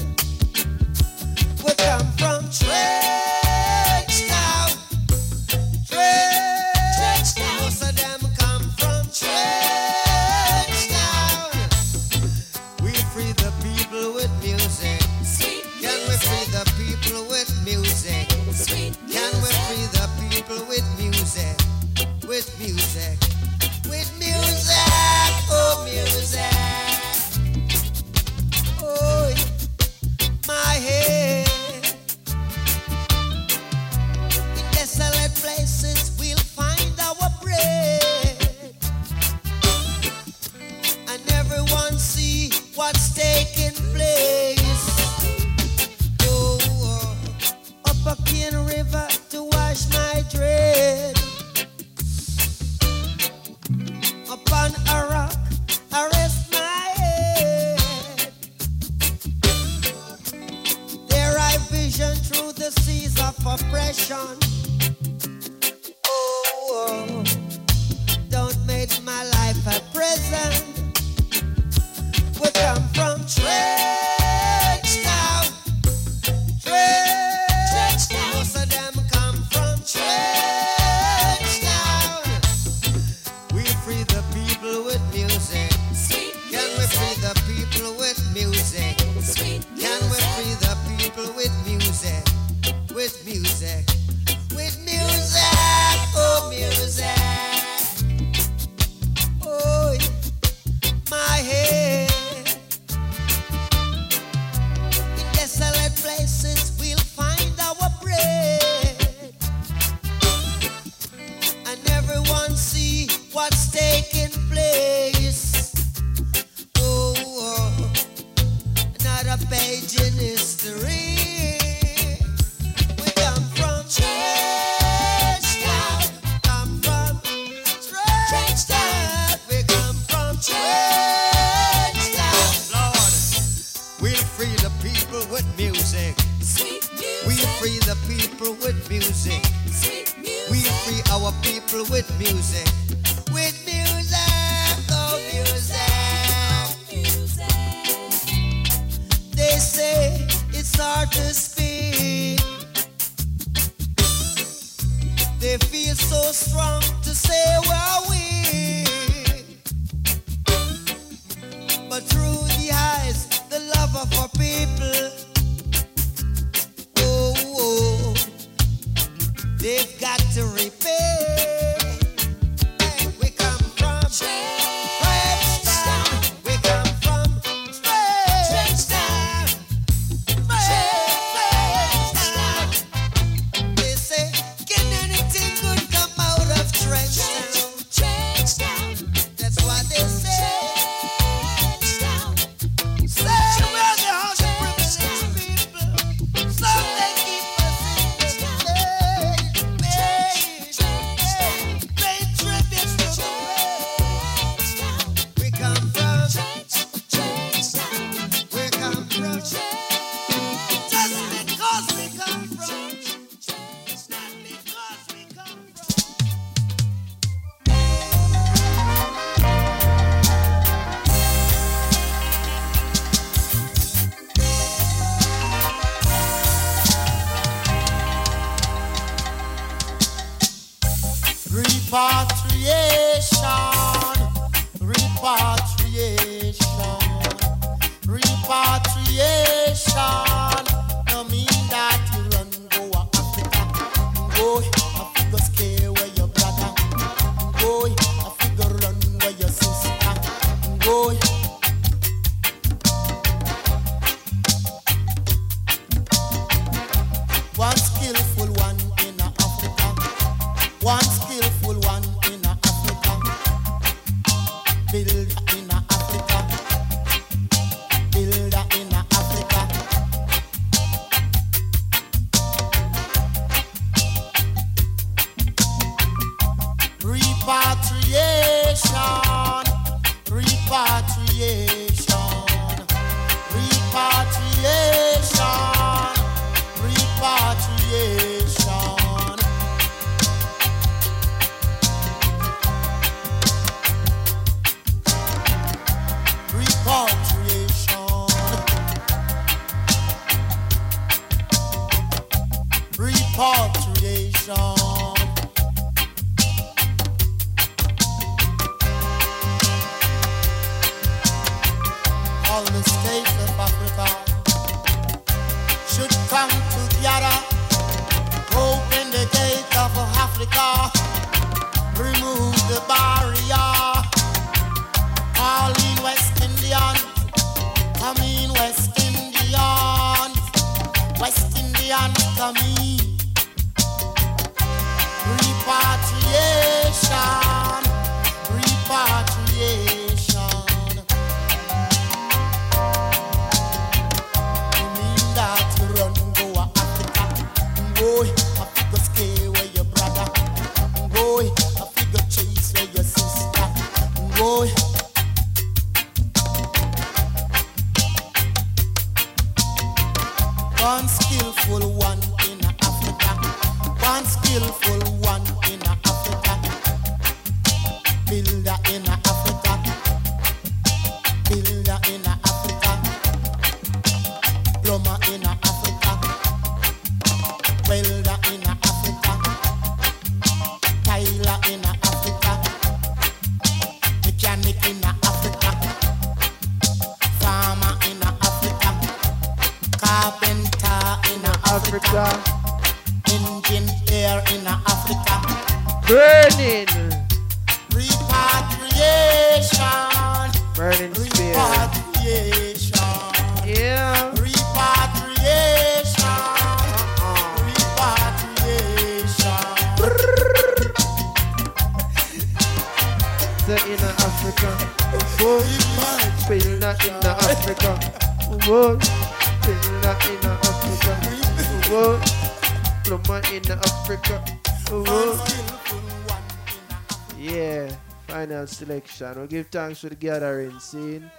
action. 429.22 429.42
We 429.42 429.48
give 429.48 429.68
thanks 429.68 430.00
for 430.00 430.08
the 430.08 430.16
gathering, 430.16 430.78
scene. 430.78 431.30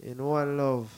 in 0.00 0.22
one 0.22 0.56
love, 0.56 0.90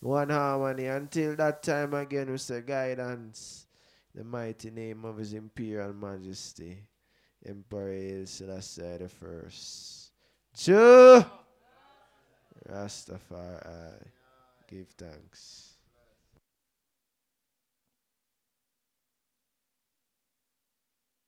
one 0.00 0.30
harmony. 0.30 0.86
Until 0.86 1.36
that 1.36 1.62
time 1.62 1.94
again, 1.94 2.30
we 2.30 2.38
say 2.38 2.62
guidance, 2.62 3.66
the 4.14 4.24
mighty 4.24 4.70
name 4.70 5.04
of 5.04 5.18
His 5.18 5.34
Imperial 5.34 5.92
Majesty, 5.92 6.78
Emperor 7.46 7.92
Haile 7.92 8.26
Selassie 8.26 8.98
the 8.98 9.08
First. 9.08 10.12
Chu 10.56 11.24
Rastafari, 12.68 14.06
give 14.68 14.88
thanks. 14.96 15.69